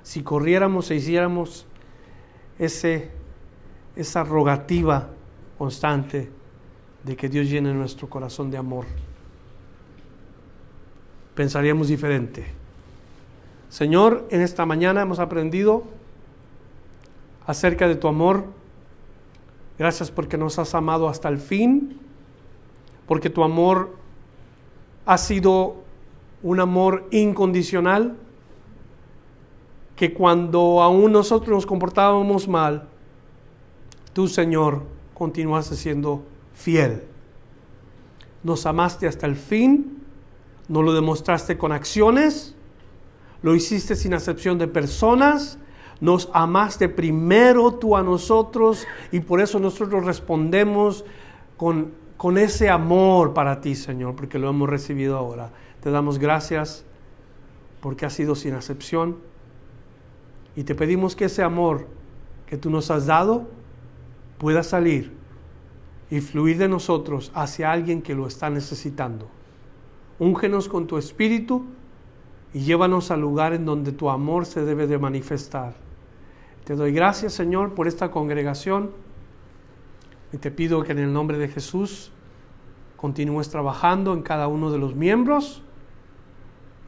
Si 0.03 0.23
corriéramos 0.23 0.91
e 0.91 0.97
hiciéramos 0.97 1.65
ese, 2.59 3.11
esa 3.97 4.23
rogativa 4.23 5.09
constante 5.57 6.29
de 7.05 7.17
que 7.17 7.31
Dios 7.31 7.49
llene 7.49 7.73
nuestro 7.73 8.07
corazón 8.07 8.51
de 8.51 8.59
amor, 8.59 8.85
pensaríamos 11.35 11.89
diferente. 11.89 12.45
Señor, 13.71 14.29
en 14.31 14.43
esta 14.43 14.67
mañana 14.67 15.01
hemos 15.01 15.21
aprendido 15.21 15.85
acerca 17.47 17.89
de 17.89 17.95
tu 17.95 18.09
amor. 18.09 18.45
Gracias 19.79 20.11
porque 20.11 20.37
nos 20.37 20.59
has 20.59 20.75
amado 20.75 21.09
hasta 21.09 21.31
el 21.31 21.39
fin 21.39 22.05
porque 23.07 23.31
tu 23.31 23.43
amor 23.43 23.97
ha 25.05 25.19
sido 25.19 25.77
un 26.43 26.61
amor 26.61 27.07
incondicional, 27.11 28.17
que 29.95 30.13
cuando 30.13 30.83
aún 30.83 31.13
nosotros 31.13 31.51
nos 31.51 31.67
comportábamos 31.67 32.47
mal, 32.49 32.89
tú, 34.13 34.29
Señor, 34.29 34.83
continuaste 35.15 35.75
siendo 35.77 36.23
fiel. 36.55 37.03
Nos 38.43 38.67
amaste 38.67 39.09
hasta 39.09 39.27
el 39.27 39.37
fin, 39.37 40.03
no 40.69 40.83
lo 40.83 40.93
demostraste 40.93 41.57
con 41.57 41.73
acciones, 41.73 42.55
lo 43.43 43.55
hiciste 43.55 43.97
sin 43.97 44.13
acepción 44.13 44.59
de 44.59 44.69
personas, 44.69 45.59
nos 46.01 46.29
amaste 46.33 46.89
primero 46.89 47.73
tú 47.73 47.97
a 47.97 48.03
nosotros 48.03 48.87
y 49.13 49.21
por 49.21 49.41
eso 49.41 49.59
nosotros 49.59 50.05
respondemos 50.05 51.05
con, 51.57 51.93
con 52.17 52.39
ese 52.39 52.71
amor 52.71 53.35
para 53.35 53.61
ti, 53.61 53.75
Señor, 53.75 54.17
porque 54.17 54.39
lo 54.39 54.49
hemos 54.49 54.69
recibido 54.69 55.17
ahora. 55.17 55.51
Te 55.81 55.91
damos 55.91 56.19
gracias 56.19 56.85
porque 57.81 58.07
ha 58.07 58.11
sido 58.11 58.35
sin 58.35 58.55
acepción 58.55 59.19
y 60.57 60.65
te 60.65 60.75
pedimos 60.75 61.15
que 61.15 61.27
ese 61.27 61.43
amor 61.43 61.87
que 62.47 62.57
tú 62.57 62.71
nos 62.71 62.91
has 62.91 63.07
dado 63.07 63.49
pueda 64.39 64.63
salir 64.63 65.13
y 66.11 66.21
fluir 66.21 66.59
de 66.59 66.69
nosotros 66.69 67.31
hacia 67.35 67.73
alguien 67.73 68.03
que 68.03 68.15
lo 68.15 68.27
está 68.27 68.49
necesitando. 68.49 69.29
Úngenos 70.19 70.69
con 70.69 70.87
tu 70.87 70.97
espíritu 70.97 71.67
y 72.55 72.61
llévanos 72.61 73.11
al 73.11 73.21
lugar 73.21 73.53
en 73.53 73.67
donde 73.67 73.93
tu 73.93 74.09
amor 74.09 74.47
se 74.47 74.65
debe 74.65 74.87
de 74.87 74.99
manifestar. 74.99 75.75
Te 76.65 76.75
doy 76.75 76.93
gracias, 76.93 77.35
Señor, 77.35 77.75
por 77.75 77.87
esta 77.87 78.11
congregación 78.11 78.91
y 80.37 80.39
te 80.39 80.51
pido 80.51 80.83
que 80.83 80.93
en 80.93 80.99
el 80.99 81.15
nombre 81.15 81.39
de 81.39 81.49
Jesús 81.49 82.13
continúes 82.99 83.49
trabajando 83.49 84.13
en 84.13 84.21
cada 84.21 84.49
uno 84.49 84.71
de 84.71 84.77
los 84.77 84.95
miembros 84.95 85.63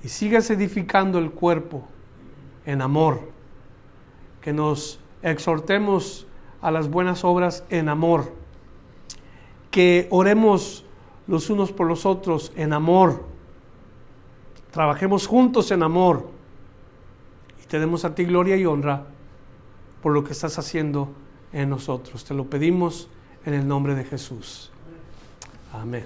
y 0.04 0.08
sigas 0.08 0.50
edificando 0.50 1.18
el 1.18 1.30
cuerpo 1.30 1.88
en 2.66 2.82
amor. 2.82 3.32
Que 4.42 4.52
nos 4.52 5.00
exhortemos 5.22 6.26
a 6.60 6.70
las 6.70 6.90
buenas 6.90 7.24
obras 7.24 7.64
en 7.70 7.88
amor, 7.88 8.34
que 9.70 10.08
oremos 10.10 10.84
los 11.26 11.48
unos 11.48 11.72
por 11.72 11.86
los 11.86 12.04
otros 12.04 12.52
en 12.54 12.74
amor, 12.74 13.24
trabajemos 14.72 15.26
juntos 15.26 15.70
en 15.70 15.82
amor. 15.82 16.28
Y 17.64 17.66
te 17.66 17.78
demos 17.78 18.04
a 18.04 18.14
ti 18.14 18.24
gloria 18.24 18.58
y 18.58 18.66
honra 18.66 19.06
por 20.02 20.12
lo 20.12 20.22
que 20.22 20.32
estás 20.32 20.58
haciendo 20.58 21.14
en 21.54 21.70
nosotros. 21.70 22.26
Te 22.26 22.34
lo 22.34 22.44
pedimos 22.44 23.08
en 23.44 23.54
el 23.54 23.66
nombre 23.66 23.94
de 23.94 24.04
Jesús. 24.04 24.70
Amén. 25.72 26.04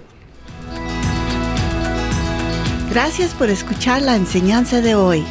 Gracias 2.91 3.33
por 3.35 3.49
escuchar 3.49 4.03
la 4.03 4.17
enseñanza 4.17 4.81
de 4.81 4.95
hoy. 4.95 5.25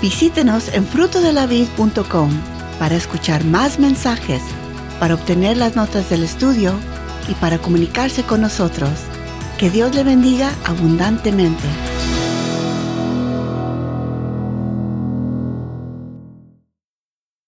Visítenos 0.00 0.68
en 0.74 0.86
frutodelavid.com 0.86 2.30
para 2.78 2.96
escuchar 2.96 3.44
más 3.44 3.78
mensajes, 3.78 4.42
para 4.98 5.14
obtener 5.14 5.56
las 5.56 5.76
notas 5.76 6.08
del 6.10 6.24
estudio 6.24 6.72
y 7.28 7.34
para 7.34 7.58
comunicarse 7.58 8.22
con 8.22 8.40
nosotros. 8.40 8.90
Que 9.58 9.70
Dios 9.70 9.94
le 9.94 10.04
bendiga 10.04 10.52
abundantemente. 10.64 11.68